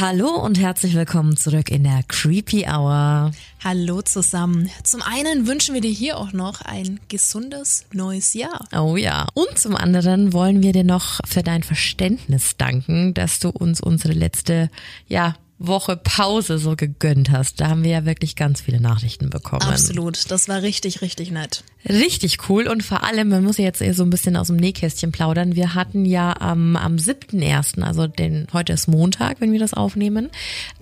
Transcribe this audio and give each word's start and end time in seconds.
Hallo 0.00 0.30
und 0.36 0.58
herzlich 0.58 0.94
willkommen 0.94 1.36
zurück 1.36 1.70
in 1.70 1.84
der 1.84 2.00
Creepy 2.08 2.64
Hour. 2.66 3.30
Hallo 3.62 4.00
zusammen. 4.00 4.70
Zum 4.84 5.02
einen 5.02 5.46
wünschen 5.46 5.74
wir 5.74 5.82
dir 5.82 5.90
hier 5.90 6.16
auch 6.16 6.32
noch 6.32 6.62
ein 6.62 6.98
gesundes 7.08 7.84
neues 7.92 8.32
Jahr. 8.32 8.66
Oh 8.74 8.96
ja. 8.96 9.26
Und 9.34 9.58
zum 9.58 9.76
anderen 9.76 10.32
wollen 10.32 10.62
wir 10.62 10.72
dir 10.72 10.82
noch 10.82 11.20
für 11.26 11.42
dein 11.42 11.62
Verständnis 11.62 12.56
danken, 12.56 13.12
dass 13.12 13.38
du 13.38 13.50
uns 13.50 13.82
unsere 13.82 14.14
letzte, 14.14 14.70
ja, 15.08 15.34
Woche 15.66 15.96
Pause 15.96 16.58
so 16.58 16.76
gegönnt 16.76 17.30
hast. 17.30 17.60
Da 17.60 17.68
haben 17.68 17.84
wir 17.84 17.90
ja 17.90 18.04
wirklich 18.04 18.36
ganz 18.36 18.60
viele 18.60 18.80
Nachrichten 18.80 19.30
bekommen. 19.30 19.62
Absolut. 19.62 20.30
Das 20.30 20.48
war 20.48 20.62
richtig, 20.62 21.02
richtig 21.02 21.30
nett. 21.30 21.64
Richtig 21.88 22.48
cool 22.48 22.68
und 22.68 22.84
vor 22.84 23.02
allem, 23.02 23.28
man 23.28 23.42
muss 23.42 23.58
jetzt 23.58 23.82
eher 23.82 23.94
so 23.94 24.04
ein 24.04 24.10
bisschen 24.10 24.36
aus 24.36 24.46
dem 24.46 24.56
Nähkästchen 24.56 25.10
plaudern. 25.10 25.56
Wir 25.56 25.74
hatten 25.74 26.04
ja 26.04 26.40
am, 26.40 26.76
am 26.76 26.94
7.1., 26.94 27.82
also 27.82 28.06
den, 28.06 28.46
heute 28.52 28.72
ist 28.72 28.86
Montag, 28.86 29.40
wenn 29.40 29.50
wir 29.50 29.58
das 29.58 29.74
aufnehmen, 29.74 30.30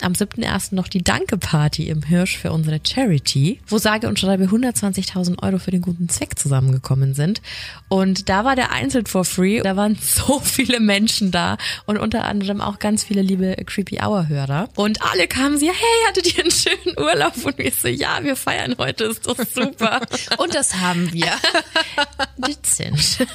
am 0.02 0.12
7.1. 0.12 0.74
noch 0.74 0.88
die 0.88 1.02
Danke-Party 1.02 1.88
im 1.88 2.02
Hirsch 2.02 2.36
für 2.36 2.52
unsere 2.52 2.80
Charity, 2.86 3.60
wo 3.66 3.78
sage 3.78 4.08
und 4.08 4.18
schreibe 4.18 4.44
120.000 4.44 5.42
Euro 5.42 5.58
für 5.58 5.70
den 5.70 5.80
guten 5.80 6.10
Zweck 6.10 6.38
zusammengekommen 6.38 7.14
sind. 7.14 7.40
Und 7.88 8.28
da 8.28 8.44
war 8.44 8.54
der 8.54 8.72
Einzel 8.72 9.04
for 9.06 9.24
free. 9.24 9.60
Da 9.62 9.76
waren 9.76 9.96
so 10.00 10.38
viele 10.40 10.80
Menschen 10.80 11.30
da 11.30 11.56
und 11.86 11.96
unter 11.96 12.24
anderem 12.24 12.60
auch 12.60 12.78
ganz 12.78 13.04
viele 13.04 13.22
liebe 13.22 13.56
Creepy 13.64 14.00
Hour 14.02 14.28
Hörer. 14.28 14.68
Und 14.76 15.02
alle 15.02 15.26
kamen 15.28 15.58
sie, 15.58 15.68
hey, 15.68 16.04
hattet 16.08 16.34
ihr 16.36 16.42
einen 16.44 16.50
schönen 16.50 16.98
Urlaub? 16.98 17.34
Und 17.44 17.58
wir 17.58 17.70
so, 17.72 17.88
ja, 17.88 18.22
wir 18.22 18.36
feiern 18.36 18.74
heute, 18.78 19.04
ist 19.04 19.26
doch 19.26 19.36
super. 19.54 20.00
Und 20.38 20.54
das 20.54 20.74
haben 20.76 21.12
wir. 21.12 21.30
Dezent. 22.36 23.18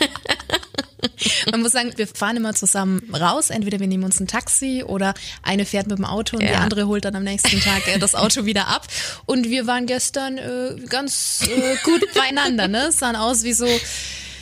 Man 1.51 1.61
muss 1.61 1.73
sagen, 1.73 1.93
wir 1.95 2.07
fahren 2.07 2.37
immer 2.37 2.53
zusammen 2.55 3.13
raus. 3.13 3.49
Entweder 3.51 3.79
wir 3.79 3.87
nehmen 3.87 4.03
uns 4.03 4.19
ein 4.19 4.27
Taxi 4.27 4.83
oder 4.85 5.13
eine 5.43 5.65
fährt 5.65 5.87
mit 5.87 5.97
dem 5.99 6.05
Auto 6.05 6.37
und 6.37 6.43
Ja. 6.43 6.49
die 6.49 6.55
andere 6.55 6.87
holt 6.87 7.05
dann 7.05 7.15
am 7.15 7.23
nächsten 7.23 7.59
Tag 7.61 7.87
äh, 7.87 7.99
das 7.99 8.15
Auto 8.15 8.45
wieder 8.45 8.67
ab. 8.67 8.87
Und 9.25 9.49
wir 9.49 9.67
waren 9.67 9.85
gestern 9.85 10.37
äh, 10.39 10.75
ganz 10.89 11.41
äh, 11.47 11.75
gut 11.83 12.01
beieinander, 12.15 12.67
ne? 12.67 12.87
Es 12.89 12.99
sahen 12.99 13.15
aus 13.15 13.43
wie 13.43 13.53
so, 13.53 13.67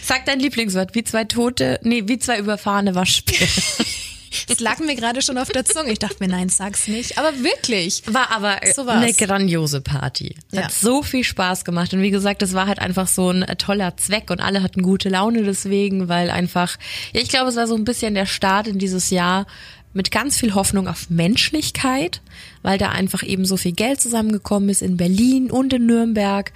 Sag 0.05 0.25
dein 0.25 0.39
Lieblingswort, 0.41 0.95
wie 0.95 1.03
zwei 1.05 1.23
tote, 1.23 1.79
nee, 1.83 2.03
wie 2.07 2.19
zwei 2.19 2.37
überfahrene 2.37 2.93
Waschbären. 2.93 3.47
Es 4.49 4.59
lag 4.59 4.79
mir 4.79 4.95
gerade 4.95 5.21
schon 5.21 5.37
auf 5.37 5.49
der 5.49 5.65
Zunge. 5.65 5.91
Ich 5.91 5.99
dachte 5.99 6.17
mir, 6.19 6.27
nein, 6.27 6.49
sag's 6.49 6.87
nicht. 6.87 7.17
Aber 7.17 7.31
wirklich. 7.43 8.03
War 8.07 8.31
aber 8.31 8.59
So 8.75 8.85
war's. 8.85 9.03
eine 9.03 9.13
grandiose 9.13 9.81
Party. 9.81 10.35
Ja. 10.51 10.63
Hat 10.63 10.71
so 10.71 11.03
viel 11.03 11.23
Spaß 11.23 11.65
gemacht. 11.65 11.93
Und 11.93 12.01
wie 12.01 12.11
gesagt, 12.11 12.41
es 12.41 12.53
war 12.53 12.67
halt 12.67 12.79
einfach 12.79 13.07
so 13.07 13.29
ein 13.29 13.43
äh, 13.43 13.55
toller 13.55 13.97
Zweck 13.97 14.29
und 14.29 14.39
alle 14.41 14.63
hatten 14.63 14.81
gute 14.81 15.09
Laune 15.09 15.43
deswegen, 15.43 16.07
weil 16.09 16.29
einfach, 16.29 16.77
ja, 17.13 17.21
ich 17.21 17.29
glaube, 17.29 17.49
es 17.49 17.55
war 17.55 17.67
so 17.67 17.75
ein 17.75 17.83
bisschen 17.85 18.13
der 18.15 18.25
Start 18.25 18.67
in 18.67 18.79
dieses 18.79 19.09
Jahr 19.09 19.45
mit 19.93 20.09
ganz 20.09 20.37
viel 20.37 20.55
Hoffnung 20.55 20.87
auf 20.87 21.09
Menschlichkeit, 21.09 22.21
weil 22.63 22.77
da 22.79 22.89
einfach 22.89 23.21
eben 23.23 23.45
so 23.45 23.57
viel 23.57 23.73
Geld 23.73 24.01
zusammengekommen 24.01 24.69
ist 24.69 24.81
in 24.81 24.97
Berlin 24.97 25.51
und 25.51 25.71
in 25.73 25.85
Nürnberg. 25.85 26.51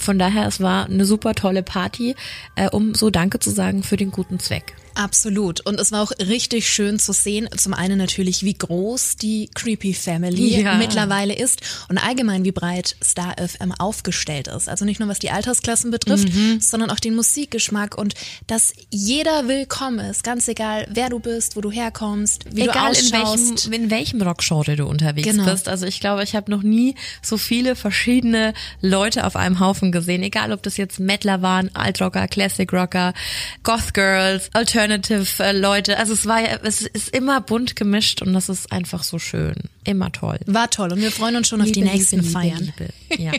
Von 0.00 0.18
daher, 0.18 0.48
es 0.48 0.60
war 0.60 0.86
eine 0.86 1.04
super 1.04 1.34
tolle 1.34 1.62
Party, 1.62 2.16
äh, 2.56 2.68
um 2.70 2.94
so 2.94 3.10
Danke 3.10 3.38
zu 3.38 3.50
sagen 3.50 3.82
für 3.84 3.96
den 3.96 4.10
guten 4.10 4.40
Zweck. 4.40 4.74
Absolut. 4.94 5.60
Und 5.60 5.80
es 5.80 5.92
war 5.92 6.02
auch 6.02 6.12
richtig 6.20 6.68
schön 6.68 6.98
zu 6.98 7.12
sehen, 7.12 7.48
zum 7.56 7.74
einen 7.74 7.98
natürlich, 7.98 8.42
wie 8.44 8.54
groß 8.54 9.16
die 9.16 9.48
Creepy 9.54 9.94
Family 9.94 10.60
Ja. 10.62 10.74
mittlerweile 10.74 11.34
ist 11.34 11.60
und 11.88 11.98
allgemein, 11.98 12.44
wie 12.44 12.52
breit 12.52 12.96
Star 13.02 13.34
FM 13.38 13.72
aufgestellt 13.72 14.48
ist. 14.48 14.68
Also 14.68 14.84
nicht 14.84 15.00
nur 15.00 15.08
was 15.08 15.18
die 15.18 15.30
Altersklassen 15.30 15.90
betrifft, 15.90 16.32
Mhm. 16.32 16.60
sondern 16.60 16.90
auch 16.90 17.00
den 17.00 17.14
Musikgeschmack 17.14 17.96
und 17.96 18.14
dass 18.46 18.72
jeder 18.90 19.48
willkommen 19.48 19.98
ist, 20.00 20.24
ganz 20.24 20.46
egal, 20.48 20.86
wer 20.90 21.08
du 21.08 21.18
bist, 21.20 21.56
wo 21.56 21.60
du 21.60 21.70
herkommst, 21.70 22.44
wie 22.54 22.62
Egal 22.62 22.92
du 22.92 23.00
in 23.00 23.14
ausschaust. 23.14 23.70
welchem, 23.70 23.84
in 23.84 23.90
welchem 23.90 24.22
Rockgenre 24.22 24.76
du 24.76 24.86
unterwegs 24.86 25.26
Genau. 25.28 25.44
bist. 25.46 25.68
Also 25.68 25.86
ich 25.86 26.00
glaube, 26.00 26.22
ich 26.22 26.34
habe 26.34 26.50
noch 26.50 26.62
nie 26.62 26.94
so 27.22 27.38
viele 27.38 27.76
verschiedene 27.76 28.52
Leute 28.80 29.26
auf 29.26 29.36
einem 29.36 29.60
Haufen 29.60 29.92
gesehen. 29.92 30.22
Egal, 30.22 30.52
ob 30.52 30.62
das 30.62 30.76
jetzt 30.76 30.98
Metaler 31.00 31.42
waren, 31.42 31.70
Altrocker, 31.74 32.28
Classic 32.28 32.70
Rocker, 32.72 33.14
Goth 33.62 33.94
Girls, 33.94 34.48
Alternative 34.52 34.81
äh, 34.90 35.52
Leute. 35.52 35.98
Also 35.98 36.12
es 36.12 36.26
war 36.26 36.40
ja, 36.40 36.58
es 36.62 36.82
ist 36.82 37.14
immer 37.14 37.40
bunt 37.40 37.76
gemischt 37.76 38.22
und 38.22 38.32
das 38.32 38.48
ist 38.48 38.72
einfach 38.72 39.02
so 39.02 39.18
schön. 39.18 39.54
Immer 39.84 40.12
toll. 40.12 40.38
War 40.46 40.70
toll 40.70 40.92
und 40.92 41.00
wir 41.00 41.10
freuen 41.10 41.36
uns 41.36 41.48
schon 41.48 41.60
auf 41.60 41.70
die 41.70 41.80
Liebe, 41.80 41.94
nächsten 41.94 42.20
Liebe, 42.20 42.30
Feiern. 42.30 42.58
Liebe, 42.58 42.72
Liebe. 42.78 42.92
Ja. 43.22 43.32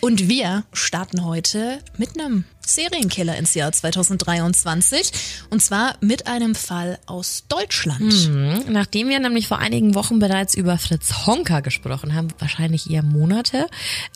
Und 0.00 0.28
wir 0.28 0.64
starten 0.74 1.24
heute 1.24 1.78
mit 1.96 2.18
einem 2.18 2.44
Serienkiller 2.66 3.36
ins 3.36 3.54
Jahr 3.54 3.72
2023 3.72 5.12
und 5.50 5.62
zwar 5.62 5.96
mit 6.00 6.26
einem 6.26 6.54
Fall 6.54 6.98
aus 7.06 7.44
Deutschland. 7.48 8.28
Mhm. 8.28 8.64
Nachdem 8.68 9.08
wir 9.08 9.18
nämlich 9.20 9.48
vor 9.48 9.58
einigen 9.58 9.94
Wochen 9.94 10.18
bereits 10.18 10.54
über 10.54 10.78
Fritz 10.78 11.26
Honka 11.26 11.60
gesprochen 11.60 12.14
haben, 12.14 12.28
wahrscheinlich 12.38 12.90
eher 12.90 13.02
Monate, 13.02 13.66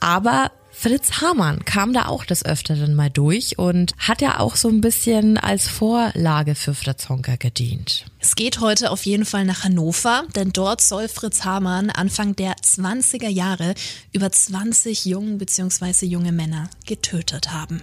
aber 0.00 0.50
Fritz 0.80 1.20
Hamann 1.20 1.64
kam 1.64 1.92
da 1.92 2.06
auch 2.06 2.24
des 2.24 2.44
Öfteren 2.44 2.94
mal 2.94 3.10
durch 3.10 3.58
und 3.58 3.94
hat 3.98 4.22
ja 4.22 4.38
auch 4.38 4.54
so 4.54 4.68
ein 4.68 4.80
bisschen 4.80 5.36
als 5.36 5.66
Vorlage 5.66 6.54
für 6.54 6.72
Fritz 6.72 7.08
Honka 7.08 7.34
gedient. 7.34 8.06
Es 8.20 8.36
geht 8.36 8.60
heute 8.60 8.92
auf 8.92 9.04
jeden 9.04 9.24
Fall 9.24 9.44
nach 9.44 9.64
Hannover, 9.64 10.22
denn 10.36 10.52
dort 10.52 10.80
soll 10.80 11.08
Fritz 11.08 11.44
Hamann 11.44 11.90
Anfang 11.90 12.36
der 12.36 12.54
20er 12.58 13.28
Jahre 13.28 13.74
über 14.12 14.30
20 14.30 15.04
Jungen 15.04 15.38
bzw. 15.38 16.06
junge 16.06 16.30
Männer 16.30 16.70
getötet 16.86 17.52
haben. 17.52 17.82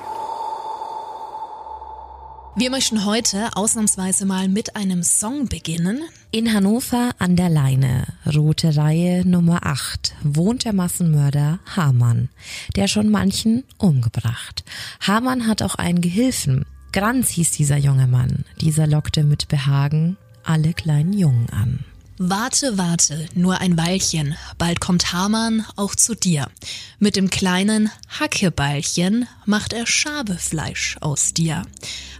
Wir 2.53 2.69
möchten 2.69 3.05
heute 3.05 3.55
ausnahmsweise 3.55 4.25
mal 4.25 4.49
mit 4.49 4.75
einem 4.75 5.03
Song 5.03 5.47
beginnen. 5.47 6.01
In 6.31 6.53
Hannover 6.53 7.11
an 7.17 7.37
der 7.37 7.49
Leine, 7.49 8.05
rote 8.25 8.75
Reihe 8.75 9.25
Nummer 9.25 9.65
8, 9.65 10.13
wohnt 10.21 10.65
der 10.65 10.73
Massenmörder 10.73 11.59
Hamann, 11.77 12.27
der 12.75 12.89
schon 12.89 13.09
manchen 13.09 13.63
umgebracht. 13.77 14.65
Hamann 14.99 15.47
hat 15.47 15.61
auch 15.61 15.75
einen 15.75 16.01
Gehilfen. 16.01 16.65
Granz 16.91 17.29
hieß 17.29 17.51
dieser 17.51 17.77
junge 17.77 18.07
Mann. 18.07 18.43
Dieser 18.59 18.85
lockte 18.85 19.23
mit 19.23 19.47
Behagen 19.47 20.17
alle 20.43 20.73
kleinen 20.73 21.13
Jungen 21.13 21.49
an. 21.51 21.79
Warte, 22.17 22.77
warte, 22.77 23.27
nur 23.33 23.61
ein 23.61 23.77
Weilchen, 23.77 24.35
bald 24.59 24.79
kommt 24.79 25.11
Hamann 25.11 25.65
auch 25.75 25.95
zu 25.95 26.13
dir. 26.13 26.51
Mit 26.99 27.15
dem 27.15 27.31
kleinen 27.31 27.89
Hackebeilchen 28.19 29.27
macht 29.45 29.73
er 29.73 29.87
Schabefleisch 29.87 30.97
aus 31.01 31.33
dir. 31.33 31.63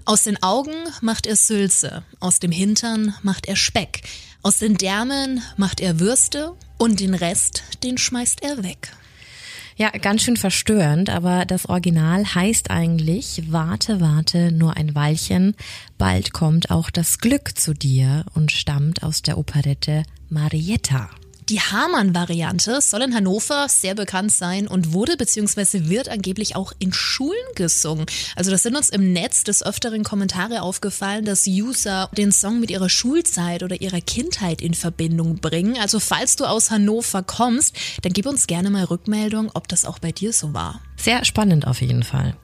Aus 0.05 0.23
den 0.23 0.41
Augen 0.41 0.73
macht 1.01 1.27
er 1.27 1.35
Sülze, 1.35 2.03
aus 2.19 2.39
dem 2.39 2.51
Hintern 2.51 3.13
macht 3.21 3.47
er 3.47 3.55
Speck, 3.55 4.01
aus 4.41 4.57
den 4.57 4.75
Därmen 4.75 5.41
macht 5.57 5.79
er 5.79 5.99
Würste 5.99 6.53
und 6.77 6.99
den 6.99 7.13
Rest, 7.13 7.63
den 7.83 7.97
schmeißt 7.97 8.43
er 8.43 8.63
weg. 8.63 8.91
Ja, 9.77 9.89
ganz 9.89 10.23
schön 10.23 10.37
verstörend, 10.37 11.09
aber 11.09 11.45
das 11.45 11.67
Original 11.67 12.25
heißt 12.35 12.71
eigentlich 12.71 13.43
Warte, 13.51 14.01
warte, 14.01 14.51
nur 14.51 14.75
ein 14.75 14.95
Weilchen, 14.95 15.55
bald 15.97 16.33
kommt 16.33 16.71
auch 16.71 16.89
das 16.89 17.19
Glück 17.19 17.57
zu 17.57 17.73
dir 17.73 18.25
und 18.33 18.51
stammt 18.51 19.03
aus 19.03 19.21
der 19.21 19.37
Operette 19.37 20.03
Marietta. 20.29 21.09
Die 21.49 21.59
Hamann-Variante 21.59 22.81
soll 22.81 23.01
in 23.01 23.15
Hannover 23.15 23.67
sehr 23.67 23.95
bekannt 23.95 24.31
sein 24.31 24.67
und 24.67 24.93
wurde 24.93 25.17
bzw. 25.17 25.89
wird 25.89 26.07
angeblich 26.07 26.55
auch 26.55 26.71
in 26.79 26.93
Schulen 26.93 27.37
gesungen. 27.55 28.05
Also 28.35 28.51
das 28.51 28.63
sind 28.63 28.75
uns 28.75 28.89
im 28.89 29.11
Netz 29.11 29.43
des 29.43 29.63
Öfteren 29.63 30.03
Kommentare 30.03 30.61
aufgefallen, 30.61 31.25
dass 31.25 31.47
User 31.47 32.09
den 32.15 32.31
Song 32.31 32.59
mit 32.59 32.71
ihrer 32.71 32.89
Schulzeit 32.89 33.63
oder 33.63 33.81
ihrer 33.81 34.01
Kindheit 34.01 34.61
in 34.61 34.73
Verbindung 34.73 35.39
bringen. 35.39 35.77
Also 35.79 35.99
falls 35.99 36.35
du 36.35 36.45
aus 36.45 36.71
Hannover 36.71 37.23
kommst, 37.23 37.75
dann 38.03 38.13
gib 38.13 38.27
uns 38.27 38.47
gerne 38.47 38.69
mal 38.69 38.85
Rückmeldung, 38.85 39.51
ob 39.53 39.67
das 39.67 39.85
auch 39.85 39.99
bei 39.99 40.11
dir 40.11 40.33
so 40.33 40.53
war. 40.53 40.79
Sehr 41.01 41.25
spannend 41.25 41.65
auf 41.65 41.81
jeden 41.81 42.03
Fall. 42.03 42.35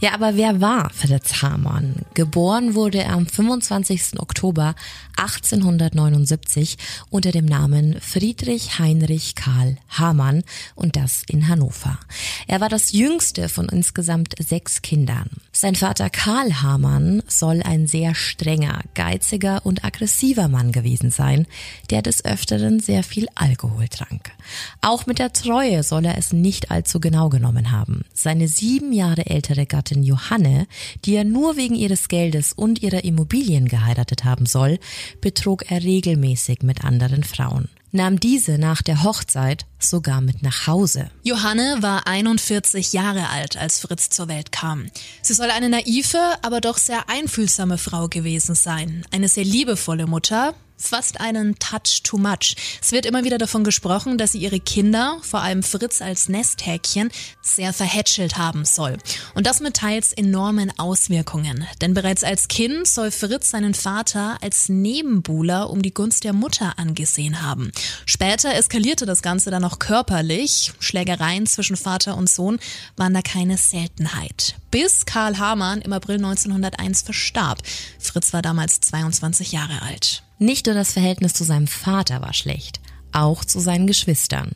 Ja, 0.00 0.14
aber 0.14 0.34
wer 0.34 0.60
war 0.60 0.90
Fritz 0.90 1.42
Hamann? 1.42 1.94
Geboren 2.14 2.74
wurde 2.74 2.98
er 2.98 3.12
am 3.12 3.24
25. 3.24 4.18
Oktober 4.18 4.74
1879 5.16 6.76
unter 7.10 7.30
dem 7.30 7.44
Namen 7.44 8.00
Friedrich 8.00 8.80
Heinrich 8.80 9.36
Karl 9.36 9.76
Hamann 9.90 10.42
und 10.74 10.96
das 10.96 11.22
in 11.28 11.46
Hannover. 11.46 12.00
Er 12.48 12.60
war 12.60 12.68
das 12.68 12.90
jüngste 12.90 13.48
von 13.48 13.68
insgesamt 13.68 14.34
sechs 14.40 14.82
Kindern. 14.82 15.30
Sein 15.52 15.76
Vater 15.76 16.10
Karl 16.10 16.62
Hamann 16.62 17.22
soll 17.28 17.62
ein 17.62 17.86
sehr 17.86 18.16
strenger, 18.16 18.80
geiziger 18.94 19.64
und 19.64 19.84
aggressiver 19.84 20.48
Mann 20.48 20.72
gewesen 20.72 21.12
sein, 21.12 21.46
der 21.90 22.02
des 22.02 22.24
Öfteren 22.24 22.80
sehr 22.80 23.04
viel 23.04 23.28
Alkohol 23.36 23.86
trank. 23.86 24.32
Auch 24.80 25.06
mit 25.06 25.20
der 25.20 25.32
Treue 25.32 25.84
soll 25.84 26.06
er 26.06 26.18
es 26.18 26.32
nicht 26.32 26.72
allzu 26.72 26.98
genau 26.98 27.28
genommen 27.28 27.70
haben. 27.70 27.99
Seine 28.14 28.48
sieben 28.48 28.92
Jahre 28.92 29.26
ältere 29.26 29.66
Gattin 29.66 30.02
Johanne, 30.02 30.66
die 31.04 31.14
er 31.14 31.24
nur 31.24 31.56
wegen 31.56 31.74
ihres 31.74 32.08
Geldes 32.08 32.52
und 32.52 32.82
ihrer 32.82 33.04
Immobilien 33.04 33.68
geheiratet 33.68 34.24
haben 34.24 34.46
soll, 34.46 34.78
betrog 35.20 35.70
er 35.70 35.82
regelmäßig 35.82 36.62
mit 36.62 36.84
anderen 36.84 37.24
Frauen 37.24 37.68
nahm 37.92 38.20
diese 38.20 38.58
nach 38.58 38.82
der 38.82 39.02
Hochzeit 39.02 39.66
sogar 39.78 40.20
mit 40.20 40.42
nach 40.42 40.66
Hause. 40.66 41.10
Johanne 41.22 41.78
war 41.80 42.06
41 42.06 42.92
Jahre 42.92 43.28
alt, 43.30 43.56
als 43.56 43.80
Fritz 43.80 44.10
zur 44.10 44.28
Welt 44.28 44.52
kam. 44.52 44.86
Sie 45.22 45.34
soll 45.34 45.50
eine 45.50 45.68
naive, 45.68 46.18
aber 46.42 46.60
doch 46.60 46.78
sehr 46.78 47.08
einfühlsame 47.08 47.78
Frau 47.78 48.08
gewesen 48.08 48.54
sein, 48.54 49.04
eine 49.10 49.28
sehr 49.28 49.44
liebevolle 49.44 50.06
Mutter, 50.06 50.54
fast 50.80 51.20
einen 51.20 51.58
Touch 51.58 52.02
too 52.02 52.18
much. 52.18 52.56
Es 52.80 52.92
wird 52.92 53.06
immer 53.06 53.24
wieder 53.24 53.38
davon 53.38 53.64
gesprochen, 53.64 54.18
dass 54.18 54.32
sie 54.32 54.38
ihre 54.38 54.60
Kinder, 54.60 55.18
vor 55.22 55.42
allem 55.42 55.62
Fritz 55.62 56.00
als 56.00 56.28
Nesthäkchen, 56.28 57.10
sehr 57.42 57.72
verhätschelt 57.72 58.38
haben 58.38 58.64
soll. 58.64 58.96
Und 59.34 59.46
das 59.46 59.60
mit 59.60 59.76
teils 59.76 60.12
enormen 60.12 60.72
Auswirkungen. 60.78 61.66
Denn 61.80 61.94
bereits 61.94 62.24
als 62.24 62.48
Kind 62.48 62.88
soll 62.88 63.10
Fritz 63.10 63.50
seinen 63.50 63.74
Vater 63.74 64.38
als 64.40 64.68
Nebenbuhler 64.68 65.70
um 65.70 65.82
die 65.82 65.94
Gunst 65.94 66.24
der 66.24 66.32
Mutter 66.32 66.78
angesehen 66.78 67.42
haben. 67.42 67.70
Später 68.06 68.54
eskalierte 68.54 69.06
das 69.06 69.22
Ganze 69.22 69.50
dann 69.50 69.64
auch 69.64 69.78
körperlich. 69.78 70.72
Schlägereien 70.80 71.46
zwischen 71.46 71.76
Vater 71.76 72.16
und 72.16 72.28
Sohn 72.28 72.58
waren 72.96 73.14
da 73.14 73.22
keine 73.22 73.56
Seltenheit. 73.56 74.54
Bis 74.70 75.04
Karl 75.04 75.38
Hamann 75.38 75.80
im 75.82 75.92
April 75.92 76.16
1901 76.16 77.02
verstarb. 77.02 77.58
Fritz 77.98 78.32
war 78.32 78.42
damals 78.42 78.80
22 78.80 79.52
Jahre 79.52 79.82
alt. 79.82 80.22
Nicht 80.38 80.66
nur 80.66 80.74
das 80.74 80.92
Verhältnis 80.92 81.34
zu 81.34 81.44
seinem 81.44 81.66
Vater 81.66 82.22
war 82.22 82.32
schlecht, 82.32 82.80
auch 83.12 83.44
zu 83.44 83.58
seinen 83.58 83.88
Geschwistern. 83.88 84.52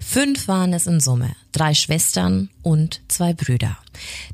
Fünf 0.00 0.48
waren 0.48 0.72
es 0.72 0.86
in 0.86 1.00
Summe, 1.00 1.36
drei 1.52 1.74
Schwestern 1.74 2.48
und 2.62 3.02
zwei 3.08 3.34
Brüder. 3.34 3.76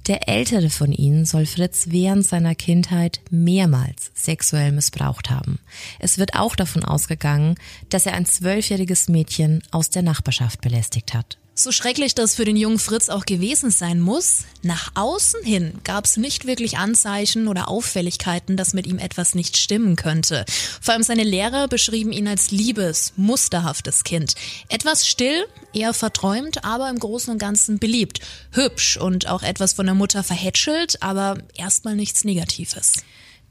Der 0.07 0.29
ältere 0.29 0.71
von 0.71 0.93
ihnen 0.93 1.25
soll 1.25 1.47
Fritz 1.47 1.87
während 1.89 2.25
seiner 2.25 2.55
Kindheit 2.55 3.21
mehrmals 3.31 4.13
sexuell 4.15 4.71
missbraucht 4.71 5.31
haben. 5.31 5.59
Es 5.99 6.17
wird 6.17 6.35
auch 6.35 6.55
davon 6.55 6.85
ausgegangen, 6.85 7.57
dass 7.89 8.07
er 8.07 8.15
ein 8.15 8.27
zwölfjähriges 8.27 9.09
Mädchen 9.09 9.63
aus 9.73 9.91
der 9.91 10.03
Nachbarschaft 10.03 10.61
belästigt 10.61 11.13
hat. 11.13 11.39
So 11.57 11.71
schrecklich 11.71 12.17
das 12.17 12.35
für 12.35 12.45
den 12.45 12.57
jungen 12.57 12.81
Fritz 12.81 13.09
auch 13.09 13.25
gewesen 13.25 13.71
sein 13.71 14.01
muss, 14.01 14.43
nach 14.63 14.91
außen 14.97 15.45
hin 15.45 15.79
gab 15.85 16.05
es 16.05 16.17
nicht 16.17 16.47
wirklich 16.47 16.79
Anzeichen 16.79 17.47
oder 17.47 17.69
Auffälligkeiten, 17.69 18.57
dass 18.57 18.75
mit 18.75 18.89
ihm 18.89 18.99
etwas 18.99 19.37
nicht 19.37 19.57
stimmen 19.57 19.95
könnte. 19.95 20.45
Vor 20.81 20.95
allem 20.95 21.05
seine 21.05 21.23
Lehrer 21.23 21.69
beschrieben 21.69 22.11
ihn 22.11 22.27
als 22.27 22.51
liebes, 22.51 23.13
musterhaftes 23.17 24.03
Kind. 24.03 24.35
Etwas 24.69 25.07
still, 25.07 25.47
eher 25.73 25.95
verträumt, 25.95 26.65
aber 26.65 26.91
im 26.91 26.99
Großen 26.99 27.33
und 27.33 27.39
Ganzen 27.39 27.79
beliebt. 27.79 28.19
Hübsch 28.51 28.97
und 28.97 29.29
auch 29.29 29.45
etwas 29.45 29.75
von 29.75 29.87
der 29.87 29.95
Mutter 29.95 30.25
verhätschelt, 30.25 31.03
aber 31.05 31.39
erstmal 31.55 31.95
nichts 31.95 32.25
Negatives 32.25 32.95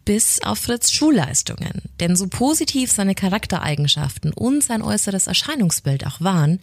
bis 0.06 0.42
auf 0.44 0.60
Fritz 0.60 0.92
Schulleistungen. 0.92 1.82
Denn 2.02 2.18
so 2.18 2.28
positiv 2.28 2.92
seine 2.92 3.16
Charaktereigenschaften 3.16 4.34
und 4.34 4.62
sein 4.62 4.82
äußeres 4.82 5.28
Erscheinungsbild 5.28 6.06
auch 6.06 6.20
waren, 6.20 6.60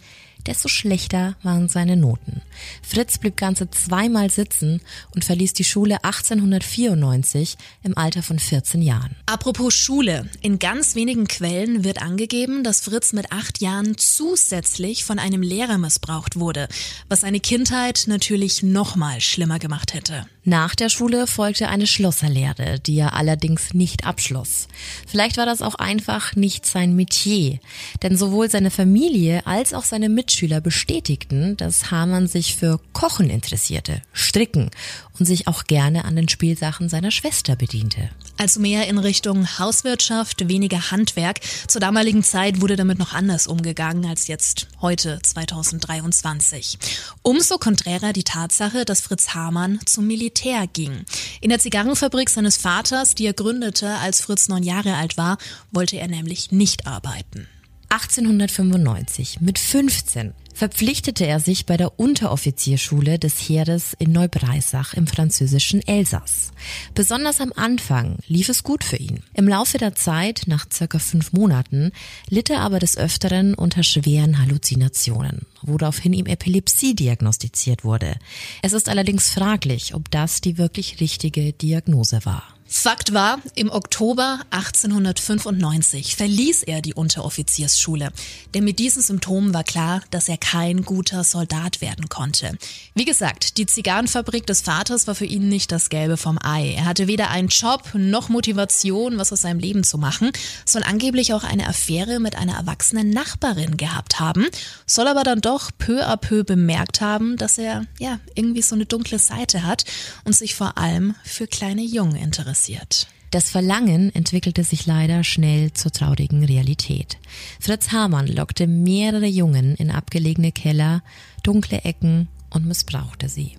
desto 0.47 0.69
schlechter 0.69 1.37
waren 1.43 1.69
seine 1.69 1.97
Noten. 1.97 2.43
Fritz 2.83 3.19
blieb 3.19 3.37
ganze 3.37 3.71
zweimal 3.71 4.31
sitzen 4.31 4.81
und 5.15 5.25
verließ 5.25 5.53
die 5.53 5.65
Schule 5.65 6.05
1894 6.05 7.57
im 7.83 7.97
Alter 7.97 8.23
von 8.23 8.39
14 8.39 8.83
Jahren. 8.83 9.17
Apropos 9.27 9.75
Schule. 9.75 10.29
In 10.43 10.59
ganz 10.59 10.95
wenigen 10.95 11.29
Quellen 11.29 11.85
wird 11.85 12.03
angegeben, 12.03 12.65
dass 12.65 12.81
Fritz 12.81 13.13
mit 13.13 13.33
acht 13.33 13.61
Jahren 13.61 13.97
zusätzlich 13.97 15.05
von 15.05 15.19
einem 15.19 15.43
Lehrer 15.43 15.79
missbraucht 15.79 16.39
wurde, 16.39 16.69
was 17.09 17.21
seine 17.21 17.41
Kindheit 17.41 18.05
natürlich 18.07 18.63
nochmal 18.63 19.21
schlimmer 19.21 19.59
gemacht 19.59 19.95
hätte. 19.95 20.27
Nach 20.45 20.75
der 20.75 20.89
Schule 20.89 21.27
folgte 21.27 21.69
eine 21.69 21.87
Schlosserlehre, 21.87 22.81
die 22.81 22.97
er 22.97 23.15
allerdings 23.15 23.75
nicht 23.75 24.07
abschloss. 24.07 24.69
Vielleicht 25.07 25.37
war 25.37 25.45
das 25.45 25.61
auch 25.61 25.75
einfach 25.75 26.35
nicht 26.35 26.65
sein 26.65 26.97
Metier, 26.97 27.59
denn 28.03 28.17
sowohl 28.17 28.51
seine 28.51 28.71
Familie 28.71 29.47
als 29.47 29.75
auch 29.75 29.85
seine 29.85 30.09
Mitschüler 30.09 30.63
bestätigten, 30.63 31.59
dass 31.59 31.91
Hamann 31.91 32.27
sich 32.27 32.57
für 32.57 32.81
Kochen 32.95 33.29
interessierte, 33.29 34.01
Stricken 34.13 34.71
und 35.19 35.27
sich 35.27 35.47
auch 35.47 35.65
gerne 35.65 36.07
an 36.07 36.17
den 36.17 36.29
Spielsachen 36.29 36.89
seiner 36.89 37.11
Schwester 37.11 37.55
bediente. 37.55 38.09
Also 38.41 38.59
mehr 38.59 38.89
in 38.89 38.97
Richtung 38.97 39.47
Hauswirtschaft, 39.59 40.49
weniger 40.49 40.91
Handwerk. 40.91 41.41
Zur 41.69 41.83
damaligen 41.83 42.23
Zeit 42.23 42.63
wurde 42.63 42.75
damit 42.75 42.99
noch 42.99 43.13
anders 43.13 43.47
umgegangen 43.47 44.07
als 44.07 44.29
jetzt 44.29 44.67
heute 44.81 45.21
2023. 45.23 46.79
Umso 47.21 47.59
konträrer 47.59 48.15
die 48.15 48.25
Tatsache, 48.25 48.87
dass 48.87 49.03
Fritz 49.03 49.35
Hamann 49.35 49.79
zum 49.85 50.07
Militär 50.07 50.67
ging. 50.67 51.05
In 51.43 51.51
der 51.51 51.59
Zigarrenfabrik 51.59 52.31
seines 52.31 52.57
Vaters, 52.57 53.15
die 53.15 53.27
er 53.27 53.35
gründete, 53.35 53.87
als 53.99 54.23
Fritz 54.23 54.49
neun 54.49 54.63
Jahre 54.63 54.95
alt 54.95 55.19
war, 55.19 55.37
wollte 55.71 55.99
er 55.99 56.09
nämlich 56.09 56.51
nicht 56.51 56.87
arbeiten. 56.87 57.47
1895 57.91 59.43
mit 59.43 59.59
15 59.59 60.33
verpflichtete 60.61 61.27
er 61.27 61.41
sich 61.41 61.65
bei 61.65 61.79
der 61.79 61.99
Unteroffizierschule 61.99 63.19
des 63.19 63.39
Heeres 63.39 63.97
in 63.99 64.13
Neubreisach 64.13 64.93
im 64.93 65.07
französischen 65.07 65.81
Elsass. 65.81 66.51
Besonders 66.95 67.41
am 67.41 67.51
Anfang 67.57 68.19
lief 68.29 68.51
es 68.51 68.63
gut 68.63 68.85
für 68.85 68.99
ihn. 68.99 69.23
Im 69.33 69.49
Laufe 69.49 69.79
der 69.79 69.95
Zeit, 69.95 70.43
nach 70.49 70.67
circa 70.71 70.99
fünf 70.99 71.33
Monaten, 71.33 71.93
litt 72.29 72.51
er 72.51 72.61
aber 72.61 72.79
des 72.79 72.99
Öfteren 72.99 73.55
unter 73.55 73.83
schweren 73.83 74.39
Halluzinationen, 74.39 75.47
woraufhin 75.63 76.13
ihm 76.13 76.27
Epilepsie 76.27 76.95
diagnostiziert 76.95 77.83
wurde. 77.83 78.17
Es 78.61 78.75
ist 78.75 78.91
allerdings 78.91 79.31
fraglich, 79.31 79.95
ob 79.95 80.11
das 80.11 80.43
die 80.43 80.59
wirklich 80.59 81.01
richtige 81.01 81.55
Diagnose 81.55 82.27
war. 82.27 82.43
Fakt 82.73 83.13
war, 83.13 83.41
im 83.57 83.69
Oktober 83.69 84.39
1895 84.51 86.15
verließ 86.15 86.63
er 86.63 86.81
die 86.81 86.95
Unteroffiziersschule, 86.95 88.13
denn 88.55 88.63
mit 88.63 88.79
diesen 88.79 89.03
Symptomen 89.03 89.53
war 89.53 89.65
klar, 89.65 90.03
dass 90.13 90.29
er 90.29 90.39
kein 90.39 90.85
guter 90.85 91.25
Soldat 91.25 91.81
werden 91.81 92.09
konnte. 92.09 92.57
Wie 92.95 93.05
gesagt, 93.05 93.57
die 93.59 93.67
Zigarrenfabrik 93.67 94.47
des 94.47 94.61
Vaters 94.61 95.09
war 95.09 95.17
für 95.17 95.25
ihn 95.25 95.49
nicht 95.49 95.73
das 95.73 95.89
Gelbe 95.89 96.17
vom 96.17 96.39
Ei. 96.41 96.75
Er 96.75 96.85
hatte 96.85 97.09
weder 97.09 97.31
einen 97.31 97.49
Job 97.49 97.91
noch 97.95 98.29
Motivation, 98.29 99.19
was 99.19 99.33
aus 99.33 99.41
seinem 99.41 99.59
Leben 99.59 99.83
zu 99.83 99.99
machen, 99.99 100.31
soll 100.65 100.85
angeblich 100.85 101.35
auch 101.35 101.43
eine 101.43 101.67
Affäre 101.67 102.21
mit 102.21 102.37
einer 102.37 102.55
erwachsenen 102.55 103.11
Nachbarin 103.11 103.79
gehabt 103.79 104.21
haben, 104.21 104.47
soll 104.87 105.09
aber 105.09 105.25
dann 105.25 105.41
doch 105.41 105.73
peu 105.77 106.07
à 106.07 106.17
peu 106.17 106.45
bemerkt 106.45 107.01
haben, 107.01 107.37
dass 107.37 107.59
er 107.59 107.87
ja 107.99 108.21
irgendwie 108.37 108.63
so 108.63 108.77
eine 108.77 108.87
dunkle 108.87 109.19
Seite 109.19 109.65
hat 109.65 109.85
und 110.23 110.37
sich 110.37 110.55
vor 110.55 110.79
allem 110.79 111.17
für 111.25 111.49
kleine 111.49 111.83
Jungen 111.83 112.15
interessiert 112.15 112.60
passiert. 112.61 113.07
Das 113.31 113.49
Verlangen 113.49 114.15
entwickelte 114.15 114.65
sich 114.65 114.85
leider 114.85 115.25
schnell 115.25 115.73
zur 115.73 115.93
traurigen 115.93 116.45
Realität. 116.45 117.17
Fritz 117.59 117.91
Hamann 117.91 118.27
lockte 118.27 118.67
mehrere 118.67 119.27
Jungen 119.27 119.77
in 119.77 119.91
abgelegene 119.91 120.53
Keller, 120.53 121.03
dunkle 121.43 121.85
Ecken 121.85 122.29
und 122.51 122.67
missbrauchte 122.67 123.29
sie. 123.31 123.57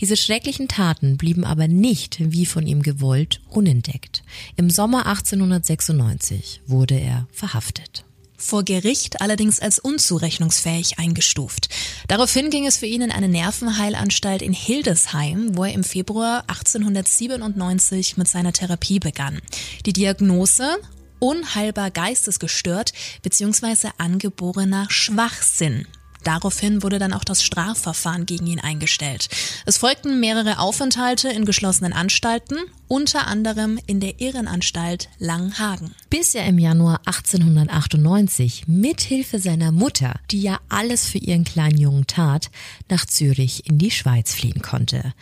Diese 0.00 0.16
schrecklichen 0.16 0.66
Taten 0.66 1.18
blieben 1.18 1.44
aber 1.44 1.68
nicht, 1.68 2.16
wie 2.20 2.46
von 2.46 2.66
ihm 2.66 2.82
gewollt, 2.82 3.42
unentdeckt. 3.50 4.22
Im 4.56 4.70
Sommer 4.70 5.06
1896 5.06 6.62
wurde 6.66 6.98
er 6.98 7.26
verhaftet 7.32 8.07
vor 8.38 8.64
Gericht 8.64 9.20
allerdings 9.20 9.60
als 9.60 9.78
unzurechnungsfähig 9.78 10.98
eingestuft. 10.98 11.68
Daraufhin 12.06 12.50
ging 12.50 12.66
es 12.66 12.78
für 12.78 12.86
ihn 12.86 13.02
in 13.02 13.10
eine 13.10 13.28
Nervenheilanstalt 13.28 14.40
in 14.40 14.52
Hildesheim, 14.52 15.56
wo 15.56 15.64
er 15.64 15.74
im 15.74 15.84
Februar 15.84 16.44
1897 16.46 18.16
mit 18.16 18.28
seiner 18.28 18.52
Therapie 18.52 19.00
begann. 19.00 19.40
Die 19.84 19.92
Diagnose 19.92 20.78
unheilbar 21.18 21.90
geistesgestört 21.90 22.92
bzw. 23.22 23.90
angeborener 23.98 24.86
Schwachsinn. 24.88 25.86
Daraufhin 26.24 26.82
wurde 26.82 26.98
dann 26.98 27.12
auch 27.12 27.24
das 27.24 27.42
Strafverfahren 27.42 28.26
gegen 28.26 28.46
ihn 28.46 28.60
eingestellt. 28.60 29.28
Es 29.66 29.78
folgten 29.78 30.20
mehrere 30.20 30.58
Aufenthalte 30.58 31.28
in 31.28 31.44
geschlossenen 31.44 31.92
Anstalten, 31.92 32.56
unter 32.88 33.26
anderem 33.26 33.78
in 33.86 34.00
der 34.00 34.20
Irrenanstalt 34.20 35.08
Langhagen. 35.18 35.94
Bis 36.10 36.34
er 36.34 36.46
im 36.46 36.58
Januar 36.58 37.00
1898 37.04 38.66
mithilfe 38.66 39.38
seiner 39.38 39.72
Mutter, 39.72 40.14
die 40.30 40.40
ja 40.40 40.58
alles 40.68 41.06
für 41.06 41.18
ihren 41.18 41.44
kleinen 41.44 41.78
Jungen 41.78 42.06
tat, 42.06 42.50
nach 42.88 43.04
Zürich 43.04 43.66
in 43.66 43.78
die 43.78 43.90
Schweiz 43.90 44.34
fliehen 44.34 44.62
konnte. 44.62 45.12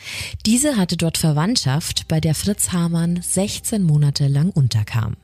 Diese 0.47 0.77
hatte 0.77 0.97
dort 0.97 1.19
Verwandtschaft, 1.19 2.09
bei 2.09 2.21
der 2.21 2.35
Fritz 2.35 2.73
Hamann 2.73 3.21
16 3.21 3.83
Monate 3.83 4.29
lang 4.29 4.51
unterkam. 4.51 5.17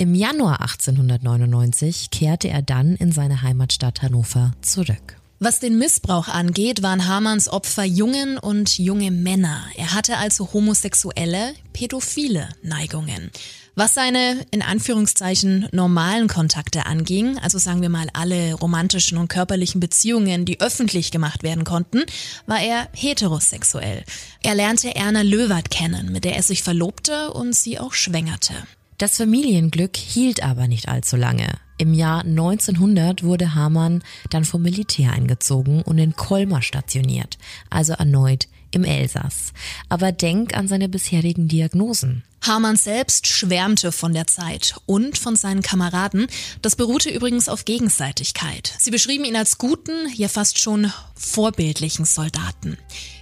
Im 0.00 0.14
Januar 0.14 0.62
1899 0.62 2.08
kehrte 2.10 2.48
er 2.48 2.62
dann 2.62 2.96
in 2.96 3.12
seine 3.12 3.42
Heimatstadt 3.42 4.00
Hannover 4.00 4.52
zurück. 4.62 5.18
Was 5.40 5.60
den 5.60 5.76
Missbrauch 5.76 6.28
angeht, 6.28 6.82
waren 6.82 7.06
Hamanns 7.06 7.50
Opfer 7.50 7.84
Jungen 7.84 8.38
und 8.38 8.78
junge 8.78 9.10
Männer. 9.10 9.62
Er 9.76 9.92
hatte 9.92 10.16
also 10.16 10.54
homosexuelle, 10.54 11.52
pädophile 11.74 12.48
Neigungen. 12.62 13.30
Was 13.74 13.92
seine 13.92 14.42
in 14.50 14.62
Anführungszeichen 14.62 15.68
normalen 15.70 16.28
Kontakte 16.28 16.86
anging, 16.86 17.38
also 17.38 17.58
sagen 17.58 17.82
wir 17.82 17.90
mal 17.90 18.08
alle 18.14 18.54
romantischen 18.54 19.18
und 19.18 19.28
körperlichen 19.28 19.80
Beziehungen, 19.80 20.46
die 20.46 20.62
öffentlich 20.62 21.10
gemacht 21.10 21.42
werden 21.42 21.64
konnten, 21.64 22.04
war 22.46 22.62
er 22.62 22.88
heterosexuell. 22.94 24.02
Er 24.42 24.54
lernte 24.54 24.96
Erna 24.96 25.20
Löwert 25.20 25.70
kennen, 25.70 26.10
mit 26.10 26.24
der 26.24 26.36
er 26.36 26.42
sich 26.42 26.62
verlobte 26.62 27.32
und 27.34 27.54
sie 27.54 27.78
auch 27.78 27.92
schwängerte. 27.92 28.54
Das 29.00 29.16
Familienglück 29.16 29.96
hielt 29.96 30.42
aber 30.42 30.68
nicht 30.68 30.88
allzu 30.88 31.16
lange. 31.16 31.54
Im 31.78 31.94
Jahr 31.94 32.22
1900 32.22 33.22
wurde 33.22 33.54
Hamann 33.54 34.02
dann 34.28 34.44
vom 34.44 34.60
Militär 34.60 35.12
eingezogen 35.14 35.80
und 35.80 35.96
in 35.96 36.16
Colmar 36.16 36.60
stationiert, 36.60 37.38
also 37.70 37.94
erneut 37.94 38.46
im 38.72 38.84
Elsass. 38.84 39.54
Aber 39.88 40.12
denk 40.12 40.54
an 40.54 40.68
seine 40.68 40.90
bisherigen 40.90 41.48
Diagnosen. 41.48 42.24
Hamann 42.42 42.76
selbst 42.76 43.26
schwärmte 43.26 43.92
von 43.92 44.12
der 44.12 44.26
Zeit 44.26 44.76
und 44.86 45.18
von 45.18 45.36
seinen 45.36 45.62
Kameraden. 45.62 46.26
Das 46.62 46.76
beruhte 46.76 47.10
übrigens 47.10 47.48
auf 47.48 47.64
Gegenseitigkeit. 47.64 48.74
Sie 48.78 48.90
beschrieben 48.90 49.24
ihn 49.24 49.36
als 49.36 49.58
guten, 49.58 50.08
ja 50.14 50.28
fast 50.28 50.58
schon 50.58 50.92
vorbildlichen 51.14 52.04
Soldaten. 52.04 52.78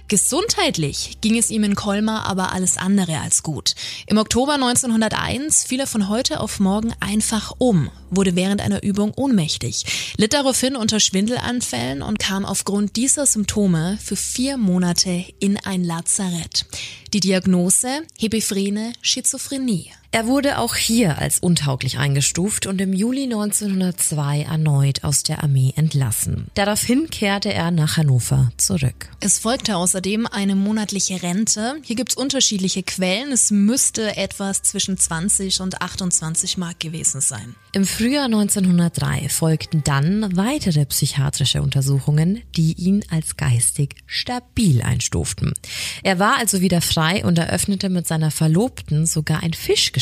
Gesundheitlich 0.09 1.17
ging 1.21 1.37
es 1.37 1.51
ihm 1.51 1.63
in 1.63 1.75
Colmar 1.75 2.25
aber 2.25 2.51
alles 2.51 2.77
andere 2.77 3.19
als 3.19 3.43
gut. 3.43 3.75
Im 4.07 4.17
Oktober 4.17 4.53
1901 4.53 5.65
fiel 5.65 5.81
er 5.81 5.87
von 5.87 6.09
heute 6.09 6.39
auf 6.39 6.59
morgen 6.59 6.95
einfach 6.99 7.53
um, 7.59 7.91
wurde 8.09 8.35
während 8.35 8.59
einer 8.59 8.81
Übung 8.81 9.13
ohnmächtig, 9.13 9.85
litt 10.17 10.33
daraufhin 10.33 10.75
unter 10.75 10.99
Schwindelanfällen 10.99 12.01
und 12.01 12.17
kam 12.17 12.43
aufgrund 12.43 12.95
dieser 12.95 13.27
Symptome 13.27 13.99
für 14.03 14.15
vier 14.15 14.57
Monate 14.57 15.25
in 15.39 15.57
ein 15.57 15.83
Lazarett. 15.83 16.65
Die 17.11 17.21
Diagnose 17.21 18.03
Hebephrene 18.19 18.93
Schizophrenie. 19.01 19.91
Er 20.11 20.25
wurde 20.25 20.57
auch 20.57 20.75
hier 20.75 21.19
als 21.19 21.37
untauglich 21.37 21.99
eingestuft 21.99 22.65
und 22.65 22.81
im 22.81 22.93
Juli 22.93 23.25
1902 23.25 24.41
erneut 24.41 25.03
aus 25.03 25.21
der 25.21 25.43
Armee 25.43 25.71
entlassen. 25.75 26.47
Daraufhin 26.55 27.11
kehrte 27.11 27.53
er 27.53 27.69
nach 27.69 27.97
Hannover 27.97 28.51
zurück. 28.57 29.11
Es 29.19 29.37
folgte 29.37 29.75
außerdem 29.75 30.25
eine 30.25 30.55
monatliche 30.55 31.21
Rente. 31.21 31.75
Hier 31.83 31.95
gibt's 31.95 32.15
unterschiedliche 32.15 32.81
Quellen. 32.81 33.31
Es 33.31 33.51
müsste 33.51 34.17
etwas 34.17 34.63
zwischen 34.63 34.97
20 34.97 35.61
und 35.61 35.79
28 35.79 36.57
Mark 36.57 36.79
gewesen 36.79 37.21
sein. 37.21 37.53
Im 37.71 37.85
Frühjahr 37.85 38.25
1903 38.25 39.29
folgten 39.29 39.83
dann 39.83 40.35
weitere 40.35 40.87
psychiatrische 40.87 41.61
Untersuchungen, 41.61 42.41
die 42.57 42.73
ihn 42.73 43.05
als 43.11 43.37
geistig 43.37 43.93
stabil 44.07 44.81
einstuften. 44.81 45.53
Er 46.01 46.17
war 46.17 46.39
also 46.39 46.61
wieder 46.61 46.81
frei 46.81 47.23
und 47.23 47.37
eröffnete 47.37 47.89
mit 47.89 48.07
seiner 48.07 48.31
Verlobten 48.31 49.05
sogar 49.05 49.43
ein 49.43 49.53
Fischgeschäft, 49.53 49.98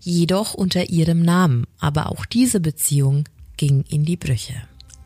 jedoch 0.00 0.54
unter 0.54 0.90
ihrem 0.90 1.22
Namen. 1.22 1.66
Aber 1.78 2.10
auch 2.10 2.24
diese 2.24 2.60
Beziehung 2.60 3.24
ging 3.56 3.84
in 3.88 4.04
die 4.04 4.16
Brüche. 4.16 4.54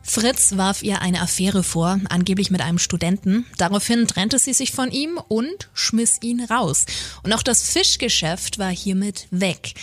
Fritz 0.07 0.55
warf 0.55 0.83
ihr 0.83 1.01
eine 1.01 1.19
Affäre 1.19 1.63
vor, 1.63 1.99
angeblich 2.09 2.51
mit 2.51 2.61
einem 2.61 2.77
Studenten. 2.77 3.45
Daraufhin 3.57 4.07
trennte 4.07 4.37
sie 4.37 4.53
sich 4.53 4.71
von 4.71 4.91
ihm 4.91 5.19
und 5.27 5.69
schmiss 5.73 6.19
ihn 6.21 6.41
raus. 6.41 6.85
Und 7.23 7.33
auch 7.33 7.41
das 7.41 7.63
Fischgeschäft 7.63 8.59
war 8.59 8.69
hiermit 8.69 9.27
weg. 9.31 9.73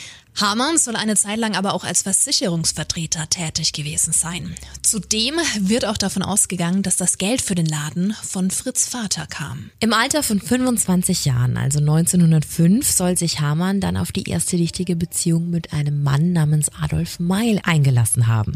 Hamann 0.40 0.78
soll 0.78 0.96
eine 0.96 1.14
Zeit 1.14 1.38
lang 1.38 1.54
aber 1.54 1.74
auch 1.74 1.84
als 1.84 2.02
Versicherungsvertreter 2.02 3.28
tätig 3.28 3.72
gewesen 3.72 4.12
sein. 4.12 4.54
Zudem 4.82 5.34
wird 5.60 5.84
auch 5.84 5.98
davon 5.98 6.22
ausgegangen, 6.22 6.82
dass 6.82 6.96
das 6.96 7.18
Geld 7.18 7.42
für 7.42 7.54
den 7.54 7.66
Laden 7.66 8.14
von 8.22 8.50
Fritz 8.50 8.86
Vater 8.86 9.26
kam. 9.26 9.70
Im 9.80 9.92
Alter 9.92 10.22
von 10.22 10.40
25 10.40 11.26
Jahren, 11.26 11.56
also 11.56 11.80
1905, 11.80 12.90
soll 12.90 13.18
sich 13.18 13.40
Hamann 13.40 13.80
dann 13.80 13.96
auf 13.96 14.10
die 14.10 14.28
erste 14.28 14.56
richtige 14.56 14.96
Beziehung 14.96 15.50
mit 15.50 15.72
einem 15.72 16.02
Mann 16.02 16.32
namens 16.32 16.70
Adolf 16.80 17.18
Meil 17.18 17.60
eingelassen 17.62 18.26
haben. 18.26 18.54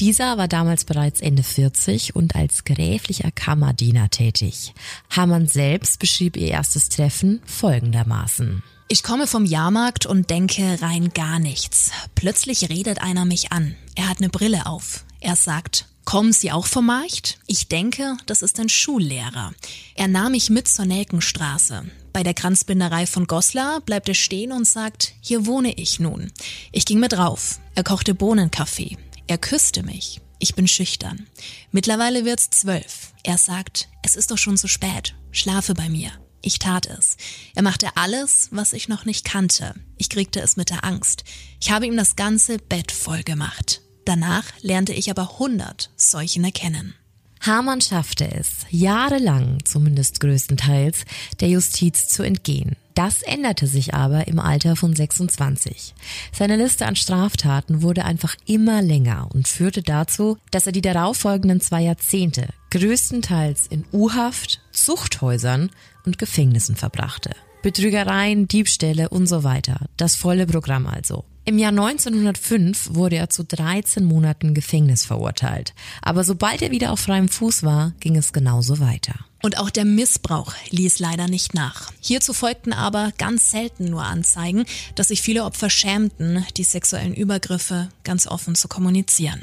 Dieser 0.00 0.38
war 0.38 0.48
damals 0.48 0.84
bereits 0.84 1.20
Ende 1.20 1.42
40 1.44 2.16
und 2.16 2.34
als 2.34 2.64
gräflicher 2.64 3.30
Kammerdiener 3.30 4.10
tätig. 4.10 4.74
Hamann 5.10 5.46
selbst 5.46 6.00
beschrieb 6.00 6.36
ihr 6.36 6.48
erstes 6.48 6.88
Treffen 6.88 7.40
folgendermaßen. 7.46 8.62
Ich 8.88 9.02
komme 9.02 9.26
vom 9.26 9.44
Jahrmarkt 9.44 10.06
und 10.06 10.30
denke 10.30 10.80
rein 10.80 11.10
gar 11.12 11.40
nichts. 11.40 11.90
Plötzlich 12.14 12.68
redet 12.68 13.02
einer 13.02 13.24
mich 13.24 13.50
an. 13.50 13.74
Er 13.96 14.08
hat 14.08 14.18
eine 14.18 14.28
Brille 14.28 14.66
auf. 14.66 15.04
Er 15.18 15.34
sagt, 15.34 15.86
kommen 16.04 16.32
Sie 16.32 16.52
auch 16.52 16.66
vom 16.66 16.86
Markt? 16.86 17.38
Ich 17.48 17.66
denke, 17.66 18.16
das 18.26 18.42
ist 18.42 18.60
ein 18.60 18.68
Schullehrer. 18.68 19.52
Er 19.96 20.06
nahm 20.06 20.32
mich 20.32 20.50
mit 20.50 20.68
zur 20.68 20.84
Nelkenstraße. 20.84 21.84
Bei 22.12 22.22
der 22.22 22.34
Kranzbinderei 22.34 23.08
von 23.08 23.26
Goslar 23.26 23.80
bleibt 23.80 24.08
er 24.08 24.14
stehen 24.14 24.52
und 24.52 24.68
sagt, 24.68 25.14
hier 25.20 25.46
wohne 25.46 25.72
ich 25.74 25.98
nun. 25.98 26.30
Ich 26.70 26.86
ging 26.86 27.00
mit 27.00 27.18
rauf. 27.18 27.58
Er 27.74 27.82
kochte 27.82 28.14
Bohnenkaffee. 28.14 28.96
Er 29.26 29.38
küsste 29.38 29.82
mich. 29.82 30.20
Ich 30.38 30.54
bin 30.54 30.68
schüchtern. 30.68 31.26
Mittlerweile 31.72 32.24
wird's 32.24 32.50
zwölf. 32.50 33.12
Er 33.24 33.36
sagt, 33.36 33.88
es 34.04 34.14
ist 34.14 34.30
doch 34.30 34.38
schon 34.38 34.56
zu 34.56 34.68
spät. 34.68 35.16
Schlafe 35.32 35.74
bei 35.74 35.88
mir. 35.88 36.12
Ich 36.46 36.60
tat 36.60 36.86
es. 36.86 37.16
Er 37.56 37.64
machte 37.64 37.88
alles, 37.96 38.50
was 38.52 38.72
ich 38.72 38.86
noch 38.86 39.04
nicht 39.04 39.24
kannte. 39.24 39.74
Ich 39.96 40.08
kriegte 40.08 40.40
es 40.40 40.56
mit 40.56 40.70
der 40.70 40.84
Angst. 40.84 41.24
Ich 41.60 41.72
habe 41.72 41.86
ihm 41.86 41.96
das 41.96 42.14
ganze 42.14 42.58
Bett 42.58 42.92
voll 42.92 43.24
gemacht. 43.24 43.80
Danach 44.04 44.44
lernte 44.60 44.92
ich 44.92 45.10
aber 45.10 45.40
hundert 45.40 45.90
solchen 45.96 46.44
erkennen. 46.44 46.94
Hamann 47.40 47.80
schaffte 47.80 48.30
es, 48.30 48.64
jahrelang, 48.70 49.58
zumindest 49.64 50.20
größtenteils, 50.20 51.04
der 51.40 51.48
Justiz 51.48 52.06
zu 52.06 52.22
entgehen. 52.22 52.76
Das 52.94 53.22
änderte 53.22 53.66
sich 53.66 53.92
aber 53.92 54.28
im 54.28 54.38
Alter 54.38 54.76
von 54.76 54.94
26. 54.94 55.94
Seine 56.32 56.56
Liste 56.56 56.86
an 56.86 56.96
Straftaten 56.96 57.82
wurde 57.82 58.04
einfach 58.04 58.36
immer 58.46 58.82
länger 58.82 59.28
und 59.34 59.48
führte 59.48 59.82
dazu, 59.82 60.38
dass 60.52 60.66
er 60.66 60.72
die 60.72 60.80
darauffolgenden 60.80 61.60
zwei 61.60 61.82
Jahrzehnte 61.82 62.48
größtenteils 62.70 63.66
in 63.66 63.84
U-Haft, 63.92 64.60
Zuchthäusern 64.72 65.70
und 66.06 66.18
Gefängnissen 66.18 66.76
verbrachte. 66.76 67.30
Betrügereien, 67.62 68.46
Diebstähle 68.48 69.08
und 69.08 69.26
so 69.26 69.42
weiter. 69.44 69.86
Das 69.96 70.14
volle 70.14 70.46
Programm 70.46 70.86
also. 70.86 71.24
Im 71.44 71.58
Jahr 71.58 71.70
1905 71.70 72.94
wurde 72.94 73.16
er 73.16 73.28
zu 73.28 73.44
13 73.44 74.04
Monaten 74.04 74.54
Gefängnis 74.54 75.04
verurteilt. 75.04 75.74
Aber 76.02 76.24
sobald 76.24 76.62
er 76.62 76.70
wieder 76.70 76.92
auf 76.92 77.00
freiem 77.00 77.28
Fuß 77.28 77.62
war, 77.62 77.92
ging 78.00 78.16
es 78.16 78.32
genauso 78.32 78.80
weiter. 78.80 79.14
Und 79.46 79.58
auch 79.58 79.70
der 79.70 79.84
Missbrauch 79.84 80.54
ließ 80.70 80.98
leider 80.98 81.28
nicht 81.28 81.54
nach. 81.54 81.92
Hierzu 82.00 82.32
folgten 82.32 82.72
aber 82.72 83.12
ganz 83.16 83.52
selten 83.52 83.84
nur 83.84 84.02
Anzeigen, 84.02 84.64
dass 84.96 85.06
sich 85.06 85.22
viele 85.22 85.44
Opfer 85.44 85.70
schämten, 85.70 86.44
die 86.56 86.64
sexuellen 86.64 87.14
Übergriffe 87.14 87.88
ganz 88.02 88.26
offen 88.26 88.56
zu 88.56 88.66
kommunizieren. 88.66 89.42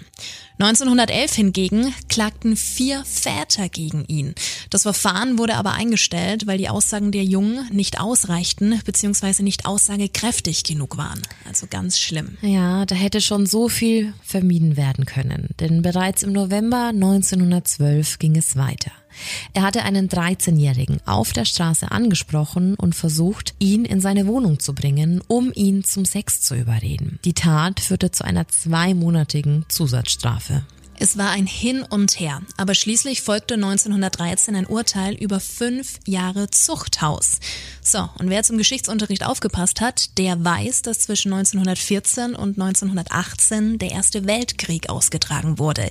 1911 0.59 1.33
hingegen 1.33 1.93
klagten 2.09 2.57
vier 2.57 3.05
Väter 3.05 3.69
gegen 3.69 4.03
ihn. 4.07 4.35
Das 4.69 4.81
Verfahren 4.81 5.37
wurde 5.37 5.55
aber 5.55 5.71
eingestellt, 5.71 6.47
weil 6.47 6.57
die 6.57 6.67
Aussagen 6.67 7.13
der 7.13 7.23
Jungen 7.23 7.65
nicht 7.71 8.01
ausreichten 8.01 8.81
bzw. 8.85 9.41
nicht 9.41 9.65
aussagekräftig 9.65 10.65
genug 10.65 10.97
waren. 10.97 11.21
Also 11.47 11.65
ganz 11.69 11.97
schlimm. 11.97 12.37
Ja, 12.41 12.85
da 12.85 12.93
hätte 12.93 13.21
schon 13.21 13.45
so 13.45 13.69
viel 13.69 14.13
vermieden 14.21 14.75
werden 14.75 15.05
können. 15.05 15.47
Denn 15.61 15.81
bereits 15.81 16.23
im 16.23 16.33
November 16.33 16.89
1912 16.89 18.19
ging 18.19 18.35
es 18.35 18.57
weiter. 18.57 18.91
Er 19.53 19.63
hatte 19.63 19.83
einen 19.83 20.09
13-Jährigen 20.09 20.99
auf 21.05 21.33
der 21.33 21.45
Straße 21.45 21.91
angesprochen 21.91 22.75
und 22.75 22.95
versucht, 22.95 23.53
ihn 23.59 23.85
in 23.85 24.01
seine 24.01 24.27
Wohnung 24.27 24.59
zu 24.59 24.73
bringen, 24.73 25.21
um 25.27 25.51
ihn 25.53 25.83
zum 25.83 26.05
Sex 26.05 26.41
zu 26.41 26.55
überreden. 26.55 27.19
Die 27.25 27.33
Tat 27.33 27.79
führte 27.79 28.11
zu 28.11 28.23
einer 28.23 28.47
zweimonatigen 28.47 29.65
Zusatzstrafe. 29.69 30.63
Es 30.99 31.17
war 31.17 31.31
ein 31.31 31.47
Hin 31.47 31.81
und 31.81 32.19
Her, 32.19 32.41
aber 32.55 32.75
schließlich 32.75 33.23
folgte 33.23 33.55
1913 33.55 34.55
ein 34.55 34.67
Urteil 34.67 35.15
über 35.15 35.39
fünf 35.39 35.99
Jahre 36.05 36.49
Zuchthaus. 36.51 37.39
So, 37.81 38.09
und 38.19 38.29
wer 38.29 38.43
zum 38.43 38.57
Geschichtsunterricht 38.57 39.25
aufgepasst 39.25 39.81
hat, 39.81 40.17
der 40.17 40.43
weiß, 40.43 40.83
dass 40.83 40.99
zwischen 40.99 41.33
1914 41.33 42.35
und 42.35 42.59
1918 42.59 43.79
der 43.79 43.91
Erste 43.91 44.27
Weltkrieg 44.27 44.89
ausgetragen 44.89 45.59
wurde, 45.59 45.89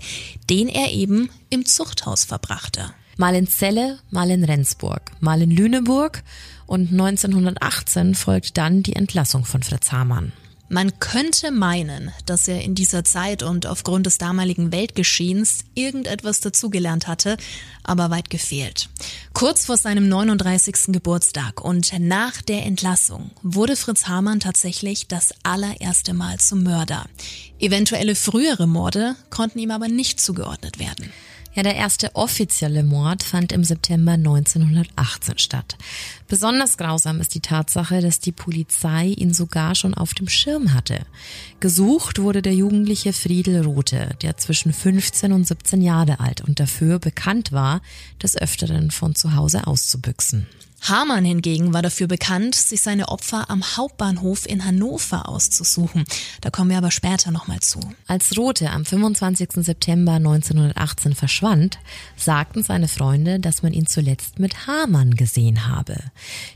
den 0.49 0.69
er 0.69 0.93
eben 0.93 1.31
im 1.51 1.67
Zuchthaus 1.67 2.25
verbrachte. 2.25 2.95
Mal 3.17 3.35
in 3.35 3.47
Celle, 3.47 3.99
mal 4.11 4.31
in 4.31 4.45
Rendsburg, 4.45 5.13
mal 5.21 5.43
in 5.43 5.51
Lüneburg 5.51 6.23
und 6.67 6.91
1918 6.93 8.15
folgt 8.15 8.57
dann 8.57 8.83
die 8.83 8.97
Entlassung 8.97 9.45
von 9.45 9.63
Fritz 9.63 9.93
Hamann. 9.93 10.33
Man 10.73 10.99
könnte 11.01 11.51
meinen, 11.51 12.13
dass 12.25 12.49
er 12.49 12.63
in 12.63 12.75
dieser 12.75 13.05
Zeit 13.05 13.43
und 13.43 13.67
aufgrund 13.67 14.07
des 14.07 14.17
damaligen 14.17 14.73
Weltgeschehens 14.73 15.65
irgendetwas 15.75 16.41
dazugelernt 16.41 17.07
hatte, 17.07 17.37
aber 17.83 18.09
weit 18.09 18.31
gefehlt. 18.31 18.89
Kurz 19.35 19.67
vor 19.67 19.77
seinem 19.77 20.09
39. 20.09 20.87
Geburtstag 20.87 21.63
und 21.63 21.93
nach 21.99 22.41
der 22.41 22.65
Entlassung 22.65 23.33
wurde 23.43 23.77
Fritz 23.77 24.07
Hamann 24.07 24.41
tatsächlich 24.41 25.09
das 25.09 25.35
allererste 25.43 26.15
Mal 26.15 26.41
zum 26.41 26.63
Mörder. 26.63 27.05
Eventuelle 27.59 28.15
frühere 28.15 28.67
Morde 28.67 29.15
konnten 29.29 29.59
ihm 29.59 29.73
aber 29.73 29.89
nicht 29.89 30.21
zugeordnet 30.21 30.79
werden. 30.79 31.13
Ja, 31.55 31.63
der 31.63 31.77
erste 31.77 32.15
offizielle 32.17 32.83
Mord 32.83 33.23
fand 33.23 33.53
im 33.53 33.63
September 33.63 34.13
1918 34.13 35.37
statt. 35.37 35.77
Besonders 36.27 36.79
grausam 36.79 37.21
ist 37.21 37.35
die 37.35 37.41
Tatsache, 37.41 38.01
dass 38.01 38.21
die 38.21 38.33
Polizei 38.33 39.09
ihn 39.09 39.35
sogar 39.35 39.75
schon 39.75 39.93
auf 39.93 40.15
dem 40.15 40.29
Schirm 40.29 40.73
hatte. 40.73 41.01
Gesucht 41.61 42.21
wurde 42.21 42.41
der 42.41 42.55
jugendliche 42.55 43.13
Friedel 43.13 43.65
Rothe, 43.65 44.17
der 44.23 44.39
zwischen 44.39 44.73
15 44.73 45.33
und 45.33 45.47
17 45.47 45.83
Jahre 45.83 46.21
alt 46.21 46.41
und 46.41 46.59
dafür 46.59 46.99
bekannt 46.99 47.53
war, 47.53 47.83
des 48.23 48.35
Öfteren 48.35 48.91
von 48.91 49.15
zu 49.15 49.35
Hause 49.35 49.67
auszubüchsen. 49.67 50.47
Hamann 50.83 51.25
hingegen 51.25 51.73
war 51.73 51.81
dafür 51.81 52.09
bekannt, 52.09 52.57
sich 52.57 52.83
seine 52.83 53.09
Opfer 53.09 53.49
am 53.49 53.63
Hauptbahnhof 53.77 54.47
in 54.47 54.65
Hannover 54.65 55.29
auszusuchen. 55.29 56.05
Da 56.41 56.51
kommen 56.51 56.71
wir 56.71 56.79
aber 56.79 56.91
später 56.91 57.31
nochmal 57.31 57.61
zu. 57.61 57.79
Als 58.09 58.37
Rothe 58.37 58.71
am 58.71 58.85
25. 58.85 59.65
September 59.65 60.15
1918 60.15 61.15
verschwand, 61.15 61.79
sagten 62.17 62.65
seine 62.65 62.89
Freunde, 62.89 63.39
dass 63.39 63.63
man 63.63 63.73
ihn 63.73 63.87
zuletzt 63.87 64.41
mit 64.41 64.67
Hamann 64.67 65.15
gesehen 65.15 65.69
habe. 65.69 65.97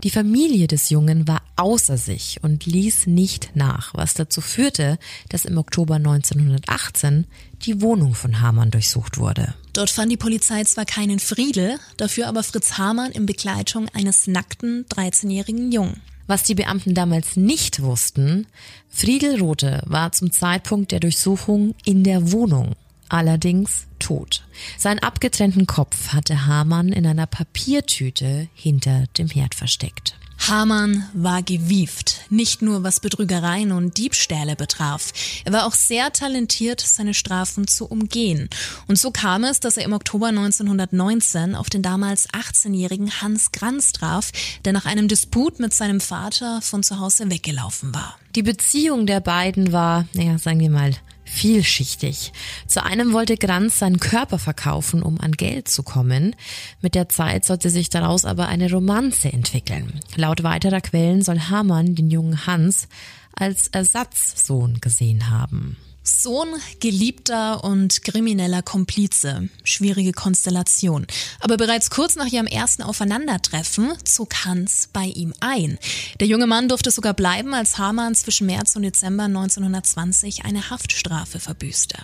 Die 0.03 0.11
Familie 0.11 0.67
des 0.67 0.91
Jungen 0.91 1.29
war 1.29 1.43
außer 1.55 1.97
sich 1.97 2.41
und 2.43 2.67
ließ 2.67 3.07
nicht 3.07 3.51
nach, 3.55 3.95
was 3.95 4.15
dazu 4.15 4.41
führte, 4.41 4.99
dass 5.29 5.45
im 5.45 5.57
Oktober 5.57 5.95
1918 5.95 7.27
die 7.63 7.81
Wohnung 7.81 8.15
von 8.15 8.41
Hamann 8.41 8.73
durchsucht 8.73 9.19
wurde. 9.19 9.55
Dort 9.77 9.91
fand 9.91 10.11
die 10.11 10.17
Polizei 10.17 10.65
zwar 10.65 10.87
keinen 10.87 11.19
Friedel, 11.19 11.79
dafür 11.99 12.29
aber 12.29 12.43
Fritz 12.43 12.79
Hamann 12.79 13.13
in 13.13 13.27
Begleitung 13.27 13.91
eines 13.93 14.27
nackten 14.27 14.87
13-jährigen 14.87 15.71
Jungen. 15.71 16.01
Was 16.27 16.45
die 16.45 16.55
Beamten 16.55 16.95
damals 16.95 17.37
nicht 17.37 17.83
wussten, 17.83 18.47
Friedel 18.89 19.39
Rothe 19.39 19.83
war 19.85 20.13
zum 20.13 20.33
Zeitpunkt 20.33 20.93
der 20.93 21.01
Durchsuchung 21.01 21.75
in 21.85 22.05
der 22.05 22.33
Wohnung, 22.33 22.73
allerdings 23.11 23.87
tot. 23.99 24.47
Seinen 24.79 25.01
abgetrennten 25.01 25.67
Kopf 25.67 26.15
hatte 26.15 26.47
Hamann 26.47 26.89
in 26.89 27.07
einer 27.07 27.27
Papiertüte 27.27 28.49
hinter 28.55 29.05
dem 29.19 29.29
Herd 29.29 29.55
versteckt. 29.55 30.15
Hamann 30.39 31.09
war 31.13 31.43
gewieft, 31.43 32.21
nicht 32.31 32.63
nur 32.63 32.83
was 32.83 33.01
Betrügereien 33.01 33.73
und 33.73 33.97
Diebstähle 33.99 34.57
betraf. 34.57 35.13
Er 35.45 35.53
war 35.53 35.67
auch 35.67 35.75
sehr 35.75 36.13
talentiert, 36.13 36.81
seine 36.81 37.15
Strafen 37.15 37.67
zu 37.67 37.87
umgehen. 37.87 38.49
Und 38.87 38.99
so 38.99 39.11
kam 39.11 39.45
es, 39.45 39.61
dass 39.61 39.77
er 39.77 39.85
im 39.85 39.93
Oktober 39.93 40.29
1919 40.29 41.55
auf 41.55 41.71
den 41.71 41.83
damals 41.83 42.29
18-jährigen 42.31 43.21
Hans 43.21 43.53
Granz 43.53 43.93
traf, 43.93 44.31
der 44.65 44.73
nach 44.73 44.87
einem 44.87 45.09
Disput 45.09 45.59
mit 45.59 45.75
seinem 45.75 46.01
Vater 46.01 46.61
von 46.63 46.83
zu 46.83 47.01
Hause 47.01 47.31
weggelaufen 47.31 47.95
war. 47.95 48.17
Die 48.35 48.43
Beziehung 48.43 49.07
der 49.07 49.21
beiden 49.21 49.73
war, 49.73 50.05
naja, 50.13 50.39
sagen 50.39 50.61
wir 50.61 50.71
mal, 50.71 50.93
vielschichtig. 51.27 52.33
Zu 52.67 52.85
einem 52.85 53.13
wollte 53.13 53.37
Granz 53.37 53.79
seinen 53.79 54.01
Körper 54.01 54.39
verkaufen, 54.39 55.03
um 55.03 55.21
an 55.21 55.33
Geld 55.33 55.69
zu 55.69 55.83
kommen. 55.83 56.35
Mit 56.81 56.95
der 56.95 57.09
Zeit 57.09 57.45
sollte 57.45 57.69
sich 57.69 57.91
daraus 57.91 58.25
aber 58.25 58.49
eine 58.49 58.71
Romanze 58.71 59.33
entwickeln. 59.33 60.01
Laut 60.15 60.43
weiterer 60.43 60.81
Quellen 60.81 61.23
soll 61.23 61.41
Hamann 61.41 61.95
den 61.95 62.11
jungen 62.11 62.47
Hans 62.47 62.89
als 63.33 63.67
Ersatzsohn 63.69 64.81
gesehen 64.81 65.29
haben. 65.29 65.77
Sohn, 66.07 66.49
Geliebter 66.81 67.65
und 67.65 68.03
krimineller 68.03 68.63
Komplize. 68.63 69.49
Schwierige 69.65 70.13
Konstellation. 70.13 71.07
Aber 71.41 71.57
bereits 71.57 71.91
kurz 71.91 72.15
nach 72.15 72.27
ihrem 72.27 72.47
ersten 72.47 72.83
Aufeinandertreffen 72.83 73.93
zog 74.05 74.45
Hans 74.45 74.89
bei 74.93 75.07
ihm 75.07 75.35
ein. 75.41 75.79
Der 76.21 76.29
junge 76.29 76.47
Mann 76.47 76.69
durfte 76.69 76.91
sogar 76.91 77.15
bleiben, 77.15 77.55
als 77.55 77.79
Hamann 77.79 78.15
zwischen 78.15 78.47
März 78.47 78.77
und 78.77 78.83
Dezember 78.83 79.25
1920 79.25 80.45
eine 80.45 80.71
Haftstrafe 80.71 81.41
verbüßte. 81.41 81.97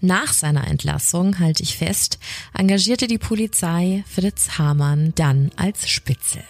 Nach 0.00 0.32
seiner 0.32 0.66
Entlassung, 0.66 1.38
halte 1.38 1.62
ich 1.62 1.76
fest, 1.76 2.18
engagierte 2.56 3.06
die 3.06 3.18
Polizei 3.18 4.04
Fritz 4.08 4.58
Hamann 4.58 5.12
dann 5.14 5.50
als 5.56 5.88
Spitzel. 5.88 6.42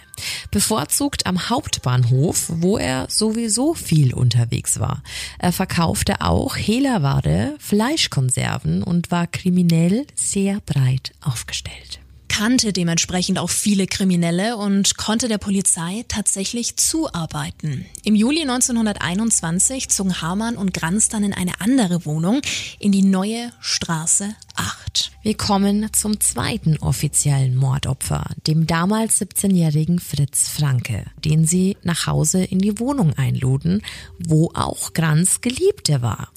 Bevorzugt 0.50 1.26
am 1.26 1.50
Hauptbahnhof, 1.50 2.46
wo 2.48 2.78
er 2.78 3.06
sowieso 3.10 3.74
viel 3.74 4.14
unterwegs 4.14 4.80
war. 4.80 5.02
Er 5.38 5.52
verkaufte 5.52 6.22
auch 6.22 6.56
Hehlerware, 6.56 7.54
Fleischkonserven 7.58 8.82
und 8.82 9.10
war 9.10 9.26
kriminell 9.26 10.06
sehr 10.14 10.60
breit 10.64 11.12
aufgestellt 11.20 12.00
kannte 12.36 12.74
dementsprechend 12.74 13.38
auch 13.38 13.48
viele 13.48 13.86
Kriminelle 13.86 14.58
und 14.58 14.98
konnte 14.98 15.26
der 15.26 15.38
Polizei 15.38 16.04
tatsächlich 16.06 16.76
zuarbeiten. 16.76 17.86
Im 18.04 18.14
Juli 18.14 18.42
1921 18.42 19.88
zogen 19.88 20.20
Hamann 20.20 20.58
und 20.58 20.74
Granz 20.74 21.08
dann 21.08 21.24
in 21.24 21.32
eine 21.32 21.62
andere 21.62 22.04
Wohnung 22.04 22.42
in 22.78 22.92
die 22.92 23.00
neue 23.00 23.52
Straße 23.60 24.34
8. 24.54 25.12
Wir 25.22 25.34
kommen 25.34 25.88
zum 25.94 26.20
zweiten 26.20 26.76
offiziellen 26.76 27.56
Mordopfer, 27.56 28.26
dem 28.46 28.66
damals 28.66 29.18
17-jährigen 29.22 29.98
Fritz 29.98 30.50
Franke, 30.50 31.06
den 31.24 31.46
sie 31.46 31.78
nach 31.84 32.06
Hause 32.06 32.44
in 32.44 32.58
die 32.58 32.78
Wohnung 32.78 33.14
einluden, 33.14 33.80
wo 34.18 34.50
auch 34.52 34.92
Granz 34.92 35.40
Geliebte 35.40 36.02
war. 36.02 36.28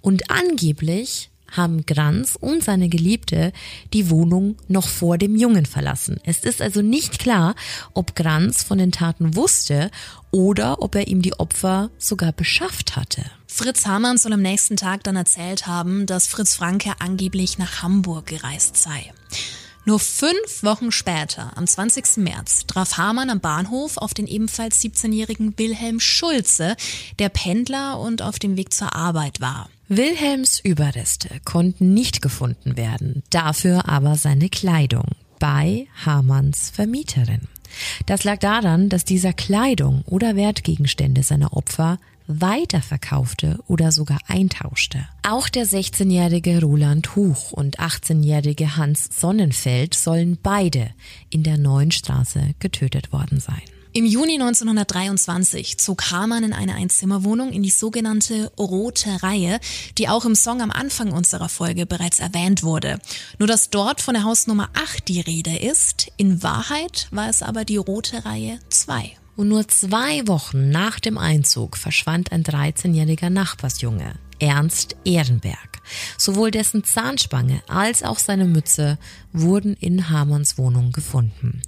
Und 0.00 0.32
angeblich 0.32 1.30
haben 1.56 1.86
Granz 1.86 2.36
und 2.40 2.62
seine 2.62 2.88
Geliebte 2.88 3.52
die 3.92 4.10
Wohnung 4.10 4.56
noch 4.68 4.88
vor 4.88 5.18
dem 5.18 5.36
Jungen 5.36 5.66
verlassen. 5.66 6.20
Es 6.24 6.44
ist 6.44 6.62
also 6.62 6.82
nicht 6.82 7.18
klar, 7.18 7.54
ob 7.92 8.14
Granz 8.14 8.62
von 8.62 8.78
den 8.78 8.92
Taten 8.92 9.36
wusste 9.36 9.90
oder 10.30 10.82
ob 10.82 10.94
er 10.94 11.08
ihm 11.08 11.22
die 11.22 11.38
Opfer 11.38 11.90
sogar 11.98 12.32
beschafft 12.32 12.96
hatte. 12.96 13.24
Fritz 13.46 13.86
Hamann 13.86 14.18
soll 14.18 14.32
am 14.32 14.42
nächsten 14.42 14.76
Tag 14.76 15.04
dann 15.04 15.14
erzählt 15.14 15.66
haben, 15.66 16.06
dass 16.06 16.26
Fritz 16.26 16.54
Franke 16.54 16.92
angeblich 16.98 17.56
nach 17.58 17.82
Hamburg 17.82 18.26
gereist 18.26 18.76
sei. 18.76 19.12
Nur 19.86 20.00
fünf 20.00 20.62
Wochen 20.62 20.90
später, 20.90 21.52
am 21.56 21.66
20. 21.66 22.16
März, 22.16 22.66
traf 22.66 22.96
Hamann 22.96 23.28
am 23.28 23.40
Bahnhof 23.40 23.98
auf 23.98 24.14
den 24.14 24.26
ebenfalls 24.26 24.80
17-jährigen 24.80 25.58
Wilhelm 25.58 26.00
Schulze, 26.00 26.74
der 27.18 27.28
Pendler 27.28 28.00
und 28.00 28.22
auf 28.22 28.38
dem 28.38 28.56
Weg 28.56 28.72
zur 28.72 28.94
Arbeit 28.96 29.42
war. 29.42 29.68
Wilhelms 29.88 30.60
Überreste 30.60 31.28
konnten 31.44 31.92
nicht 31.92 32.22
gefunden 32.22 32.78
werden, 32.78 33.22
dafür 33.28 33.86
aber 33.86 34.16
seine 34.16 34.48
Kleidung 34.48 35.04
bei 35.38 35.86
Hamanns 36.06 36.70
Vermieterin. 36.70 37.42
Das 38.06 38.24
lag 38.24 38.38
daran, 38.38 38.88
dass 38.88 39.04
dieser 39.04 39.34
Kleidung 39.34 40.02
oder 40.06 40.36
Wertgegenstände 40.36 41.22
seiner 41.22 41.54
Opfer 41.54 41.98
weiterverkaufte 42.26 43.58
oder 43.66 43.92
sogar 43.92 44.20
eintauschte. 44.26 45.06
Auch 45.22 45.50
der 45.50 45.66
16-jährige 45.66 46.62
Roland 46.62 47.14
Huch 47.14 47.52
und 47.52 47.78
18-jährige 47.78 48.78
Hans 48.78 49.10
Sonnenfeld 49.20 49.92
sollen 49.92 50.38
beide 50.42 50.92
in 51.28 51.42
der 51.42 51.58
neuen 51.58 51.90
Straße 51.90 52.54
getötet 52.58 53.12
worden 53.12 53.38
sein. 53.38 53.73
Im 53.96 54.06
Juni 54.06 54.32
1923 54.32 55.78
zog 55.78 56.10
Hamann 56.10 56.42
in 56.42 56.52
eine 56.52 56.74
Einzimmerwohnung 56.74 57.52
in 57.52 57.62
die 57.62 57.70
sogenannte 57.70 58.50
Rote 58.58 59.22
Reihe, 59.22 59.60
die 59.98 60.08
auch 60.08 60.24
im 60.24 60.34
Song 60.34 60.60
am 60.62 60.72
Anfang 60.72 61.12
unserer 61.12 61.48
Folge 61.48 61.86
bereits 61.86 62.18
erwähnt 62.18 62.64
wurde. 62.64 62.98
Nur 63.38 63.46
dass 63.46 63.70
dort 63.70 64.00
von 64.00 64.14
der 64.14 64.24
Hausnummer 64.24 64.68
8 64.74 65.06
die 65.06 65.20
Rede 65.20 65.56
ist, 65.56 66.10
in 66.16 66.42
Wahrheit 66.42 67.06
war 67.12 67.28
es 67.28 67.40
aber 67.40 67.64
die 67.64 67.76
Rote 67.76 68.24
Reihe 68.24 68.58
2. 68.68 69.12
Und 69.36 69.46
nur 69.46 69.68
zwei 69.68 70.26
Wochen 70.26 70.70
nach 70.70 70.98
dem 70.98 71.16
Einzug 71.16 71.76
verschwand 71.76 72.32
ein 72.32 72.42
13-jähriger 72.42 73.30
Nachbarsjunge, 73.30 74.14
Ernst 74.40 74.96
Ehrenberg. 75.04 75.80
Sowohl 76.18 76.50
dessen 76.50 76.82
Zahnspange 76.82 77.62
als 77.68 78.02
auch 78.02 78.18
seine 78.18 78.46
Mütze 78.46 78.98
wurden 79.32 79.74
in 79.74 80.10
Hamanns 80.10 80.58
Wohnung 80.58 80.90
gefunden. 80.90 81.62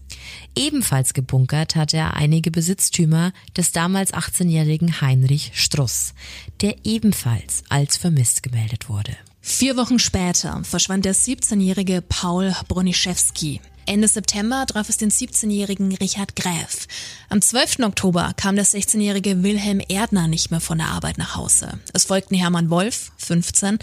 Ebenfalls 0.55 1.15
gebunkert 1.15 1.77
hatte 1.77 1.97
er 1.97 2.15
einige 2.15 2.51
Besitztümer 2.51 3.33
des 3.57 3.73
damals 3.73 4.13
18-jährigen 4.13 5.01
Heinrich 5.01 5.53
Struss, 5.55 6.15
der 6.61 6.77
ebenfalls 6.85 7.63
als 7.69 7.97
vermisst 7.97 8.43
gemeldet 8.43 8.89
wurde. 8.89 9.17
Vier 9.41 9.77
Wochen 9.77 9.99
später 9.99 10.63
verschwand 10.65 11.05
der 11.05 11.15
17-jährige 11.15 12.03
Paul 12.03 12.53
Broniszewski. 12.69 13.61
Ende 13.87 14.09
September 14.09 14.67
traf 14.67 14.89
es 14.89 14.97
den 14.97 15.13
17-jährigen 15.13 15.95
Richard 15.95 16.35
Gräf. 16.35 16.89
Am 17.29 17.41
12. 17.41 17.79
Oktober 17.85 18.33
kam 18.37 18.57
der 18.57 18.67
16-jährige 18.67 19.45
Wilhelm 19.45 19.81
Erdner 19.89 20.27
nicht 20.27 20.51
mehr 20.51 20.61
von 20.61 20.79
der 20.79 20.89
Arbeit 20.89 21.19
nach 21.19 21.37
Hause. 21.37 21.79
Es 21.93 22.07
folgten 22.07 22.35
Hermann 22.35 22.71
Wolf, 22.71 23.13
15, 23.19 23.79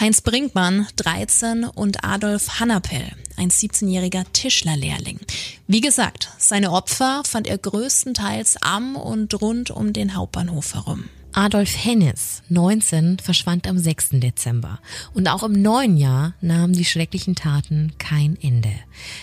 Heinz 0.00 0.20
Brinkmann, 0.20 0.86
13 0.96 1.64
und 1.64 2.04
Adolf 2.04 2.60
Hannapel, 2.60 3.12
ein 3.36 3.50
17-jähriger 3.50 4.24
Tischlerlehrling. 4.32 5.20
Wie 5.66 5.80
gesagt, 5.80 6.30
seine 6.38 6.72
Opfer 6.72 7.22
fand 7.24 7.46
er 7.46 7.58
größtenteils 7.58 8.56
am 8.62 8.96
und 8.96 9.40
rund 9.40 9.70
um 9.70 9.92
den 9.92 10.14
Hauptbahnhof 10.14 10.74
herum. 10.74 11.04
Adolf 11.34 11.74
Hennis, 11.82 12.42
19, 12.50 13.18
verschwand 13.18 13.66
am 13.66 13.78
6. 13.78 14.10
Dezember. 14.12 14.80
Und 15.14 15.28
auch 15.28 15.42
im 15.42 15.62
neuen 15.62 15.96
Jahr 15.96 16.34
nahmen 16.42 16.74
die 16.74 16.84
schrecklichen 16.84 17.34
Taten 17.34 17.92
kein 17.98 18.36
Ende. 18.40 18.72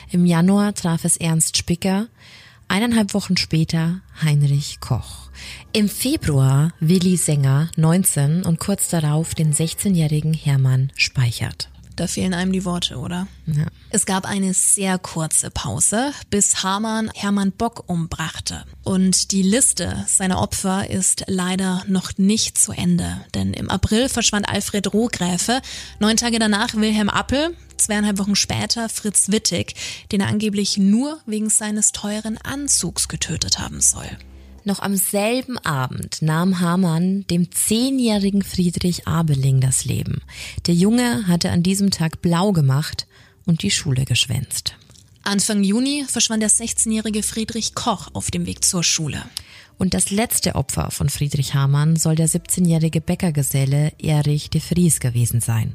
Im 0.10 0.26
Januar 0.26 0.74
traf 0.74 1.06
es 1.06 1.18
Ernst 1.18 1.58
Spicker, 1.58 2.08
eineinhalb 2.68 3.14
Wochen 3.14 3.38
später 3.38 4.02
Heinrich 4.24 4.80
Koch. 4.80 5.29
Im 5.74 5.90
Februar 5.90 6.72
Willi 6.80 7.18
Sänger, 7.18 7.70
19, 7.76 8.44
und 8.44 8.60
kurz 8.60 8.90
darauf 8.90 9.36
den 9.36 9.54
16-jährigen 9.54 10.34
Hermann 10.34 10.92
Speichert. 10.96 11.70
Da 12.00 12.08
fehlen 12.08 12.34
einem 12.34 12.54
die 12.54 12.64
Worte, 12.64 12.96
oder? 12.96 13.28
Ja. 13.46 13.66
Es 13.90 14.06
gab 14.06 14.24
eine 14.24 14.54
sehr 14.54 14.98
kurze 14.98 15.52
Pause, 15.52 16.14
bis 16.30 16.64
Hamann 16.64 17.12
Hermann 17.14 17.52
Bock 17.52 17.84
umbrachte. 17.88 18.64
Und 18.86 19.34
die 19.34 19.42
Liste 19.42 20.06
seiner 20.08 20.42
Opfer 20.42 20.90
ist 20.90 21.26
leider 21.28 21.84
noch 21.90 22.18
nicht 22.18 22.58
zu 22.58 22.72
Ende. 22.72 23.20
Denn 23.34 23.54
im 23.54 23.70
April 23.70 24.08
verschwand 24.08 24.48
Alfred 24.48 24.94
Rohgräfe, 24.94 25.62
neun 26.00 26.16
Tage 26.16 26.40
danach 26.40 26.74
Wilhelm 26.74 27.10
Appel, 27.10 27.54
zweieinhalb 27.76 28.18
Wochen 28.18 28.38
später 28.38 28.88
Fritz 28.88 29.30
Wittig, 29.30 29.76
den 30.14 30.22
er 30.22 30.28
angeblich 30.28 30.78
nur 30.78 31.20
wegen 31.26 31.50
seines 31.50 31.92
teuren 31.92 32.38
Anzugs 32.38 33.10
getötet 33.10 33.60
haben 33.60 33.82
soll. 33.82 34.10
Noch 34.70 34.82
am 34.82 34.96
selben 34.96 35.58
Abend 35.58 36.22
nahm 36.22 36.60
Hamann 36.60 37.26
dem 37.26 37.52
zehnjährigen 37.52 38.44
Friedrich 38.44 39.08
Abeling 39.08 39.62
das 39.62 39.84
Leben. 39.84 40.22
Der 40.68 40.76
Junge 40.76 41.28
hatte 41.28 41.50
an 41.50 41.64
diesem 41.64 41.90
Tag 41.90 42.22
blau 42.22 42.52
gemacht 42.52 43.08
und 43.48 43.64
die 43.64 43.72
Schule 43.72 44.06
geschwänzt. 44.06 44.76
Anfang 45.24 45.64
Juni 45.64 46.06
verschwand 46.08 46.44
der 46.44 46.52
16-jährige 46.52 47.24
Friedrich 47.24 47.74
Koch 47.74 48.10
auf 48.14 48.30
dem 48.30 48.46
Weg 48.46 48.64
zur 48.64 48.84
Schule. 48.84 49.24
Und 49.80 49.96
das 49.96 50.12
letzte 50.12 50.54
Opfer 50.54 50.92
von 50.92 51.10
Friedrich 51.10 51.56
Hamann 51.56 51.96
soll 51.96 52.14
der 52.14 52.30
17-jährige 52.30 53.02
Bäckergeselle 53.02 53.94
Erich 53.98 54.52
de 54.52 54.62
Vries 54.62 55.00
gewesen 55.00 55.42
sein, 55.42 55.74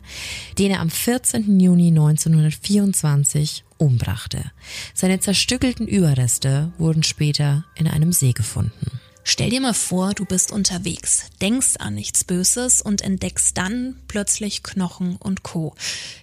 den 0.56 0.70
er 0.70 0.78
am 0.78 0.90
14. 0.90 1.58
Juni 1.58 1.88
1924 1.88 3.64
umbrachte. 3.78 4.50
Seine 4.94 5.20
zerstückelten 5.20 5.86
Überreste 5.86 6.72
wurden 6.78 7.02
später 7.02 7.64
in 7.74 7.88
einem 7.88 8.12
See 8.12 8.32
gefunden. 8.32 9.00
Stell 9.26 9.48
dir 9.48 9.62
mal 9.62 9.72
vor, 9.72 10.12
du 10.12 10.26
bist 10.26 10.52
unterwegs, 10.52 11.30
denkst 11.40 11.76
an 11.78 11.94
nichts 11.94 12.24
Böses 12.24 12.82
und 12.82 13.00
entdeckst 13.00 13.56
dann 13.56 13.96
plötzlich 14.06 14.62
Knochen 14.62 15.16
und 15.16 15.42
Co. 15.42 15.74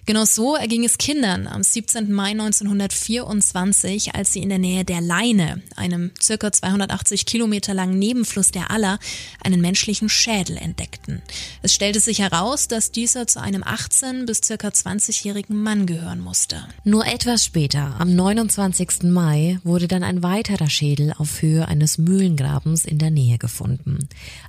Genau 0.06 0.24
so 0.24 0.54
erging 0.54 0.84
es 0.84 0.98
Kindern 0.98 1.48
am 1.48 1.64
17. 1.64 2.12
Mai 2.12 2.30
1924, 2.30 4.14
als 4.14 4.32
sie 4.32 4.40
in 4.40 4.50
der 4.50 4.60
Nähe 4.60 4.84
der 4.84 5.00
Leine, 5.00 5.62
einem 5.74 6.12
circa 6.22 6.52
280 6.52 7.26
Kilometer 7.26 7.74
langen 7.74 7.98
Nebenfluss 7.98 8.52
der 8.52 8.70
Aller, 8.70 9.00
einen 9.42 9.60
menschlichen 9.60 10.08
Schädel 10.08 10.56
entdeckten. 10.56 11.22
Es 11.60 11.74
stellte 11.74 11.98
sich 11.98 12.20
heraus, 12.20 12.68
dass 12.68 12.92
dieser 12.92 13.26
zu 13.26 13.40
einem 13.40 13.64
18 13.64 14.26
bis 14.26 14.42
circa 14.44 14.68
20-jährigen 14.68 15.60
Mann 15.60 15.86
gehören 15.86 16.20
musste. 16.20 16.68
Nur 16.84 17.04
etwas 17.04 17.44
später, 17.44 17.96
am 17.98 18.14
29. 18.14 19.02
Mai, 19.04 19.58
wurde 19.64 19.88
dann 19.88 20.04
ein 20.04 20.22
weiterer 20.22 20.70
Schädel 20.70 21.12
auf 21.18 21.42
Höhe 21.42 21.66
eines 21.66 21.98
Mühlengrabens 21.98 22.84
in 22.92 22.98
der 22.98 23.10
Nähe 23.10 23.38
gefunden. 23.38 23.98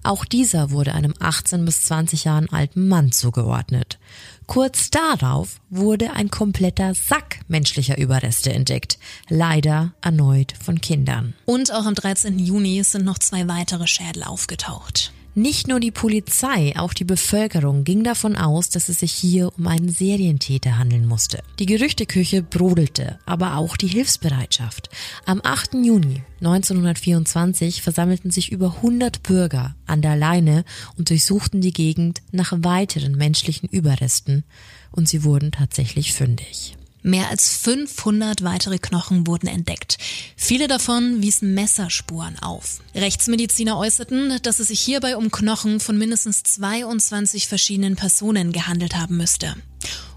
Auch 0.04 0.26
dieser 0.26 0.70
wurde 0.70 0.94
einem 0.94 1.14
18 1.20 1.64
bis 1.64 1.84
20 1.84 2.26
Jahren 2.26 2.50
alten 2.50 2.90
Mann 2.90 3.14
zugeordnet. 3.14 3.98
Kurz 4.46 4.92
darauf 4.92 5.62
wurde 5.70 6.12
ein 6.12 6.30
kompletter 6.30 6.94
Sack 6.94 7.40
menschlicher 7.48 7.98
Überreste 7.98 8.52
entdeckt, 8.52 9.00
leider 9.30 9.94
erneut 10.02 10.54
von 10.62 10.82
Kindern. 10.82 11.34
Und 11.46 11.74
auch 11.74 11.86
am 11.86 11.96
13. 11.96 12.38
Juni 12.38 12.84
sind 12.84 13.06
noch 13.06 13.18
zwei 13.18 13.48
weitere 13.48 13.88
Schädel 13.88 14.24
aufgetaucht. 14.24 15.13
Nicht 15.36 15.68
nur 15.68 15.80
die 15.80 15.90
Polizei, 15.90 16.74
auch 16.78 16.94
die 16.94 17.06
Bevölkerung 17.06 17.84
ging 17.84 18.04
davon 18.04 18.36
aus, 18.36 18.70
dass 18.70 18.88
es 18.88 19.00
sich 19.00 19.14
hier 19.14 19.52
um 19.58 19.66
einen 19.66 19.90
Serientäter 19.90 20.78
handeln 20.78 21.08
musste. 21.08 21.42
Die 21.58 21.66
Gerüchteküche 21.66 22.44
brodelte, 22.44 23.18
aber 23.26 23.58
auch 23.58 23.76
die 23.76 23.88
Hilfsbereitschaft. 23.88 24.92
Am 25.26 25.42
8. 25.44 25.74
Juni 25.74 26.22
1924 26.42 27.82
versammelten 27.82 28.30
sich 28.30 28.52
über 28.52 28.76
100 28.76 29.24
Bürger 29.24 29.76
an 29.88 30.04
der 30.04 30.16
Leine 30.16 30.66
und 31.00 31.10
durchsuchten 31.10 31.62
die 31.62 31.74
Gegend 31.74 32.22
nach 32.32 32.54
weiteren 32.56 33.14
menschlichen 33.16 33.68
Überresten 33.68 34.44
und 34.92 35.10
sie 35.10 35.24
wurden 35.24 35.52
tatsächlich 35.52 36.14
fündig. 36.14 36.76
Mehr 37.04 37.30
als 37.30 37.50
500 37.58 38.44
weitere 38.44 38.80
Knochen 38.80 39.28
wurden 39.28 39.48
entdeckt. 39.48 39.98
Viele 40.38 40.70
davon 40.70 41.22
wiesen 41.22 41.54
Messerspuren 41.54 42.40
auf. 42.40 42.80
Rechtsmediziner 42.96 43.78
äußerten, 43.78 44.40
dass 44.42 44.60
es 44.60 44.70
sich 44.70 44.80
hierbei 44.80 45.18
um 45.18 45.30
Knochen 45.30 45.82
von 45.82 45.98
mindestens 45.98 46.44
22 46.44 47.50
verschiedenen 47.50 47.98
Personen 47.98 48.54
gehandelt 48.54 48.96
haben 48.96 49.18
müsste. 49.18 49.56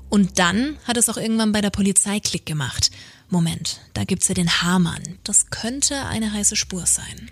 Und 0.08 0.38
dann 0.38 0.78
hat 0.84 0.96
es 0.96 1.08
auch 1.08 1.16
irgendwann 1.16 1.50
bei 1.50 1.60
der 1.60 1.70
Polizei 1.70 2.20
Klick 2.20 2.46
gemacht. 2.46 2.92
Moment, 3.28 3.80
da 3.92 4.04
gibt's 4.04 4.28
ja 4.28 4.34
den 4.34 4.62
Hamann. 4.62 5.02
Das 5.24 5.50
könnte 5.50 6.06
eine 6.06 6.32
heiße 6.32 6.54
Spur 6.54 6.86
sein. 6.86 7.30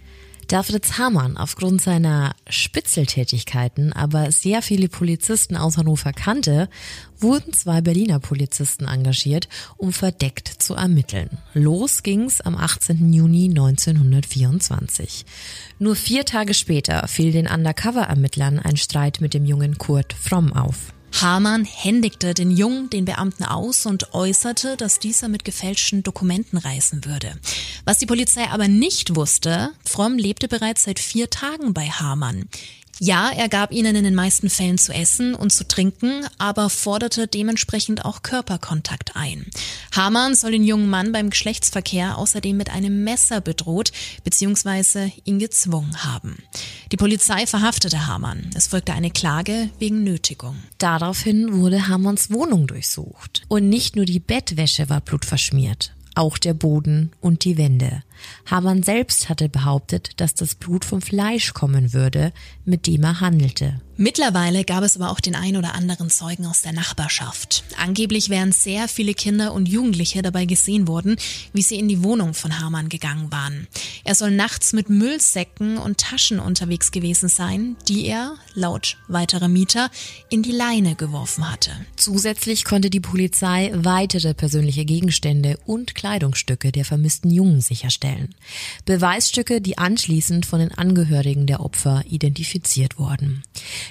Da 0.48 0.62
Fritz 0.62 0.98
Hamann 0.98 1.36
aufgrund 1.36 1.80
seiner 1.80 2.34
Spitzeltätigkeiten 2.48 3.92
aber 3.92 4.30
sehr 4.30 4.62
viele 4.62 4.88
Polizisten 4.88 5.56
aus 5.56 5.78
Hannover 5.78 6.12
kannte, 6.12 6.68
wurden 7.18 7.52
zwei 7.52 7.80
Berliner 7.80 8.18
Polizisten 8.18 8.86
engagiert, 8.86 9.48
um 9.76 9.92
verdeckt 9.92 10.48
zu 10.48 10.74
ermitteln. 10.74 11.38
Los 11.54 12.02
ging's 12.02 12.40
am 12.40 12.56
18. 12.56 13.12
Juni 13.12 13.48
1924. 13.48 15.24
Nur 15.78 15.96
vier 15.96 16.24
Tage 16.24 16.54
später 16.54 17.08
fiel 17.08 17.32
den 17.32 17.46
Undercover-Ermittlern 17.46 18.58
ein 18.58 18.76
Streit 18.76 19.20
mit 19.20 19.34
dem 19.34 19.46
jungen 19.46 19.78
Kurt 19.78 20.12
Fromm 20.12 20.52
auf. 20.52 20.92
Hamann 21.20 21.64
händigte 21.64 22.34
den 22.34 22.50
Jungen 22.50 22.90
den 22.90 23.04
Beamten 23.04 23.44
aus 23.44 23.86
und 23.86 24.14
äußerte, 24.14 24.76
dass 24.76 24.98
dieser 24.98 25.28
mit 25.28 25.44
gefälschten 25.44 26.02
Dokumenten 26.02 26.58
reisen 26.58 27.04
würde. 27.04 27.32
Was 27.84 27.98
die 27.98 28.06
Polizei 28.06 28.48
aber 28.48 28.66
nicht 28.66 29.14
wusste, 29.14 29.70
Fromm 29.84 30.18
lebte 30.18 30.48
bereits 30.48 30.84
seit 30.84 30.98
vier 30.98 31.30
Tagen 31.30 31.72
bei 31.72 31.86
Hamann. 31.86 32.48
Ja, 33.00 33.30
er 33.30 33.48
gab 33.48 33.72
ihnen 33.72 33.96
in 33.96 34.04
den 34.04 34.14
meisten 34.14 34.48
Fällen 34.48 34.78
zu 34.78 34.92
essen 34.92 35.34
und 35.34 35.50
zu 35.50 35.66
trinken, 35.66 36.26
aber 36.38 36.70
forderte 36.70 37.26
dementsprechend 37.26 38.04
auch 38.04 38.22
Körperkontakt 38.22 39.16
ein. 39.16 39.46
Hamann 39.94 40.34
soll 40.34 40.52
den 40.52 40.64
jungen 40.64 40.88
Mann 40.88 41.10
beim 41.10 41.30
Geschlechtsverkehr 41.30 42.18
außerdem 42.18 42.56
mit 42.56 42.70
einem 42.70 43.02
Messer 43.02 43.40
bedroht 43.40 43.90
bzw. 44.22 45.10
ihn 45.24 45.38
gezwungen 45.38 46.04
haben. 46.04 46.36
Die 46.92 46.96
Polizei 46.96 47.46
verhaftete 47.46 48.06
Hamann. 48.06 48.50
Es 48.54 48.68
folgte 48.68 48.92
eine 48.92 49.10
Klage 49.10 49.70
wegen 49.78 50.04
Nötigung. 50.04 50.56
Daraufhin 50.78 51.60
wurde 51.60 51.88
Hamanns 51.88 52.30
Wohnung 52.30 52.66
durchsucht. 52.66 53.42
Und 53.48 53.68
nicht 53.68 53.96
nur 53.96 54.04
die 54.04 54.20
Bettwäsche 54.20 54.88
war 54.88 55.00
blutverschmiert 55.00 55.94
auch 56.14 56.38
der 56.38 56.54
Boden 56.54 57.10
und 57.20 57.44
die 57.44 57.58
Wände. 57.58 58.02
Hamann 58.46 58.82
selbst 58.82 59.28
hatte 59.28 59.48
behauptet, 59.48 60.20
dass 60.20 60.34
das 60.34 60.54
Blut 60.54 60.84
vom 60.84 61.02
Fleisch 61.02 61.54
kommen 61.54 61.92
würde, 61.92 62.32
mit 62.64 62.86
dem 62.86 63.04
er 63.04 63.20
handelte. 63.20 63.80
Mittlerweile 63.96 64.64
gab 64.64 64.82
es 64.82 64.96
aber 64.96 65.10
auch 65.10 65.20
den 65.20 65.36
ein 65.36 65.56
oder 65.56 65.74
anderen 65.74 66.10
Zeugen 66.10 66.46
aus 66.46 66.62
der 66.62 66.72
Nachbarschaft. 66.72 67.62
Angeblich 67.78 68.28
wären 68.28 68.50
sehr 68.50 68.88
viele 68.88 69.14
Kinder 69.14 69.52
und 69.52 69.68
Jugendliche 69.68 70.20
dabei 70.20 70.46
gesehen 70.46 70.88
worden, 70.88 71.16
wie 71.52 71.62
sie 71.62 71.78
in 71.78 71.86
die 71.86 72.02
Wohnung 72.02 72.34
von 72.34 72.58
Hamann 72.58 72.88
gegangen 72.88 73.30
waren. 73.30 73.68
Er 74.02 74.16
soll 74.16 74.32
nachts 74.32 74.72
mit 74.72 74.90
Müllsäcken 74.90 75.78
und 75.78 75.98
Taschen 75.98 76.40
unterwegs 76.40 76.90
gewesen 76.90 77.28
sein, 77.28 77.76
die 77.86 78.06
er, 78.06 78.34
laut 78.54 78.96
weiterer 79.06 79.48
Mieter, 79.48 79.90
in 80.28 80.42
die 80.42 80.52
Leine 80.52 80.96
geworfen 80.96 81.48
hatte. 81.48 81.70
Zusätzlich 81.96 82.64
konnte 82.64 82.90
die 82.90 83.00
Polizei 83.00 83.70
weitere 83.74 84.34
persönliche 84.34 84.84
Gegenstände 84.84 85.56
und 85.66 85.94
Kleidungsstücke 85.94 86.72
der 86.72 86.84
vermissten 86.84 87.30
Jungen 87.30 87.60
sicherstellen. 87.60 88.13
Beweisstücke, 88.84 89.60
die 89.60 89.78
anschließend 89.78 90.46
von 90.46 90.60
den 90.60 90.72
Angehörigen 90.72 91.46
der 91.46 91.60
Opfer 91.60 92.02
identifiziert 92.08 92.98
wurden. 92.98 93.42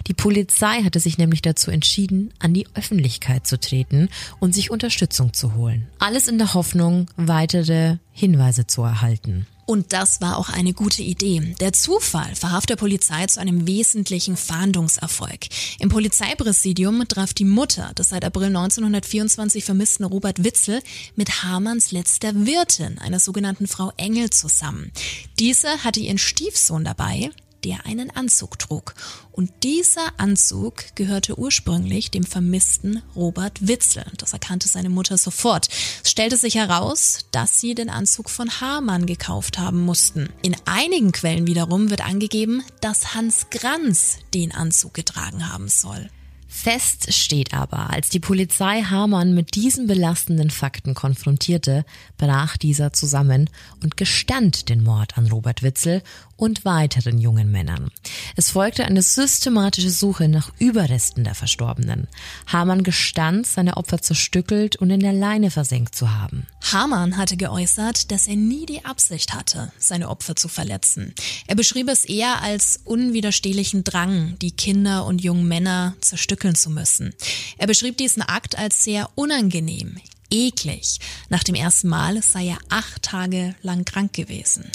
Die 0.07 0.13
Polizei 0.13 0.83
hatte 0.83 0.99
sich 0.99 1.17
nämlich 1.17 1.41
dazu 1.41 1.71
entschieden, 1.71 2.33
an 2.39 2.53
die 2.53 2.67
Öffentlichkeit 2.73 3.47
zu 3.47 3.59
treten 3.59 4.09
und 4.39 4.53
sich 4.53 4.71
Unterstützung 4.71 5.33
zu 5.33 5.55
holen. 5.55 5.87
Alles 5.99 6.27
in 6.27 6.37
der 6.37 6.53
Hoffnung, 6.53 7.07
weitere 7.15 7.97
Hinweise 8.11 8.67
zu 8.67 8.81
erhalten. 8.83 9.47
Und 9.65 9.93
das 9.93 10.19
war 10.19 10.37
auch 10.37 10.49
eine 10.49 10.73
gute 10.73 11.01
Idee. 11.01 11.55
Der 11.59 11.73
Zufall 11.73 12.35
verhalf 12.35 12.65
der 12.65 12.75
Polizei 12.75 13.25
zu 13.27 13.39
einem 13.39 13.65
wesentlichen 13.65 14.35
Fahndungserfolg. 14.35 15.47
Im 15.79 15.89
Polizeipräsidium 15.89 17.07
traf 17.07 17.33
die 17.33 17.45
Mutter 17.45 17.93
des 17.93 18.09
seit 18.09 18.25
April 18.25 18.47
1924 18.47 19.63
vermissten 19.63 20.05
Robert 20.05 20.43
Witzel 20.43 20.81
mit 21.15 21.43
Hamanns 21.43 21.91
letzter 21.91 22.33
Wirtin, 22.45 22.99
einer 22.99 23.19
sogenannten 23.19 23.67
Frau 23.67 23.91
Engel, 23.97 24.29
zusammen. 24.29 24.91
Diese 25.39 25.83
hatte 25.83 25.99
ihren 25.99 26.17
Stiefsohn 26.17 26.83
dabei, 26.83 27.31
der 27.63 27.85
einen 27.85 28.09
Anzug 28.11 28.59
trug. 28.59 28.93
Und 29.31 29.51
dieser 29.63 30.19
Anzug 30.19 30.95
gehörte 30.95 31.39
ursprünglich 31.39 32.11
dem 32.11 32.23
vermissten 32.23 33.01
Robert 33.15 33.67
Witzel. 33.67 34.05
Das 34.17 34.33
erkannte 34.33 34.67
seine 34.67 34.89
Mutter 34.89 35.17
sofort. 35.17 35.69
Es 36.03 36.11
stellte 36.11 36.37
sich 36.37 36.55
heraus, 36.55 37.25
dass 37.31 37.59
sie 37.59 37.75
den 37.75 37.89
Anzug 37.89 38.29
von 38.29 38.61
Hamann 38.61 39.05
gekauft 39.05 39.57
haben 39.57 39.81
mussten. 39.81 40.29
In 40.41 40.55
einigen 40.65 41.11
Quellen 41.11 41.47
wiederum 41.47 41.89
wird 41.89 42.05
angegeben, 42.05 42.63
dass 42.81 43.15
Hans 43.15 43.47
Granz 43.49 44.17
den 44.33 44.51
Anzug 44.51 44.93
getragen 44.93 45.51
haben 45.51 45.69
soll. 45.69 46.09
Fest 46.55 47.11
steht 47.11 47.53
aber, 47.53 47.89
als 47.89 48.09
die 48.09 48.19
Polizei 48.19 48.83
Hamann 48.83 49.33
mit 49.33 49.55
diesen 49.55 49.87
belastenden 49.87 50.51
Fakten 50.51 50.93
konfrontierte, 50.93 51.83
brach 52.17 52.57
dieser 52.57 52.93
zusammen 52.93 53.49
und 53.81 53.97
gestand 53.97 54.69
den 54.69 54.83
Mord 54.83 55.17
an 55.17 55.27
Robert 55.27 55.63
Witzel 55.63 56.03
und 56.43 56.65
weiteren 56.65 57.19
jungen 57.19 57.53
Männern. 57.53 57.89
Es 58.35 58.51
folgte 58.51 58.83
eine 58.83 59.01
systematische 59.01 59.89
Suche 59.89 60.27
nach 60.27 60.51
Überresten 60.59 61.23
der 61.23 61.35
Verstorbenen. 61.35 62.09
Hamann 62.47 62.83
gestand, 62.83 63.47
seine 63.47 63.77
Opfer 63.77 64.01
zerstückelt 64.01 64.75
und 64.75 64.89
in 64.89 64.99
der 64.99 65.13
Leine 65.13 65.51
versenkt 65.51 65.95
zu 65.95 66.13
haben. 66.13 66.45
Hamann 66.73 67.15
hatte 67.15 67.37
geäußert, 67.37 68.11
dass 68.11 68.27
er 68.27 68.35
nie 68.35 68.65
die 68.65 68.83
Absicht 68.83 69.33
hatte, 69.33 69.71
seine 69.77 70.09
Opfer 70.09 70.35
zu 70.35 70.49
verletzen. 70.49 71.15
Er 71.47 71.55
beschrieb 71.55 71.87
es 71.87 72.03
eher 72.03 72.41
als 72.41 72.81
unwiderstehlichen 72.83 73.85
Drang, 73.85 74.37
die 74.41 74.51
Kinder 74.51 75.05
und 75.05 75.23
jungen 75.23 75.47
Männer 75.47 75.95
zerstückeln 76.01 76.55
zu 76.55 76.69
müssen. 76.69 77.13
Er 77.57 77.67
beschrieb 77.67 77.95
diesen 77.95 78.21
Akt 78.21 78.57
als 78.57 78.83
sehr 78.83 79.09
unangenehm, 79.15 79.95
eklig. 80.29 80.99
Nach 81.29 81.45
dem 81.45 81.55
ersten 81.55 81.87
Mal 81.87 82.21
sei 82.21 82.47
er 82.47 82.57
acht 82.67 83.01
Tage 83.01 83.55
lang 83.61 83.85
krank 83.85 84.11
gewesen. 84.11 84.69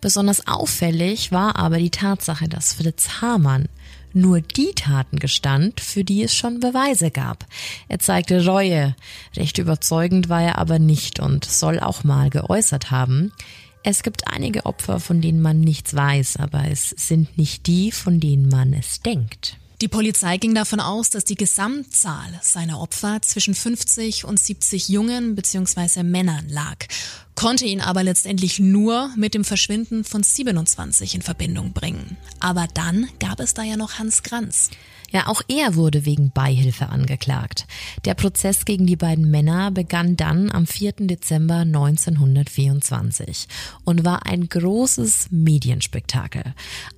Besonders 0.00 0.46
auffällig 0.46 1.30
war 1.30 1.56
aber 1.56 1.78
die 1.78 1.90
Tatsache, 1.90 2.48
dass 2.48 2.74
Fritz 2.74 3.20
Hamann 3.20 3.68
nur 4.12 4.40
die 4.40 4.72
Taten 4.74 5.18
gestand, 5.18 5.80
für 5.80 6.04
die 6.04 6.22
es 6.22 6.34
schon 6.34 6.60
Beweise 6.60 7.10
gab. 7.10 7.46
Er 7.88 7.98
zeigte 7.98 8.44
Reue. 8.44 8.96
Recht 9.36 9.58
überzeugend 9.58 10.28
war 10.28 10.42
er 10.42 10.58
aber 10.58 10.78
nicht 10.78 11.20
und 11.20 11.44
soll 11.44 11.78
auch 11.78 12.02
mal 12.02 12.30
geäußert 12.30 12.90
haben. 12.90 13.32
Es 13.82 14.02
gibt 14.02 14.28
einige 14.28 14.66
Opfer, 14.66 15.00
von 15.00 15.20
denen 15.20 15.40
man 15.40 15.60
nichts 15.60 15.94
weiß, 15.94 16.36
aber 16.36 16.64
es 16.70 16.90
sind 16.90 17.38
nicht 17.38 17.66
die, 17.66 17.92
von 17.92 18.20
denen 18.20 18.48
man 18.48 18.74
es 18.74 19.00
denkt. 19.00 19.56
Die 19.80 19.88
Polizei 19.88 20.36
ging 20.36 20.54
davon 20.54 20.78
aus, 20.78 21.08
dass 21.08 21.24
die 21.24 21.36
Gesamtzahl 21.36 22.38
seiner 22.42 22.80
Opfer 22.80 23.22
zwischen 23.22 23.54
50 23.54 24.26
und 24.26 24.38
70 24.38 24.90
Jungen 24.90 25.34
bzw. 25.34 26.02
Männern 26.02 26.46
lag, 26.50 26.84
konnte 27.40 27.64
ihn 27.64 27.80
aber 27.80 28.04
letztendlich 28.04 28.58
nur 28.58 29.08
mit 29.16 29.32
dem 29.32 29.44
Verschwinden 29.44 30.04
von 30.04 30.22
27 30.22 31.14
in 31.14 31.22
Verbindung 31.22 31.72
bringen. 31.72 32.18
Aber 32.38 32.68
dann 32.74 33.08
gab 33.18 33.40
es 33.40 33.54
da 33.54 33.62
ja 33.62 33.78
noch 33.78 33.98
Hans 33.98 34.22
Kranz. 34.22 34.68
Ja, 35.10 35.26
auch 35.26 35.40
er 35.48 35.74
wurde 35.74 36.04
wegen 36.04 36.32
Beihilfe 36.32 36.90
angeklagt. 36.90 37.66
Der 38.04 38.12
Prozess 38.12 38.66
gegen 38.66 38.86
die 38.86 38.96
beiden 38.96 39.30
Männer 39.30 39.70
begann 39.70 40.18
dann 40.18 40.52
am 40.52 40.66
4. 40.66 40.92
Dezember 40.98 41.60
1924 41.60 43.48
und 43.84 44.04
war 44.04 44.26
ein 44.26 44.50
großes 44.50 45.28
Medienspektakel. 45.30 46.44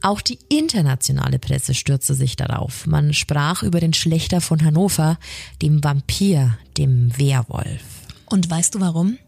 Auch 0.00 0.20
die 0.20 0.40
internationale 0.48 1.38
Presse 1.38 1.72
stürzte 1.72 2.14
sich 2.14 2.34
darauf. 2.34 2.88
Man 2.88 3.14
sprach 3.14 3.62
über 3.62 3.78
den 3.78 3.94
Schlechter 3.94 4.40
von 4.40 4.64
Hannover, 4.64 5.20
dem 5.62 5.84
Vampir, 5.84 6.58
dem 6.76 7.16
Werwolf. 7.16 7.84
Und 8.26 8.50
weißt 8.50 8.74
du 8.74 8.80
warum? 8.80 9.18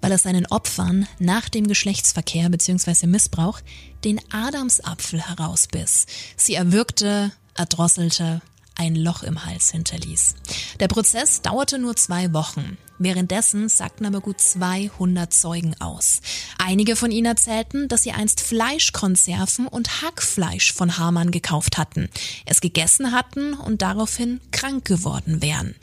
Weil 0.00 0.12
er 0.12 0.18
seinen 0.18 0.46
Opfern 0.46 1.06
nach 1.18 1.48
dem 1.48 1.66
Geschlechtsverkehr 1.66 2.48
bzw. 2.48 3.06
Missbrauch 3.06 3.60
den 4.04 4.20
Adamsapfel 4.32 5.20
herausbiss. 5.20 6.06
Sie 6.36 6.54
erwürgte, 6.54 7.32
erdrosselte, 7.54 8.40
ein 8.76 8.96
Loch 8.96 9.22
im 9.22 9.44
Hals 9.44 9.70
hinterließ. 9.72 10.36
Der 10.80 10.88
Prozess 10.88 11.42
dauerte 11.42 11.78
nur 11.78 11.96
zwei 11.96 12.32
Wochen. 12.32 12.78
Währenddessen 13.02 13.70
sagten 13.70 14.04
aber 14.04 14.20
gut 14.20 14.42
200 14.42 15.32
Zeugen 15.32 15.74
aus. 15.80 16.20
Einige 16.58 16.96
von 16.96 17.10
ihnen 17.10 17.24
erzählten, 17.24 17.88
dass 17.88 18.02
sie 18.02 18.12
einst 18.12 18.42
Fleischkonserven 18.42 19.66
und 19.66 20.02
Hackfleisch 20.02 20.74
von 20.74 20.98
Hamann 20.98 21.30
gekauft 21.30 21.78
hatten, 21.78 22.10
es 22.44 22.60
gegessen 22.60 23.12
hatten 23.12 23.54
und 23.54 23.80
daraufhin 23.80 24.42
krank 24.50 24.84
geworden 24.84 25.40
wären. 25.40 25.74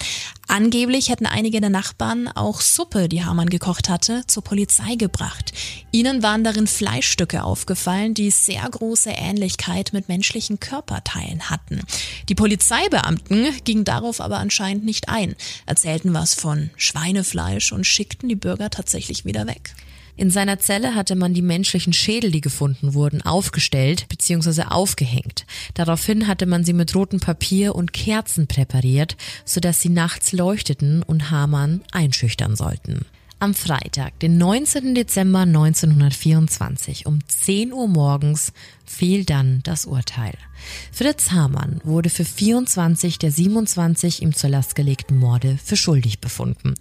Angeblich 0.50 1.10
hätten 1.10 1.26
einige 1.26 1.60
der 1.60 1.70
Nachbarn 1.70 2.30
auch 2.30 2.62
Suppe, 2.62 3.10
die 3.10 3.26
Hamann 3.26 3.50
gekocht 3.50 3.90
hatte, 3.90 4.24
zur 4.28 4.46
Polizei 4.46 4.96
gebracht. 4.96 5.52
Ihnen 5.92 6.24
waren 6.24 6.46
darin 6.46 6.68
Fleischstücke 6.68 7.44
aufgefallen, 7.44 8.14
die 8.14 8.32
sehr 8.32 8.62
große 8.62 9.10
Ähnlichkeit 9.10 9.92
mit 9.92 10.08
menschlichen 10.08 10.62
Körperteilen 10.62 11.50
hatten. 11.50 11.82
Die 12.30 12.36
Polizeibeamten 12.36 13.48
gingen 13.66 13.84
darauf 13.84 14.22
aber 14.22 14.38
anscheinend 14.38 14.86
nicht 14.86 15.10
ein, 15.10 15.36
erzählten 15.66 16.14
was 16.14 16.34
von 16.34 16.70
Schweinefleisch 17.08 17.72
und 17.72 17.86
schickten 17.86 18.28
die 18.28 18.36
Bürger 18.36 18.70
tatsächlich 18.70 19.24
wieder 19.24 19.48
weg. 19.48 19.74
In 20.18 20.30
seiner 20.30 20.60
Zelle 20.60 20.94
hatte 20.96 21.16
man 21.16 21.34
die 21.34 21.42
menschlichen 21.42 21.94
Schädel, 21.94 22.32
die 22.32 22.42
gefunden 22.42 22.96
wurden, 22.96 23.22
aufgestellt 23.22 24.08
bzw. 24.10 24.64
aufgehängt. 24.64 25.46
Daraufhin 25.76 26.28
hatte 26.28 26.48
man 26.48 26.66
sie 26.66 26.74
mit 26.74 26.94
rotem 26.96 27.20
Papier 27.20 27.76
und 27.76 27.94
Kerzen 27.94 28.48
präpariert, 28.48 29.16
sodass 29.46 29.80
sie 29.80 29.90
nachts 29.90 30.34
leuchteten 30.34 31.04
und 31.04 31.30
Hamann 31.32 31.82
einschüchtern 31.92 32.56
sollten. 32.56 33.06
Am 33.40 33.54
Freitag, 33.54 34.20
den 34.20 34.40
19. 34.40 34.96
Dezember 34.96 35.42
1924 35.42 37.06
um 37.06 37.20
10 37.28 37.72
Uhr 37.72 37.88
morgens 37.88 38.52
fiel 38.88 39.26
dann 39.26 39.62
das 39.64 39.86
Urteil. 39.86 40.34
Fritz 40.92 41.32
Hamann 41.32 41.82
wurde 41.84 42.10
für 42.10 42.26
24 42.26 43.20
der 43.20 43.32
27 43.32 44.22
ihm 44.22 44.34
zur 44.34 44.50
Last 44.50 44.76
gelegten 44.76 45.18
Morde 45.18 45.60
für 45.64 45.76
schuldig 45.76 46.20
befunden. 46.20 46.74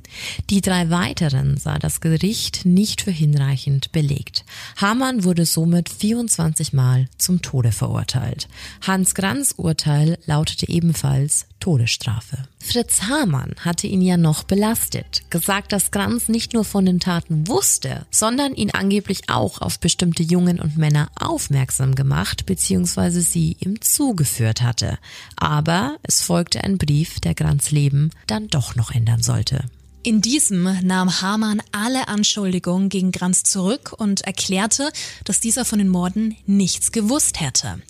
Die 0.48 0.60
drei 0.60 0.88
weiteren 0.88 1.58
sah 1.58 1.78
das 1.78 2.00
Gericht 2.00 2.64
nicht 2.64 3.02
für 3.02 3.10
hinreichend 3.10 3.92
belegt. 3.92 4.44
Hamann 4.76 5.24
wurde 5.24 5.44
somit 5.44 5.88
24 5.88 6.72
Mal 6.72 7.08
zum 7.18 7.42
Tode 7.42 7.72
verurteilt. 7.72 8.48
Hans 8.86 9.14
Granz 9.14 9.52
Urteil 9.56 10.18
lautete 10.26 10.68
ebenfalls 10.68 11.46
Todesstrafe. 11.66 12.44
Fritz 12.60 13.02
Hamann 13.02 13.54
hatte 13.58 13.88
ihn 13.88 14.00
ja 14.00 14.16
noch 14.16 14.44
belastet, 14.44 15.22
gesagt, 15.30 15.72
dass 15.72 15.90
Granz 15.90 16.28
nicht 16.28 16.52
nur 16.52 16.64
von 16.64 16.86
den 16.86 17.00
Taten 17.00 17.48
wusste, 17.48 18.06
sondern 18.12 18.54
ihn 18.54 18.70
angeblich 18.70 19.22
auch 19.28 19.60
auf 19.60 19.80
bestimmte 19.80 20.22
Jungen 20.22 20.60
und 20.60 20.76
Männer 20.76 21.08
aufmerksam 21.18 21.95
gemacht 21.96 22.46
bzw. 22.46 23.20
sie 23.20 23.56
ihm 23.58 23.80
zugeführt 23.80 24.62
hatte. 24.62 24.98
Aber 25.36 25.96
es 26.02 26.22
folgte 26.22 26.62
ein 26.62 26.78
Brief, 26.78 27.18
der 27.20 27.34
Grants 27.34 27.70
Leben 27.70 28.10
dann 28.26 28.48
doch 28.48 28.76
noch 28.76 28.92
ändern 28.92 29.22
sollte. 29.22 29.64
In 30.06 30.20
diesem 30.20 30.62
nahm 30.86 31.20
Hamann 31.20 31.60
alle 31.72 32.06
Anschuldigungen 32.06 32.90
gegen 32.90 33.10
Granz 33.10 33.42
zurück 33.42 33.92
und 33.96 34.20
erklärte, 34.20 34.92
dass 35.24 35.40
dieser 35.40 35.64
von 35.64 35.80
den 35.80 35.88
Morden 35.88 36.36
nichts 36.46 36.92
gewusst 36.92 37.40
hätte. 37.40 37.80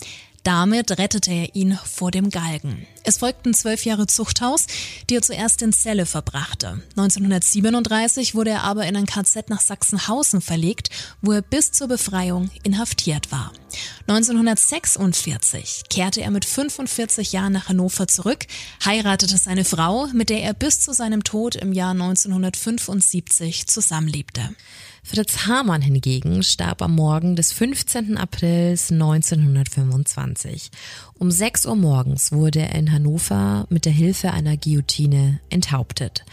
Damit 0.46 0.96
rettete 0.96 1.32
er 1.32 1.56
ihn 1.56 1.76
vor 1.84 2.12
dem 2.12 2.30
Galgen. 2.30 2.86
Es 3.02 3.18
folgten 3.18 3.52
zwölf 3.52 3.84
Jahre 3.84 4.06
Zuchthaus, 4.06 4.68
die 5.10 5.16
er 5.16 5.22
zuerst 5.22 5.60
in 5.60 5.72
Celle 5.72 6.06
verbrachte. 6.06 6.80
1937 6.90 8.36
wurde 8.36 8.50
er 8.50 8.62
aber 8.62 8.86
in 8.86 8.94
ein 8.94 9.06
KZ 9.06 9.50
nach 9.50 9.60
Sachsenhausen 9.60 10.40
verlegt, 10.40 10.90
wo 11.20 11.32
er 11.32 11.42
bis 11.42 11.72
zur 11.72 11.88
Befreiung 11.88 12.48
inhaftiert 12.62 13.32
war. 13.32 13.52
1946 14.06 15.82
kehrte 15.90 16.20
er 16.20 16.30
mit 16.30 16.44
45 16.44 17.32
Jahren 17.32 17.54
nach 17.54 17.68
Hannover 17.68 18.06
zurück, 18.06 18.46
heiratete 18.84 19.38
seine 19.38 19.64
Frau, 19.64 20.06
mit 20.12 20.30
der 20.30 20.44
er 20.44 20.54
bis 20.54 20.78
zu 20.78 20.92
seinem 20.92 21.24
Tod 21.24 21.56
im 21.56 21.72
Jahr 21.72 21.90
1975 21.90 23.66
zusammenlebte. 23.66 24.54
Fritz 25.08 25.46
Hamann 25.46 25.82
hingegen 25.82 26.42
starb 26.42 26.82
am 26.82 26.96
Morgen 26.96 27.36
des 27.36 27.52
15. 27.52 28.18
Aprils 28.18 28.90
1925. 28.90 30.72
Um 31.14 31.30
6 31.30 31.66
Uhr 31.66 31.76
morgens 31.76 32.32
wurde 32.32 32.58
er 32.58 32.74
in 32.74 32.90
Hannover 32.90 33.66
mit 33.70 33.84
der 33.84 33.92
Hilfe 33.92 34.32
einer 34.32 34.56
Guillotine 34.56 35.38
enthauptet. 35.48 36.24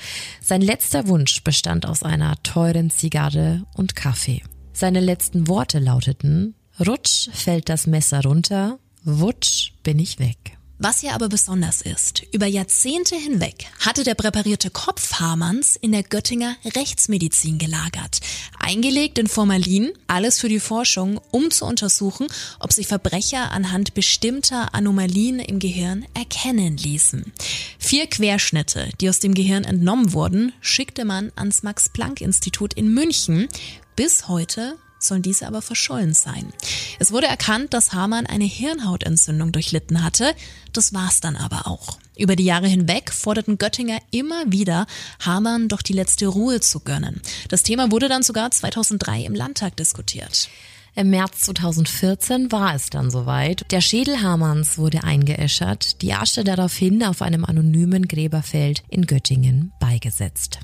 Sein 0.41 0.63
letzter 0.63 1.07
Wunsch 1.07 1.43
bestand 1.43 1.85
aus 1.85 2.01
einer 2.01 2.41
teuren 2.41 2.89
Zigarre 2.89 3.63
und 3.75 3.95
Kaffee. 3.95 4.41
Seine 4.73 5.01
letzten 5.01 5.47
Worte 5.47 5.77
lauteten, 5.77 6.55
Rutsch 6.79 7.29
fällt 7.31 7.69
das 7.69 7.85
Messer 7.85 8.23
runter, 8.23 8.79
wutsch 9.03 9.73
bin 9.83 9.99
ich 9.99 10.17
weg. 10.17 10.57
Was 10.79 11.01
hier 11.01 11.13
aber 11.13 11.29
besonders 11.29 11.81
ist, 11.81 12.23
über 12.31 12.47
Jahrzehnte 12.47 13.15
hinweg 13.15 13.67
hatte 13.79 14.03
der 14.03 14.15
präparierte 14.15 14.71
Kopf 14.71 15.19
Hamanns 15.19 15.75
in 15.75 15.91
der 15.91 16.01
Göttinger 16.01 16.55
Rechtsmedizin 16.65 17.59
gelagert. 17.59 18.21
Eingelegt 18.59 19.19
in 19.19 19.27
Formalin, 19.27 19.93
alles 20.07 20.39
für 20.39 20.49
die 20.49 20.59
Forschung, 20.59 21.21
um 21.31 21.51
zu 21.51 21.65
untersuchen, 21.65 22.27
ob 22.59 22.73
sich 22.73 22.87
Verbrecher 22.87 23.51
anhand 23.51 23.93
bestimmter 23.93 24.73
Anomalien 24.73 25.39
im 25.39 25.59
Gehirn 25.59 26.05
erkennen 26.15 26.75
ließen. 26.75 27.31
Vier 27.77 28.07
Querschnitte, 28.07 28.89
die 28.99 29.09
aus 29.09 29.19
dem 29.19 29.35
Gehirn 29.35 29.65
entnommen 29.65 30.11
wurden, 30.13 30.53
schickte 30.59 31.05
man 31.05 31.31
ans 31.35 31.61
Max-Planck-Institut 31.61 32.73
in 32.73 32.91
München. 32.93 33.47
Bis 33.95 34.27
heute 34.27 34.77
sollen 35.03 35.21
diese 35.21 35.47
aber 35.47 35.61
verschollen 35.61 36.13
sein. 36.13 36.53
Es 36.99 37.11
wurde 37.11 37.27
erkannt, 37.27 37.73
dass 37.73 37.93
Hamann 37.93 38.25
eine 38.25 38.45
Hirnhautentzündung 38.45 39.51
durchlitten 39.51 40.03
hatte. 40.03 40.33
Das 40.71 40.93
war's 40.93 41.21
dann 41.21 41.35
aber 41.35 41.67
auch. 41.67 41.97
Über 42.17 42.35
die 42.35 42.45
Jahre 42.45 42.67
hinweg 42.67 43.11
forderten 43.11 43.57
Göttinger 43.57 43.99
immer 44.11 44.43
wieder, 44.47 44.85
Hamann 45.19 45.67
doch 45.67 45.81
die 45.81 45.93
letzte 45.93 46.27
Ruhe 46.27 46.59
zu 46.59 46.81
gönnen. 46.81 47.21
Das 47.49 47.63
Thema 47.63 47.91
wurde 47.91 48.07
dann 48.07 48.23
sogar 48.23 48.51
2003 48.51 49.21
im 49.21 49.33
Landtag 49.33 49.75
diskutiert. 49.77 50.49
Im 50.95 51.09
März 51.09 51.41
2014 51.41 52.51
war 52.51 52.75
es 52.75 52.91
dann 52.91 53.09
soweit. 53.09 53.65
Der 53.71 53.81
Schädel 53.81 54.21
Hamanns 54.21 54.77
wurde 54.77 55.03
eingeäschert, 55.03 56.03
die 56.03 56.13
Asche 56.13 56.43
daraufhin 56.43 57.03
auf 57.03 57.23
einem 57.23 57.45
anonymen 57.45 58.07
Gräberfeld 58.07 58.83
in 58.89 59.07
Göttingen 59.07 59.71
beigesetzt. 59.79 60.59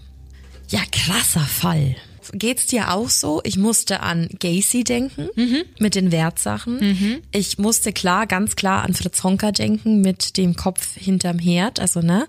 Ja, 0.68 0.82
krasser 0.92 1.40
Fall 1.40 1.96
geht's 2.34 2.68
dir 2.68 2.92
auch 2.92 3.10
so? 3.10 3.42
Ich 3.44 3.58
musste 3.58 4.02
an 4.02 4.30
Gacy 4.40 4.84
denken 4.84 5.30
mhm. 5.36 5.64
mit 5.80 5.96
den 5.96 6.12
Wertsachen. 6.12 6.80
Mhm. 6.80 7.22
Ich 7.32 7.58
musste 7.58 7.94
klar, 7.94 8.28
ganz 8.28 8.56
klar 8.56 8.84
an 8.84 8.94
Fritz 8.94 9.24
Honka 9.24 9.52
denken 9.52 10.02
mit 10.02 10.38
dem 10.38 10.56
Kopf 10.56 10.96
hinterm 10.96 11.40
Herd. 11.40 11.80
Also 11.80 12.02
ne, 12.02 12.28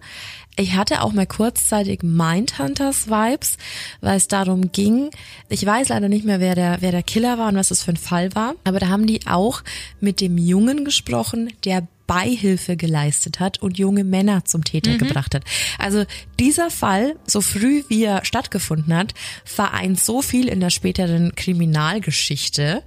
ich 0.57 0.75
hatte 0.75 1.03
auch 1.03 1.13
mal 1.13 1.27
kurzzeitig 1.27 2.03
Mindhunters 2.03 3.09
Vibes, 3.09 3.57
weil 4.01 4.17
es 4.17 4.29
darum 4.29 4.73
ging. 4.73 5.11
Ich 5.49 5.65
weiß 5.65 5.89
leider 5.89 6.09
nicht 6.09 6.25
mehr, 6.25 6.41
wer 6.41 6.55
der 6.55 6.79
wer 6.81 6.93
der 6.93 7.03
Killer 7.03 7.39
war 7.39 7.49
und 7.49 7.57
was 7.57 7.69
das 7.69 7.83
für 7.83 7.93
ein 7.93 7.97
Fall 7.97 8.35
war. 8.35 8.55
Aber 8.65 8.79
da 8.79 8.89
haben 8.89 9.07
die 9.07 9.27
auch 9.27 9.63
mit 10.01 10.21
dem 10.21 10.37
Jungen 10.37 10.85
gesprochen, 10.85 11.53
der 11.65 11.87
Beihilfe 12.11 12.77
geleistet 12.77 13.39
hat 13.39 13.63
und 13.63 13.79
junge 13.79 14.03
Männer 14.03 14.45
zum 14.45 14.65
Täter 14.65 14.91
mhm. 14.95 14.99
gebracht 14.99 15.33
hat. 15.33 15.45
Also 15.79 16.05
dieser 16.41 16.69
Fall, 16.69 17.15
so 17.25 17.41
früh 17.41 17.85
wie 17.87 18.03
er 18.03 18.25
stattgefunden 18.25 18.93
hat, 18.93 19.15
vereint 19.45 20.01
so 20.01 20.21
viel 20.21 20.49
in 20.49 20.59
der 20.59 20.71
späteren 20.71 21.37
Kriminalgeschichte 21.37 22.83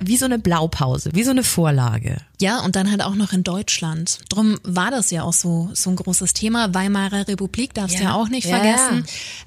wie 0.00 0.16
so 0.16 0.26
eine 0.26 0.38
Blaupause, 0.38 1.10
wie 1.12 1.24
so 1.24 1.30
eine 1.30 1.42
Vorlage. 1.42 2.18
Ja, 2.40 2.60
und 2.60 2.76
dann 2.76 2.90
halt 2.90 3.02
auch 3.02 3.16
noch 3.16 3.32
in 3.32 3.42
Deutschland. 3.42 4.20
Drum 4.28 4.58
war 4.62 4.92
das 4.92 5.10
ja 5.10 5.24
auch 5.24 5.32
so, 5.32 5.70
so 5.72 5.90
ein 5.90 5.96
großes 5.96 6.34
Thema. 6.34 6.72
Weimarer 6.72 7.26
Republik 7.26 7.74
darfst 7.74 7.98
du 7.98 8.04
ja. 8.04 8.10
ja 8.10 8.14
auch 8.14 8.28
nicht 8.28 8.46
ja. 8.46 8.58
vergessen. 8.58 9.04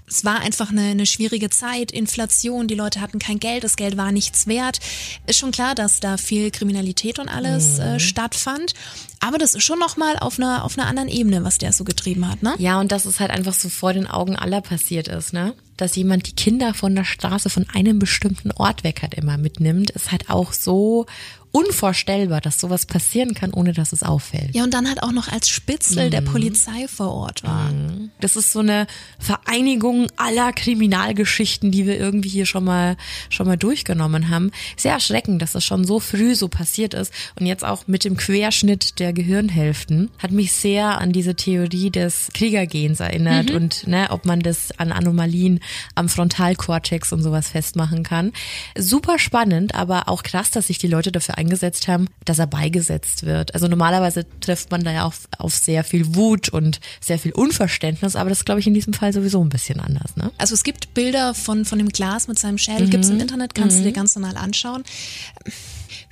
Es 0.07 0.25
war 0.25 0.41
einfach 0.41 0.71
eine, 0.71 0.81
eine 0.81 1.05
schwierige 1.05 1.49
Zeit, 1.49 1.91
Inflation, 1.91 2.67
die 2.67 2.75
Leute 2.75 2.99
hatten 2.99 3.17
kein 3.17 3.39
Geld, 3.39 3.63
das 3.63 3.77
Geld 3.77 3.95
war 3.95 4.11
nichts 4.11 4.45
wert. 4.45 4.79
Ist 5.25 5.39
schon 5.39 5.51
klar, 5.51 5.73
dass 5.73 6.01
da 6.01 6.17
viel 6.17 6.51
Kriminalität 6.51 7.17
und 7.17 7.29
alles 7.29 7.77
mhm. 7.77 7.83
äh, 7.83 7.99
stattfand. 7.99 8.73
Aber 9.21 9.37
das 9.37 9.53
ist 9.53 9.63
schon 9.63 9.79
nochmal 9.79 10.17
auf 10.19 10.37
einer, 10.37 10.65
auf 10.65 10.77
einer 10.77 10.87
anderen 10.87 11.07
Ebene, 11.07 11.45
was 11.45 11.59
der 11.59 11.71
so 11.71 11.85
getrieben 11.85 12.27
hat, 12.29 12.43
ne? 12.43 12.55
Ja, 12.57 12.79
und 12.79 12.91
dass 12.91 13.05
es 13.05 13.19
halt 13.19 13.31
einfach 13.31 13.53
so 13.53 13.69
vor 13.69 13.93
den 13.93 14.07
Augen 14.07 14.35
aller 14.35 14.61
passiert 14.61 15.07
ist, 15.07 15.31
ne? 15.31 15.53
Dass 15.81 15.95
jemand 15.95 16.27
die 16.27 16.35
Kinder 16.35 16.75
von 16.75 16.93
der 16.93 17.05
Straße 17.05 17.49
von 17.49 17.65
einem 17.73 17.97
bestimmten 17.97 18.51
Ort 18.51 18.83
weg 18.83 19.01
hat 19.01 19.15
immer 19.15 19.39
mitnimmt, 19.39 19.89
ist 19.89 20.11
halt 20.11 20.29
auch 20.29 20.53
so 20.53 21.07
unvorstellbar, 21.51 22.39
dass 22.39 22.59
sowas 22.59 22.85
passieren 22.85 23.33
kann, 23.33 23.53
ohne 23.53 23.73
dass 23.73 23.91
es 23.91 24.03
auffällt. 24.03 24.55
Ja, 24.55 24.63
und 24.63 24.73
dann 24.73 24.87
halt 24.87 25.03
auch 25.03 25.11
noch 25.11 25.27
als 25.27 25.49
Spitzel 25.49 26.05
mhm. 26.07 26.11
der 26.11 26.21
Polizei 26.21 26.87
vor 26.87 27.11
Ort 27.13 27.43
war. 27.43 27.71
Mhm. 27.71 28.11
Das 28.21 28.35
ist 28.35 28.53
so 28.53 28.59
eine 28.59 28.87
Vereinigung 29.19 30.07
aller 30.15 30.53
Kriminalgeschichten, 30.53 31.71
die 31.71 31.85
wir 31.85 31.99
irgendwie 31.99 32.29
hier 32.29 32.45
schon 32.45 32.63
mal, 32.63 32.95
schon 33.29 33.47
mal 33.47 33.57
durchgenommen 33.57 34.29
haben. 34.29 34.51
Sehr 34.77 34.93
erschreckend, 34.93 35.41
dass 35.41 35.51
das 35.51 35.65
schon 35.65 35.85
so 35.85 35.99
früh 35.99 36.35
so 36.35 36.47
passiert 36.47 36.93
ist. 36.93 37.11
Und 37.37 37.45
jetzt 37.45 37.65
auch 37.65 37.85
mit 37.87 38.05
dem 38.05 38.15
Querschnitt 38.15 38.99
der 38.99 39.11
Gehirnhälften 39.11 40.09
hat 40.19 40.31
mich 40.31 40.53
sehr 40.53 40.99
an 40.99 41.11
diese 41.11 41.35
Theorie 41.35 41.89
des 41.89 42.29
Kriegergens 42.33 43.01
erinnert 43.01 43.49
mhm. 43.49 43.55
und 43.55 43.87
ne, 43.87 44.07
ob 44.11 44.25
man 44.25 44.39
das 44.39 44.71
an 44.79 44.93
Anomalien 44.93 45.59
am 45.95 46.07
Frontalkortex 46.07 47.11
und 47.11 47.21
sowas 47.21 47.49
festmachen 47.49 48.03
kann. 48.03 48.31
Super 48.77 49.19
spannend, 49.19 49.75
aber 49.75 50.07
auch 50.07 50.23
krass, 50.23 50.51
dass 50.51 50.67
sich 50.67 50.77
die 50.77 50.87
Leute 50.87 51.11
dafür 51.11 51.37
eingesetzt 51.41 51.87
haben, 51.87 52.07
dass 52.25 52.39
er 52.39 52.47
beigesetzt 52.47 53.25
wird. 53.25 53.53
Also 53.53 53.67
normalerweise 53.67 54.25
trifft 54.39 54.71
man 54.71 54.83
da 54.83 54.91
ja 54.91 55.05
auf, 55.05 55.27
auf 55.37 55.53
sehr 55.55 55.83
viel 55.83 56.15
Wut 56.15 56.49
und 56.49 56.79
sehr 57.01 57.19
viel 57.19 57.31
Unverständnis, 57.31 58.15
aber 58.15 58.29
das 58.29 58.39
ist, 58.39 58.45
glaube 58.45 58.59
ich, 58.59 58.67
in 58.67 58.73
diesem 58.73 58.93
Fall 58.93 59.11
sowieso 59.11 59.43
ein 59.43 59.49
bisschen 59.49 59.79
anders. 59.79 60.15
Ne? 60.15 60.31
Also 60.37 60.53
es 60.53 60.63
gibt 60.63 60.93
Bilder 60.93 61.33
von, 61.33 61.65
von 61.65 61.77
dem 61.77 61.89
Glas 61.89 62.27
mit 62.27 62.39
seinem 62.39 62.57
Schädel, 62.57 62.87
mhm. 62.87 62.91
gibt's 62.91 63.09
im 63.09 63.19
Internet, 63.19 63.55
kannst 63.55 63.77
mhm. 63.77 63.83
du 63.83 63.89
dir 63.89 63.93
ganz 63.93 64.15
normal 64.15 64.37
anschauen. 64.37 64.83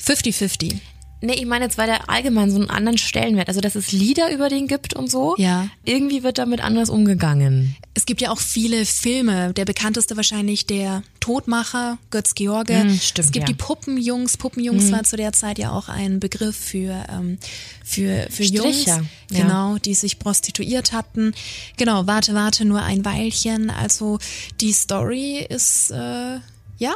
50-50. 0.03 0.79
Nee, 1.21 1.33
ich 1.33 1.45
meine 1.45 1.65
jetzt, 1.65 1.77
weil 1.77 1.87
der 1.87 2.09
allgemein 2.09 2.49
so 2.49 2.57
einen 2.57 2.69
anderen 2.69 2.97
Stellenwert, 2.97 3.49
also 3.49 3.59
dass 3.59 3.75
es 3.75 3.91
Lieder 3.91 4.31
über 4.31 4.47
den 4.47 4.67
gibt 4.67 4.93
und 4.93 5.11
so. 5.11 5.35
Ja. 5.37 5.67
Irgendwie 5.83 6.23
wird 6.23 6.37
damit 6.37 6.61
anders 6.61 6.89
umgegangen. 6.89 7.75
Es 7.93 8.05
gibt 8.05 8.21
ja 8.21 8.31
auch 8.31 8.39
viele 8.39 8.85
Filme. 8.85 9.53
Der 9.53 9.65
bekannteste 9.65 10.15
wahrscheinlich 10.15 10.65
der 10.65 11.03
Todmacher, 11.19 11.97
Götz 12.09 12.35
George. 12.35 12.73
Mm, 12.73 12.99
stimmt, 12.99 13.25
es 13.25 13.31
gibt 13.33 13.49
ja. 13.49 13.53
die 13.53 13.53
Puppenjungs. 13.53 14.37
Puppenjungs 14.37 14.85
mm. 14.85 14.91
war 14.93 15.03
zu 15.03 15.17
der 15.17 15.33
Zeit 15.33 15.59
ja 15.59 15.71
auch 15.71 15.89
ein 15.89 16.21
Begriff 16.21 16.55
für, 16.55 17.05
ähm, 17.11 17.37
für, 17.83 18.27
für 18.29 18.45
Stricher, 18.45 18.63
Jungs. 18.63 18.85
Ja. 18.87 19.41
Genau, 19.41 19.77
die 19.77 19.95
sich 19.95 20.19
prostituiert 20.19 20.93
hatten. 20.93 21.33
Genau, 21.75 22.07
warte, 22.07 22.33
warte, 22.33 22.63
nur 22.63 22.81
ein 22.81 23.03
Weilchen. 23.03 23.69
Also 23.69 24.19
die 24.61 24.71
Story 24.71 25.45
ist, 25.47 25.91
äh, 25.91 26.39
ja, 26.79 26.95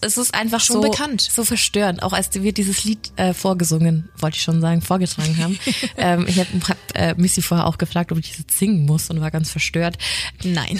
es 0.00 0.18
ist 0.18 0.34
einfach 0.34 0.60
schon 0.60 0.76
so, 0.76 0.82
bekannt. 0.82 1.22
so 1.22 1.44
verstörend. 1.44 2.02
Auch 2.02 2.12
als 2.12 2.28
wir 2.34 2.52
dieses 2.52 2.84
Lied 2.84 3.10
äh, 3.16 3.32
vorgesungen, 3.32 4.10
wollte 4.18 4.36
ich 4.36 4.42
schon 4.42 4.60
sagen, 4.60 4.82
vorgetragen 4.82 5.38
haben. 5.38 5.58
ähm, 5.96 6.26
ich 6.28 6.38
habe 6.38 6.48
hab, 6.68 6.76
äh, 6.94 7.14
Missy 7.16 7.40
vorher 7.40 7.66
auch 7.66 7.78
gefragt, 7.78 8.12
ob 8.12 8.18
ich 8.18 8.36
das 8.36 8.58
singen 8.58 8.84
muss 8.84 9.08
und 9.08 9.22
war 9.22 9.30
ganz 9.30 9.50
verstört. 9.50 9.96
Nein, 10.42 10.78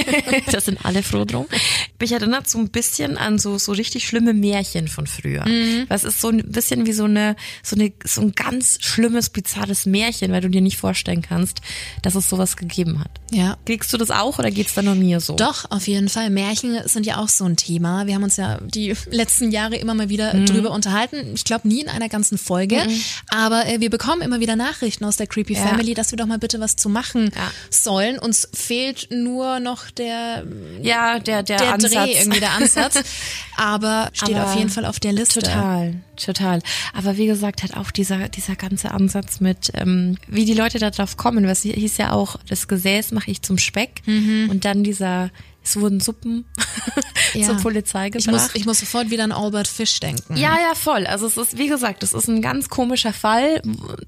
das 0.50 0.64
sind 0.64 0.84
alle 0.84 1.04
froh 1.04 1.24
drum. 1.24 1.46
Mich 2.00 2.10
erinnert 2.10 2.48
so 2.50 2.58
ein 2.58 2.70
bisschen 2.70 3.16
an 3.16 3.38
so 3.38 3.58
so 3.58 3.70
richtig 3.70 4.08
schlimme 4.08 4.34
Märchen 4.34 4.88
von 4.88 5.06
früher. 5.06 5.46
Mhm. 5.46 5.86
Das 5.88 6.02
ist 6.02 6.20
so 6.20 6.30
ein 6.30 6.42
bisschen 6.50 6.86
wie 6.86 6.92
so 6.92 7.04
eine 7.04 7.36
so 7.62 7.76
eine 7.76 7.92
so 8.04 8.22
ein 8.22 8.32
ganz 8.32 8.78
schlimmes 8.80 9.30
bizarres 9.30 9.86
Märchen, 9.86 10.32
weil 10.32 10.40
du 10.40 10.50
dir 10.50 10.60
nicht 10.60 10.78
vorstellen 10.78 11.22
kannst, 11.22 11.60
dass 12.02 12.16
es 12.16 12.28
sowas 12.28 12.56
gegeben 12.56 12.98
hat. 12.98 13.20
Ja. 13.30 13.56
Kriegst 13.66 13.92
du 13.92 13.98
das 13.98 14.10
auch 14.10 14.40
oder 14.40 14.50
geht's 14.50 14.74
da 14.74 14.82
nur 14.82 14.96
mir 14.96 15.20
so? 15.20 15.36
Doch, 15.36 15.70
auf 15.70 15.86
jeden 15.86 16.08
Fall. 16.08 16.30
Märchen 16.30 16.80
sind 16.86 17.06
ja 17.06 17.18
auch 17.18 17.28
so 17.28 17.44
ein 17.44 17.56
Thema. 17.56 17.83
Thema. 17.84 18.06
Wir 18.06 18.14
haben 18.14 18.22
uns 18.22 18.36
ja 18.36 18.58
die 18.62 18.94
letzten 19.10 19.50
Jahre 19.50 19.76
immer 19.76 19.94
mal 19.94 20.08
wieder 20.08 20.34
mhm. 20.34 20.46
drüber 20.46 20.70
unterhalten. 20.70 21.32
Ich 21.34 21.44
glaube 21.44 21.68
nie 21.68 21.82
in 21.82 21.88
einer 21.88 22.08
ganzen 22.08 22.38
Folge, 22.38 22.76
mhm. 22.76 23.00
aber 23.28 23.66
äh, 23.66 23.80
wir 23.80 23.90
bekommen 23.90 24.22
immer 24.22 24.40
wieder 24.40 24.56
Nachrichten 24.56 25.04
aus 25.04 25.16
der 25.16 25.26
Creepy 25.26 25.54
ja. 25.54 25.66
Family, 25.66 25.94
dass 25.94 26.10
wir 26.10 26.16
doch 26.16 26.26
mal 26.26 26.38
bitte 26.38 26.60
was 26.60 26.76
zu 26.76 26.88
machen 26.88 27.30
ja. 27.34 27.50
sollen. 27.70 28.18
Uns 28.18 28.48
fehlt 28.52 29.08
nur 29.10 29.60
noch 29.60 29.90
der 29.90 30.44
ja 30.80 31.18
der 31.18 31.42
der, 31.42 31.58
der 31.58 31.74
Ansatz. 31.74 31.92
Dreh 31.92 32.12
irgendwie 32.18 32.40
der 32.40 32.52
Ansatz, 32.52 33.02
aber 33.56 34.10
steht 34.12 34.36
aber 34.36 34.46
auf 34.46 34.56
jeden 34.56 34.70
Fall 34.70 34.86
auf 34.86 34.98
der 34.98 35.12
Liste. 35.12 35.40
Total, 35.40 35.94
total. 36.16 36.60
Aber 36.94 37.16
wie 37.16 37.26
gesagt, 37.26 37.62
hat 37.62 37.76
auch 37.76 37.90
dieser 37.90 38.28
dieser 38.28 38.56
ganze 38.56 38.92
Ansatz 38.92 39.40
mit 39.40 39.72
ähm, 39.74 40.16
wie 40.26 40.44
die 40.44 40.54
Leute 40.54 40.78
darauf 40.78 41.16
kommen. 41.16 41.46
Was 41.46 41.62
hieß 41.62 41.98
ja 41.98 42.12
auch, 42.12 42.36
das 42.48 42.68
Gesäß 42.68 43.12
mache 43.12 43.30
ich 43.30 43.42
zum 43.42 43.58
Speck 43.58 44.02
mhm. 44.06 44.48
und 44.50 44.64
dann 44.64 44.84
dieser 44.84 45.30
es 45.64 45.76
wurden 45.80 45.98
Suppen 46.00 46.44
ja. 47.34 47.46
zur 47.46 47.56
Polizei 47.56 48.10
gebracht. 48.10 48.26
Ich 48.26 48.30
muss, 48.32 48.54
ich 48.54 48.66
muss 48.66 48.80
sofort 48.80 49.10
wieder 49.10 49.24
an 49.24 49.32
Albert 49.32 49.66
Fish 49.66 49.98
denken. 50.00 50.36
Ja, 50.36 50.56
ja, 50.60 50.74
voll. 50.74 51.06
Also 51.06 51.26
es 51.26 51.36
ist, 51.36 51.56
wie 51.58 51.68
gesagt, 51.68 52.02
es 52.02 52.12
ist 52.12 52.28
ein 52.28 52.42
ganz 52.42 52.68
komischer 52.68 53.12
Fall, 53.12 53.62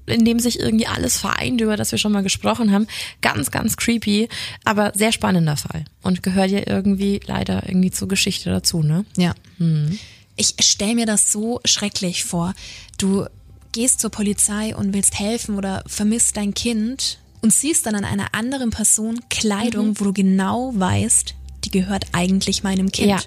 in 0.05 0.23
dem 0.23 0.39
sich 0.39 0.59
irgendwie 0.59 0.87
alles 0.87 1.17
vereint, 1.17 1.59
über 1.61 1.75
das 1.75 1.91
wir 1.91 1.97
schon 1.99 2.11
mal 2.11 2.23
gesprochen 2.23 2.71
haben. 2.71 2.87
Ganz, 3.21 3.51
ganz 3.51 3.75
creepy, 3.75 4.29
aber 4.63 4.91
sehr 4.95 5.11
spannender 5.11 5.57
Fall. 5.57 5.85
Und 6.03 6.23
gehört 6.23 6.51
ja 6.51 6.61
irgendwie 6.65 7.19
leider 7.25 7.67
irgendwie 7.67 7.91
zur 7.91 8.07
Geschichte 8.07 8.49
dazu, 8.51 8.83
ne? 8.83 9.05
Ja. 9.17 9.33
Hm. 9.57 9.97
Ich 10.35 10.53
stell 10.59 10.93
mir 10.93 11.07
das 11.07 11.31
so 11.31 11.59
schrecklich 11.65 12.23
vor. 12.23 12.53
Du 12.99 13.25
gehst 13.71 13.99
zur 13.99 14.11
Polizei 14.11 14.75
und 14.75 14.93
willst 14.93 15.19
helfen 15.19 15.55
oder 15.57 15.83
vermisst 15.87 16.37
dein 16.37 16.53
Kind 16.53 17.17
und 17.41 17.53
siehst 17.53 17.85
dann 17.85 17.95
an 17.95 18.05
einer 18.05 18.33
anderen 18.33 18.69
Person 18.69 19.19
Kleidung, 19.29 19.89
Mhm. 19.89 19.99
wo 19.99 20.03
du 20.05 20.13
genau 20.13 20.71
weißt, 20.75 21.33
die 21.67 21.79
gehört 21.79 22.05
eigentlich 22.13 22.63
meinem 22.63 22.91
Kind. 22.91 23.09
Ja, 23.09 23.19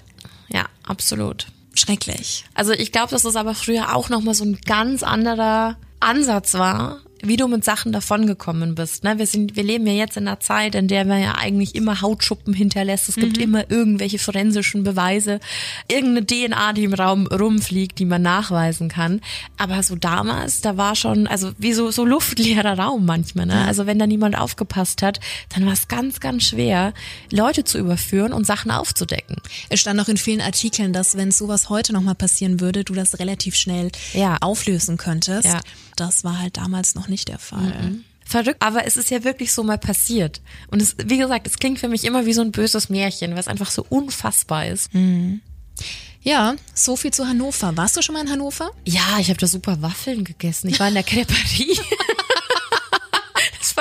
ja, 0.49 0.65
absolut. 0.83 1.47
Schrecklich. 1.73 2.43
Also 2.53 2.73
ich 2.73 2.91
glaube, 2.91 3.11
dass 3.11 3.23
es 3.23 3.35
aber 3.35 3.55
früher 3.55 3.95
auch 3.95 4.09
nochmal 4.09 4.33
so 4.33 4.43
ein 4.43 4.59
ganz 4.65 5.03
anderer 5.03 5.77
Ansatz 5.99 6.55
war, 6.55 6.99
wie 7.23 7.37
du 7.37 7.47
mit 7.47 7.63
Sachen 7.63 7.91
davongekommen 7.91 8.75
bist. 8.75 9.03
Ne? 9.03 9.17
Wir, 9.17 9.27
sind, 9.27 9.55
wir 9.55 9.63
leben 9.63 9.85
ja 9.87 9.93
jetzt 9.93 10.17
in 10.17 10.27
einer 10.27 10.39
Zeit, 10.39 10.75
in 10.75 10.87
der 10.87 11.05
man 11.05 11.21
ja 11.21 11.35
eigentlich 11.35 11.75
immer 11.75 12.01
Hautschuppen 12.01 12.53
hinterlässt. 12.53 13.09
Es 13.09 13.15
gibt 13.15 13.37
immer 13.37 13.69
irgendwelche 13.69 14.19
forensischen 14.19 14.83
Beweise, 14.83 15.39
irgendeine 15.89 16.25
DNA, 16.25 16.73
die 16.73 16.83
im 16.83 16.93
Raum 16.93 17.27
rumfliegt, 17.27 17.99
die 17.99 18.05
man 18.05 18.21
nachweisen 18.21 18.89
kann. 18.89 19.21
Aber 19.57 19.81
so 19.83 19.95
damals, 19.95 20.61
da 20.61 20.77
war 20.77 20.95
schon, 20.95 21.27
also 21.27 21.51
wie 21.57 21.73
so, 21.73 21.91
so 21.91 22.05
luftleerer 22.05 22.77
Raum 22.77 23.05
manchmal. 23.05 23.45
Ne? 23.45 23.65
Also 23.65 23.85
wenn 23.85 23.99
da 23.99 24.07
niemand 24.07 24.37
aufgepasst 24.37 25.01
hat, 25.01 25.19
dann 25.53 25.65
war 25.65 25.73
es 25.73 25.87
ganz, 25.87 26.19
ganz 26.19 26.43
schwer, 26.43 26.93
Leute 27.31 27.63
zu 27.63 27.77
überführen 27.77 28.33
und 28.33 28.45
Sachen 28.45 28.71
aufzudecken. 28.71 29.37
Es 29.69 29.79
stand 29.79 29.99
auch 29.99 30.07
in 30.07 30.17
vielen 30.17 30.41
Artikeln, 30.41 30.93
dass 30.93 31.17
wenn 31.17 31.31
sowas 31.31 31.69
heute 31.69 31.93
nochmal 31.93 32.15
passieren 32.15 32.59
würde, 32.59 32.83
du 32.83 32.93
das 32.93 33.19
relativ 33.19 33.55
schnell 33.55 33.91
Ja. 34.13 34.37
auflösen 34.41 34.97
könntest. 34.97 35.45
Ja. 35.47 35.59
Das 36.01 36.23
war 36.23 36.39
halt 36.39 36.57
damals 36.57 36.95
noch 36.95 37.07
nicht 37.07 37.27
der 37.27 37.37
Fall. 37.37 38.01
Verrückt, 38.25 38.57
aber 38.59 38.87
es 38.87 38.97
ist 38.97 39.11
ja 39.11 39.23
wirklich 39.23 39.53
so 39.53 39.61
mal 39.63 39.77
passiert. 39.77 40.41
Und 40.71 40.81
es, 40.81 40.95
wie 41.05 41.19
gesagt, 41.19 41.45
es 41.45 41.57
klingt 41.59 41.77
für 41.77 41.87
mich 41.89 42.05
immer 42.05 42.25
wie 42.25 42.33
so 42.33 42.41
ein 42.41 42.51
böses 42.51 42.89
Märchen, 42.89 43.35
was 43.35 43.47
einfach 43.47 43.69
so 43.69 43.85
unfassbar 43.87 44.65
ist. 44.65 44.89
Ja, 46.23 46.55
so 46.73 46.95
viel 46.95 47.11
zu 47.11 47.27
Hannover. 47.27 47.77
Warst 47.77 47.97
du 47.97 48.01
schon 48.01 48.13
mal 48.13 48.21
in 48.21 48.31
Hannover? 48.31 48.71
Ja, 48.83 49.19
ich 49.19 49.29
habe 49.29 49.39
da 49.39 49.45
super 49.45 49.81
Waffeln 49.83 50.23
gegessen. 50.23 50.69
Ich 50.69 50.79
war 50.79 50.87
in 50.87 50.95
der 50.95 51.03
Creperie. 51.11 51.77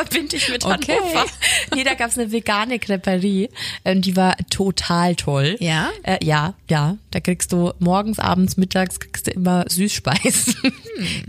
Das 0.00 0.08
verbinde 0.08 0.36
ich 0.36 0.48
mit 0.48 0.64
Okay. 0.64 0.96
Hannover. 0.98 1.26
Nee, 1.74 1.84
da 1.84 1.94
gab's 1.94 2.18
eine 2.18 2.32
vegane 2.32 2.78
Creperie. 2.78 3.48
Ähm, 3.84 4.02
die 4.02 4.16
war 4.16 4.36
total 4.50 5.14
toll. 5.14 5.56
Ja? 5.60 5.90
Äh, 6.02 6.24
ja, 6.24 6.54
ja. 6.68 6.96
Da 7.10 7.20
kriegst 7.20 7.52
du 7.52 7.72
morgens, 7.78 8.18
abends, 8.18 8.56
mittags 8.56 9.00
kriegst 9.00 9.26
du 9.26 9.30
immer 9.30 9.64
Süßspeisen. 9.68 10.54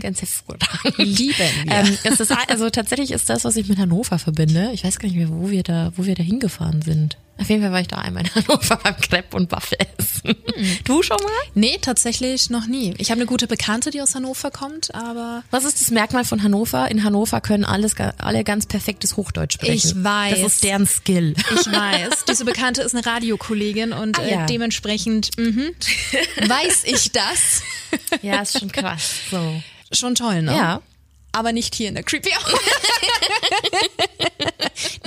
Ganz 0.00 0.20
hervorragend. 0.20 0.98
Lieben 0.98 1.34
wir. 1.64 1.72
Ähm, 1.72 1.98
es 2.04 2.20
ist, 2.20 2.32
also 2.48 2.70
tatsächlich 2.70 3.10
ist 3.10 3.28
das, 3.30 3.44
was 3.44 3.56
ich 3.56 3.68
mit 3.68 3.78
Hannover 3.78 4.18
verbinde. 4.18 4.70
Ich 4.72 4.84
weiß 4.84 4.98
gar 4.98 5.08
nicht 5.08 5.16
mehr, 5.16 5.28
wo 5.28 5.50
wir 5.50 5.62
da, 5.62 5.92
wo 5.96 6.04
wir 6.04 6.14
da 6.14 6.22
hingefahren 6.22 6.82
sind. 6.82 7.16
Auf 7.38 7.48
jeden 7.48 7.62
Fall 7.62 7.72
war 7.72 7.80
ich 7.80 7.88
da 7.88 7.96
einmal 7.96 8.24
in 8.24 8.34
Hannover 8.34 8.76
beim 8.76 8.96
Crepe 8.98 9.36
und 9.36 9.50
Waffel 9.50 9.76
essen. 9.98 10.36
Du 10.84 11.02
schon 11.02 11.16
mal? 11.16 11.30
Nee, 11.54 11.78
tatsächlich 11.80 12.50
noch 12.50 12.66
nie. 12.66 12.94
Ich 12.98 13.10
habe 13.10 13.20
eine 13.20 13.26
gute 13.26 13.46
Bekannte, 13.48 13.90
die 13.90 14.00
aus 14.00 14.14
Hannover 14.14 14.50
kommt, 14.50 14.94
aber 14.94 15.42
Was 15.50 15.64
ist 15.64 15.80
das 15.80 15.90
Merkmal 15.90 16.24
von 16.24 16.42
Hannover? 16.42 16.88
In 16.90 17.02
Hannover 17.02 17.40
können 17.40 17.64
alles, 17.64 17.94
alle 18.18 18.44
ganz 18.44 18.66
perfektes 18.66 19.16
Hochdeutsch 19.16 19.54
sprechen. 19.54 19.74
Ich 19.98 20.04
weiß. 20.04 20.40
Das 20.40 20.52
ist 20.54 20.62
deren 20.64 20.86
Skill. 20.86 21.34
ich 21.50 21.66
weiß, 21.72 22.26
diese 22.28 22.44
Bekannte 22.44 22.82
ist 22.82 22.94
eine 22.94 23.04
Radiokollegin 23.04 23.92
und 23.92 24.18
Ah, 24.20 24.24
ja. 24.26 24.44
äh, 24.44 24.46
dementsprechend 24.46 25.36
mhm, 25.38 25.70
weiß 26.46 26.84
ich 26.84 27.10
das. 27.12 27.62
Ja, 28.22 28.42
ist 28.42 28.58
schon 28.60 28.70
krass. 28.70 29.14
So. 29.30 29.62
Schon 29.92 30.14
toll, 30.14 30.42
ne? 30.42 30.54
Ja. 30.54 30.82
Aber 31.32 31.52
nicht 31.52 31.74
hier 31.74 31.88
in 31.88 31.94
der 31.94 32.04
Creepy 32.04 32.30
Hour. 32.30 32.60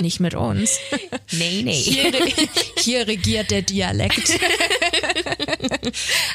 nicht 0.00 0.20
mit 0.20 0.34
uns. 0.34 0.78
Nee, 1.32 1.62
nee. 1.64 1.72
Hier, 1.72 2.12
hier 2.78 3.06
regiert 3.06 3.50
der 3.50 3.62
Dialekt. 3.62 4.28
Wir 4.28 4.40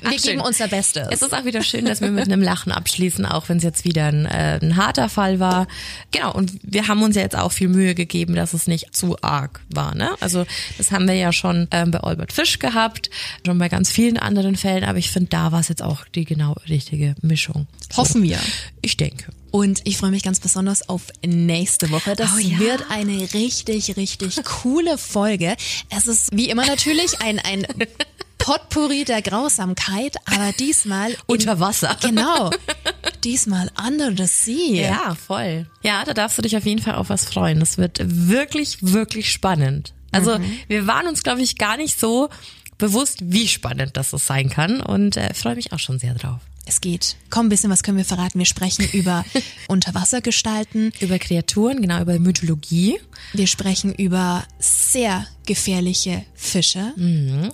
Ach, 0.03 0.11
schön. 0.11 0.21
geben 0.21 0.41
unser 0.41 0.67
Bestes. 0.67 1.07
Es 1.11 1.21
ist 1.21 1.33
auch 1.33 1.45
wieder 1.45 1.61
schön, 1.61 1.85
dass 1.85 2.01
wir 2.01 2.09
mit 2.09 2.25
einem 2.25 2.41
Lachen 2.41 2.71
abschließen, 2.71 3.25
auch 3.25 3.49
wenn 3.49 3.57
es 3.57 3.63
jetzt 3.63 3.85
wieder 3.85 4.05
ein, 4.05 4.25
äh, 4.25 4.59
ein 4.61 4.77
harter 4.77 5.09
Fall 5.09 5.39
war. 5.39 5.67
Genau, 6.11 6.33
und 6.33 6.53
wir 6.63 6.87
haben 6.87 7.03
uns 7.03 7.15
ja 7.15 7.21
jetzt 7.21 7.37
auch 7.37 7.51
viel 7.51 7.67
Mühe 7.67 7.95
gegeben, 7.95 8.35
dass 8.35 8.53
es 8.53 8.67
nicht 8.67 8.95
zu 8.95 9.17
arg 9.21 9.61
war. 9.69 9.95
Ne? 9.95 10.09
Also 10.19 10.45
das 10.77 10.91
haben 10.91 11.07
wir 11.07 11.15
ja 11.15 11.33
schon 11.33 11.67
ähm, 11.71 11.91
bei 11.91 11.99
Albert 11.99 12.33
Fisch 12.33 12.59
gehabt, 12.59 13.09
schon 13.45 13.57
bei 13.57 13.69
ganz 13.69 13.91
vielen 13.91 14.17
anderen 14.17 14.55
Fällen, 14.55 14.83
aber 14.83 14.97
ich 14.97 15.11
finde, 15.11 15.29
da 15.29 15.51
war 15.51 15.59
es 15.59 15.67
jetzt 15.67 15.83
auch 15.83 16.05
die 16.15 16.25
genau 16.25 16.55
richtige 16.69 17.15
Mischung. 17.21 17.67
So. 17.91 17.97
Hoffen 17.97 18.23
wir. 18.23 18.39
Ich 18.81 18.97
denke. 18.97 19.25
Und 19.51 19.81
ich 19.83 19.97
freue 19.97 20.11
mich 20.11 20.23
ganz 20.23 20.39
besonders 20.39 20.87
auf 20.89 21.03
nächste 21.25 21.91
Woche. 21.91 22.15
Das 22.15 22.31
Oh 22.35 22.39
ja. 22.39 22.57
wird 22.59 22.85
eine 22.89 23.33
richtig, 23.33 23.97
richtig 23.97 24.43
coole 24.45 24.97
Folge. 24.97 25.55
Es 25.89 26.07
ist 26.07 26.29
wie 26.31 26.49
immer 26.49 26.65
natürlich 26.65 27.19
ein, 27.21 27.37
ein 27.39 27.67
Potpourri 28.37 29.03
der 29.03 29.21
Grausamkeit, 29.21 30.15
aber 30.25 30.51
diesmal 30.53 31.11
in- 31.11 31.17
Unter 31.27 31.59
Wasser. 31.59 31.95
Genau. 32.01 32.49
Diesmal 33.23 33.69
under 33.87 34.11
the 34.15 34.25
sea. 34.25 34.89
Ja, 34.89 35.15
voll. 35.15 35.67
Ja, 35.83 36.03
da 36.05 36.13
darfst 36.13 36.37
du 36.37 36.41
dich 36.41 36.55
auf 36.57 36.65
jeden 36.65 36.81
Fall 36.81 36.95
auf 36.95 37.09
was 37.09 37.25
freuen. 37.25 37.59
Das 37.59 37.77
wird 37.77 37.99
wirklich, 38.01 38.77
wirklich 38.81 39.29
spannend. 39.31 39.93
Also 40.11 40.37
wir 40.67 40.87
waren 40.87 41.07
uns, 41.07 41.23
glaube 41.23 41.41
ich, 41.41 41.57
gar 41.57 41.77
nicht 41.77 41.99
so 41.99 42.29
bewusst, 42.77 43.19
wie 43.21 43.47
spannend 43.47 43.95
das 43.95 44.09
so 44.09 44.17
sein 44.17 44.49
kann 44.49 44.81
und 44.81 45.17
äh, 45.17 45.33
freue 45.35 45.55
mich 45.55 45.71
auch 45.71 45.79
schon 45.79 45.99
sehr 45.99 46.15
drauf. 46.15 46.39
Es 46.65 46.79
geht. 46.79 47.15
Komm, 47.29 47.47
ein 47.47 47.49
bisschen 47.49 47.71
was 47.71 47.81
können 47.81 47.97
wir 47.97 48.05
verraten. 48.05 48.37
Wir 48.37 48.45
sprechen 48.45 48.87
über 48.93 49.25
Unterwassergestalten. 49.67 50.91
Über 50.99 51.17
Kreaturen, 51.19 51.81
genau, 51.81 52.01
über 52.01 52.17
Mythologie. 52.19 52.99
Wir 53.33 53.47
sprechen 53.47 53.93
über 53.93 54.43
sehr 54.59 55.25
gefährliche 55.45 56.23
Fische. 56.35 56.93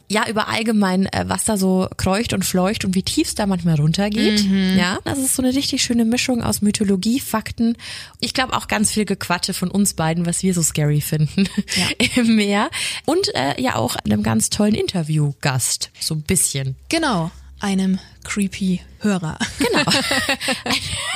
Ja, 0.09 0.27
über 0.27 0.49
allgemein, 0.49 1.05
äh, 1.07 1.25
was 1.27 1.45
da 1.45 1.57
so 1.57 1.87
kreucht 1.97 2.33
und 2.33 2.43
fleucht 2.43 2.85
und 2.85 2.95
wie 2.95 3.03
tief 3.03 3.27
es 3.29 3.35
da 3.35 3.47
manchmal 3.47 3.75
runtergeht. 3.75 4.45
Ja, 4.75 4.99
das 5.03 5.19
ist 5.19 5.35
so 5.35 5.41
eine 5.41 5.55
richtig 5.55 5.83
schöne 5.83 6.05
Mischung 6.05 6.43
aus 6.43 6.61
Mythologie, 6.61 7.19
Fakten. 7.19 7.77
Ich 8.19 8.33
glaube 8.33 8.53
auch 8.53 8.67
ganz 8.67 8.91
viel 8.91 9.05
Gequatsche 9.05 9.53
von 9.53 9.71
uns 9.71 9.93
beiden, 9.93 10.25
was 10.25 10.43
wir 10.43 10.53
so 10.53 10.61
scary 10.63 11.01
finden 11.01 11.47
im 12.15 12.35
Meer. 12.35 12.69
Und 13.05 13.33
äh, 13.35 13.59
ja 13.61 13.75
auch 13.75 13.95
einem 13.95 14.21
ganz 14.21 14.49
tollen 14.49 14.75
Interviewgast, 14.75 15.91
so 15.99 16.15
ein 16.15 16.23
bisschen. 16.23 16.75
Genau. 16.89 17.31
Einem 17.59 17.99
creepy 18.23 18.81
Hörer. 18.99 19.37
Genau. 19.57 19.83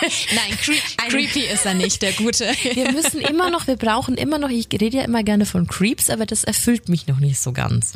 Nein, 0.01 0.57
cre 0.61 0.73
creepy 1.09 1.41
ist 1.41 1.65
er 1.65 1.73
nicht, 1.73 2.01
der 2.01 2.13
Gute. 2.13 2.45
Wir 2.73 2.91
müssen 2.91 3.21
immer 3.21 3.49
noch, 3.49 3.67
wir 3.67 3.75
brauchen 3.75 4.15
immer 4.15 4.37
noch, 4.37 4.49
ich 4.49 4.67
rede 4.71 4.97
ja 4.97 5.03
immer 5.03 5.23
gerne 5.23 5.45
von 5.45 5.67
Creeps, 5.67 6.09
aber 6.09 6.25
das 6.25 6.43
erfüllt 6.43 6.89
mich 6.89 7.07
noch 7.07 7.19
nicht 7.19 7.39
so 7.39 7.51
ganz. 7.51 7.93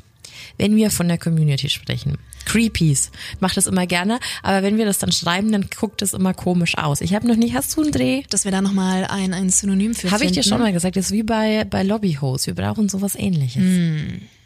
Wenn 0.58 0.76
wir 0.76 0.92
von 0.92 1.08
der 1.08 1.18
Community 1.18 1.70
sprechen. 1.70 2.18
Creepies. 2.46 3.12
Ich 3.34 3.42
mach 3.42 3.54
das 3.54 3.68
immer 3.68 3.88
gerne, 3.88 4.20
aber 4.44 4.62
wenn 4.62 4.78
wir 4.78 4.86
das 4.86 5.00
dann 5.00 5.12
schreiben, 5.12 5.52
dann 5.52 5.68
guckt 5.76 6.02
es 6.02 6.14
immer 6.14 6.34
komisch 6.34 6.78
aus. 6.78 7.02
Ich 7.02 7.16
habe 7.16 7.28
noch 7.28 7.36
nicht, 7.36 7.56
hast 7.56 7.76
du 7.76 7.82
einen 7.82 7.92
Dreh? 7.92 8.24
Dass 8.30 8.46
wir 8.46 8.52
da 8.52 8.62
nochmal 8.62 9.06
ein, 9.06 9.34
ein 9.34 9.50
Synonym 9.50 9.96
für 9.96 10.12
Habe 10.12 10.26
ich 10.26 10.32
dir 10.32 10.44
schon 10.44 10.60
mal 10.60 10.72
gesagt, 10.72 10.96
das 10.96 11.08
ist 11.08 11.12
wie 11.12 11.24
bei, 11.24 11.66
bei 11.66 11.84
Lobbyhosts. 11.84 12.48
Wir 12.48 12.54
brauchen 12.54 12.90
sowas 12.90 13.16
ähnliches. 13.16 13.64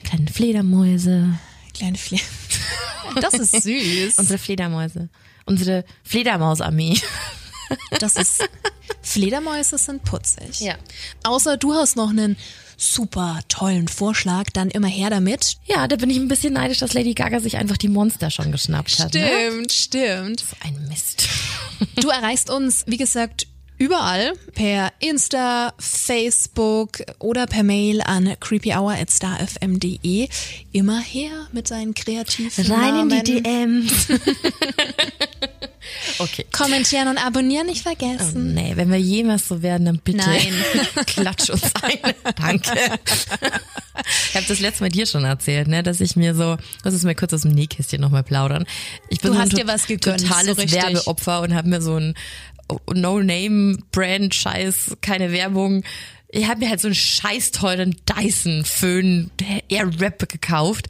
Kleine 0.03 0.27
Fledermäuse. 0.31 1.33
Kleine 1.79 1.97
Fle 1.97 2.19
Das 3.21 3.33
ist 3.33 3.63
süß. 3.63 4.19
Unsere 4.19 4.37
Fledermäuse. 4.37 5.09
Unsere 5.45 5.83
Fledermausarmee. 6.03 6.99
Das 7.99 8.15
ist. 8.15 8.47
Fledermäuse 9.01 9.77
sind 9.77 10.03
putzig. 10.03 10.59
Ja. 10.59 10.75
Außer 11.23 11.57
du 11.57 11.73
hast 11.73 11.95
noch 11.95 12.09
einen 12.09 12.37
super 12.77 13.39
tollen 13.47 13.87
Vorschlag, 13.87 14.49
dann 14.53 14.69
immer 14.69 14.87
her 14.87 15.09
damit. 15.09 15.57
Ja, 15.65 15.87
da 15.87 15.95
bin 15.95 16.09
ich 16.09 16.17
ein 16.17 16.27
bisschen 16.27 16.53
neidisch, 16.53 16.77
dass 16.79 16.93
Lady 16.93 17.13
Gaga 17.13 17.39
sich 17.39 17.57
einfach 17.57 17.77
die 17.77 17.89
Monster 17.89 18.29
schon 18.29 18.51
geschnappt 18.51 18.99
hat. 18.99 19.13
Ne? 19.13 19.67
stimmt. 19.69 20.43
Ein 20.61 20.87
Mist. 20.87 21.27
Du 21.95 22.09
erreichst 22.09 22.49
uns, 22.49 22.83
wie 22.87 22.97
gesagt, 22.97 23.47
überall 23.79 24.33
per 24.53 24.91
Insta, 24.99 25.73
Facebook 25.79 26.99
oder 27.17 27.47
per 27.47 27.63
Mail 27.63 28.01
an 28.01 28.35
creepyhour@starfm.de. 28.39 30.29
Immer 30.71 31.01
her 31.01 31.47
mit 31.51 31.67
seinen 31.67 31.95
kreativen 31.95 32.71
Rein 32.71 32.99
in 32.99 33.07
Namen. 33.07 33.23
die 33.23 33.41
DMs. 33.41 34.07
okay. 36.19 36.45
Kommentieren 36.51 37.07
und 37.07 37.17
abonnieren 37.17 37.67
nicht 37.67 37.81
vergessen. 37.81 38.53
Nee, 38.53 38.73
wenn 38.75 38.91
wir 38.91 38.99
jemals 38.99 39.47
so 39.47 39.61
werden, 39.61 39.85
dann 39.85 39.99
bitte 39.99 40.19
Nein. 40.19 40.53
klatsch 41.07 41.49
uns 41.49 41.63
ein. 41.81 42.13
Danke. 42.35 42.71
Ich 44.29 44.35
habe 44.35 44.45
das 44.47 44.59
letzte 44.59 44.83
Mal 44.83 44.89
dir 44.89 45.05
schon 45.05 45.25
erzählt, 45.25 45.67
ne, 45.67 45.83
dass 45.83 46.01
ich 46.01 46.15
mir 46.15 46.35
so, 46.35 46.57
das 46.83 46.93
ist 46.93 47.03
mir 47.03 47.15
kurz 47.15 47.33
aus 47.33 47.41
dem 47.41 47.51
Nähkästchen 47.51 48.01
nochmal 48.01 48.23
plaudern. 48.23 48.65
Ich 49.09 49.19
bin 49.19 49.31
Du 49.31 49.37
so 49.37 49.41
hast 49.41 49.51
ein 49.51 49.57
dir 49.57 49.67
was 49.67 49.87
gegönnt, 49.87 50.21
totales 50.21 50.57
so. 50.57 50.71
Werbeopfer 50.71 51.41
und 51.41 51.53
habe 51.53 51.69
mir 51.69 51.81
so 51.81 51.95
ein 51.95 52.13
No-Name-Brand-Scheiß, 52.93 54.97
keine 55.01 55.31
Werbung, 55.31 55.83
ich 56.31 56.47
habe 56.47 56.59
mir 56.59 56.69
halt 56.69 56.79
so 56.79 56.87
einen 56.87 56.95
scheiß 56.95 57.51
teuren 57.51 57.95
Dyson 58.05 58.63
Föhn 58.63 59.31
Airwrap 59.67 60.29
gekauft, 60.29 60.87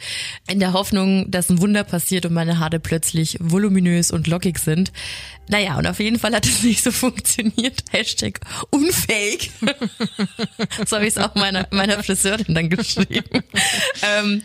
in 0.47 0.59
der 0.59 0.73
Hoffnung, 0.73 1.31
dass 1.31 1.49
ein 1.49 1.61
Wunder 1.61 1.83
passiert 1.85 2.25
und 2.25 2.33
meine 2.33 2.59
Haare 2.59 2.79
plötzlich 2.79 3.37
voluminös 3.39 4.11
und 4.11 4.27
lockig 4.27 4.59
sind. 4.59 4.91
Naja, 5.47 5.77
und 5.77 5.87
auf 5.87 5.99
jeden 5.99 6.19
Fall 6.19 6.35
hat 6.35 6.45
es 6.45 6.63
nicht 6.63 6.83
so 6.83 6.91
funktioniert. 6.91 7.83
Hashtag 7.91 8.39
unfähig. 8.69 9.51
so 10.85 10.95
habe 10.95 11.07
ich 11.07 11.15
es 11.15 11.17
auch 11.17 11.33
meiner, 11.35 11.67
meiner 11.71 12.03
Friseurin 12.03 12.53
dann 12.53 12.69
geschrieben. 12.69 13.43
ähm, 14.19 14.43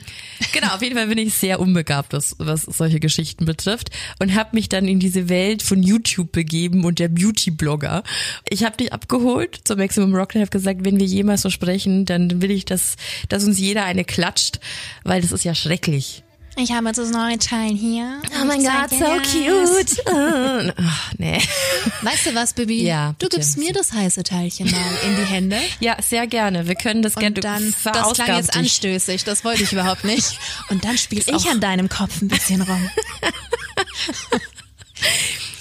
genau, 0.52 0.74
auf 0.74 0.82
jeden 0.82 0.96
Fall 0.96 1.08
bin 1.08 1.18
ich 1.18 1.34
sehr 1.34 1.60
unbegabt, 1.60 2.12
was, 2.14 2.36
was 2.38 2.62
solche 2.62 3.00
Geschichten 3.00 3.44
betrifft 3.44 3.90
und 4.18 4.34
habe 4.34 4.50
mich 4.52 4.70
dann 4.70 4.88
in 4.88 4.98
diese 4.98 5.28
Welt 5.28 5.62
von 5.62 5.82
YouTube 5.82 6.32
begeben 6.32 6.84
und 6.84 6.98
der 6.98 7.08
Beauty-Blogger. 7.08 8.02
Ich 8.48 8.64
habe 8.64 8.76
dich 8.76 8.92
abgeholt 8.92 9.60
zum 9.64 9.78
Maximum 9.78 10.14
Rock 10.14 10.34
und 10.34 10.40
habe 10.40 10.50
gesagt, 10.50 10.83
wenn 10.84 10.98
wir 10.98 11.06
jemals 11.06 11.42
so 11.42 11.50
sprechen, 11.50 12.04
dann 12.04 12.40
will 12.42 12.50
ich, 12.50 12.64
dass, 12.64 12.96
dass 13.28 13.44
uns 13.44 13.58
jeder 13.58 13.84
eine 13.84 14.04
klatscht, 14.04 14.60
weil 15.04 15.20
das 15.22 15.32
ist 15.32 15.44
ja 15.44 15.54
schrecklich. 15.54 16.22
Ich 16.56 16.70
habe 16.70 16.86
jetzt 16.86 16.98
das 16.98 17.10
neue 17.10 17.36
Teil 17.38 17.72
hier. 17.74 18.20
Oh 18.40 18.44
mein 18.44 18.62
Gott, 18.62 18.88
so 18.90 19.04
cute. 19.04 20.04
Ach, 20.76 21.12
nee. 21.18 21.40
Weißt 22.02 22.26
du 22.26 22.34
was, 22.36 22.52
Bibi? 22.52 22.84
Ja, 22.84 23.16
Du 23.18 23.28
gibst 23.28 23.58
mir 23.58 23.72
das 23.72 23.92
heiße 23.92 24.22
Teilchen 24.22 24.70
mal 24.70 24.78
in 25.04 25.16
die 25.16 25.24
Hände. 25.24 25.56
Ja, 25.80 25.96
sehr 26.00 26.28
gerne. 26.28 26.68
Wir 26.68 26.76
können 26.76 27.02
das 27.02 27.16
gerne 27.16 27.40
dann, 27.40 27.74
das 27.82 28.12
klang 28.12 28.36
jetzt 28.36 28.50
dich. 28.54 28.60
anstößig, 28.60 29.24
das 29.24 29.44
wollte 29.44 29.64
ich 29.64 29.72
überhaupt 29.72 30.04
nicht. 30.04 30.38
Und 30.68 30.84
dann 30.84 30.96
spiele 30.96 31.22
ich 31.26 31.34
auch- 31.34 31.50
an 31.50 31.58
deinem 31.60 31.88
Kopf 31.88 32.22
ein 32.22 32.28
bisschen 32.28 32.62
rum. 32.62 32.88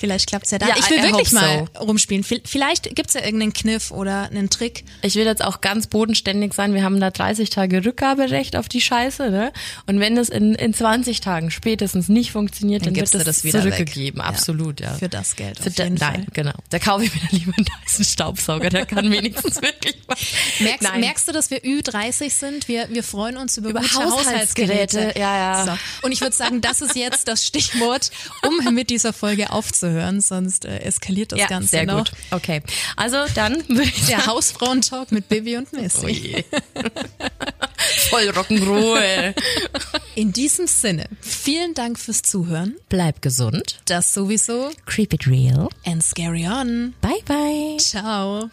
Vielleicht 0.03 0.27
klappt's 0.27 0.51
ja 0.51 0.57
dann. 0.57 0.67
Ja, 0.67 0.75
ich 0.77 0.89
will 0.89 0.99
I 0.99 1.03
wirklich 1.03 1.31
mal 1.31 1.65
so. 1.73 1.79
rumspielen. 1.85 2.25
Vi- 2.25 2.41
Vielleicht 2.43 2.93
gibt's 2.93 3.13
ja 3.13 3.23
irgendeinen 3.23 3.53
Kniff 3.53 3.89
oder 3.91 4.23
einen 4.23 4.49
Trick. 4.49 4.83
Ich 5.01 5.15
will 5.15 5.23
jetzt 5.25 5.41
auch 5.41 5.61
ganz 5.61 5.87
bodenständig 5.87 6.53
sein. 6.53 6.73
Wir 6.73 6.83
haben 6.83 6.99
da 6.99 7.09
30 7.09 7.49
Tage 7.49 7.85
Rückgaberecht 7.85 8.57
auf 8.57 8.67
die 8.67 8.81
Scheiße, 8.81 9.29
ne? 9.29 9.53
Und 9.87 10.01
wenn 10.01 10.17
das 10.17 10.27
in, 10.27 10.55
in 10.55 10.73
20 10.73 11.21
Tagen 11.21 11.51
spätestens 11.51 12.09
nicht 12.09 12.33
funktioniert, 12.33 12.81
dann, 12.85 12.93
Dann 12.93 13.01
wird 13.01 13.13
das, 13.13 13.23
das 13.23 13.43
wieder 13.45 13.61
zurückgegeben. 13.61 14.19
Ja. 14.19 14.27
Absolut, 14.27 14.81
ja. 14.81 14.93
Für 14.95 15.07
das 15.07 15.37
Geld 15.37 15.57
Für 15.59 15.69
auf 15.69 15.75
da, 15.75 15.83
jeden 15.85 15.95
nein, 15.95 16.13
Fall. 16.15 16.25
genau. 16.33 16.53
Da 16.69 16.79
kaufe 16.79 17.05
ich 17.05 17.13
mir 17.15 17.21
dann 17.21 17.39
lieber 17.39 17.53
einen 17.55 17.65
Dyson 17.85 18.03
Staubsauger. 18.03 18.69
Der 18.69 18.85
kann 18.85 19.09
wenigstens 19.09 19.55
wirklich 19.61 19.95
was. 20.07 20.19
Merkst, 20.59 20.81
Nein. 20.83 20.99
merkst 20.99 21.27
du, 21.29 21.31
dass 21.31 21.49
wir 21.49 21.59
Ü30 21.63 22.29
sind? 22.29 22.67
Wir, 22.67 22.89
wir 22.89 23.03
freuen 23.03 23.37
uns 23.37 23.55
über, 23.57 23.69
Über 23.69 23.79
Haushaltsgeräte. 23.81 24.17
Haushaltsgeräte. 24.17 25.13
Ja, 25.17 25.37
ja. 25.37 25.65
So. 25.65 26.05
Und 26.05 26.11
ich 26.11 26.19
würde 26.19 26.35
sagen, 26.35 26.59
das 26.59 26.81
ist 26.81 26.95
jetzt 26.97 27.29
das 27.29 27.45
Stichwort, 27.45 28.11
um 28.45 28.73
mit 28.73 28.89
dieser 28.89 29.13
Folge 29.13 29.51
aufzuhören, 29.51 29.92
sonst 30.21 30.65
äh, 30.65 30.79
eskaliert 30.79 31.31
das 31.31 31.39
ja, 31.39 31.47
Ganze 31.47 31.69
sehr 31.69 31.85
noch. 31.85 31.99
gut. 31.99 32.11
Okay. 32.31 32.61
Also 32.95 33.17
dann 33.35 33.55
würde 33.67 33.83
ich 33.83 34.05
Der 34.05 34.25
Hausfrauentalk 34.25 35.11
mit 35.11 35.29
Bibi 35.29 35.57
und 35.57 35.71
Missy. 35.73 36.45
Oh 36.75 36.81
voll 38.09 38.29
Rock'n'Roll. 38.29 39.33
In 40.15 40.31
diesem 40.31 40.67
Sinne, 40.67 41.05
vielen 41.21 41.73
Dank 41.73 41.99
fürs 41.99 42.21
Zuhören. 42.21 42.75
Bleib 42.89 43.21
gesund. 43.21 43.79
Das 43.85 44.13
sowieso. 44.13 44.71
Keep 44.85 45.13
it 45.13 45.27
real. 45.27 45.69
And 45.85 46.03
scary 46.03 46.47
on. 46.47 46.93
Bye 47.01 47.23
bye. 47.25 47.77
Ciao. 47.79 48.49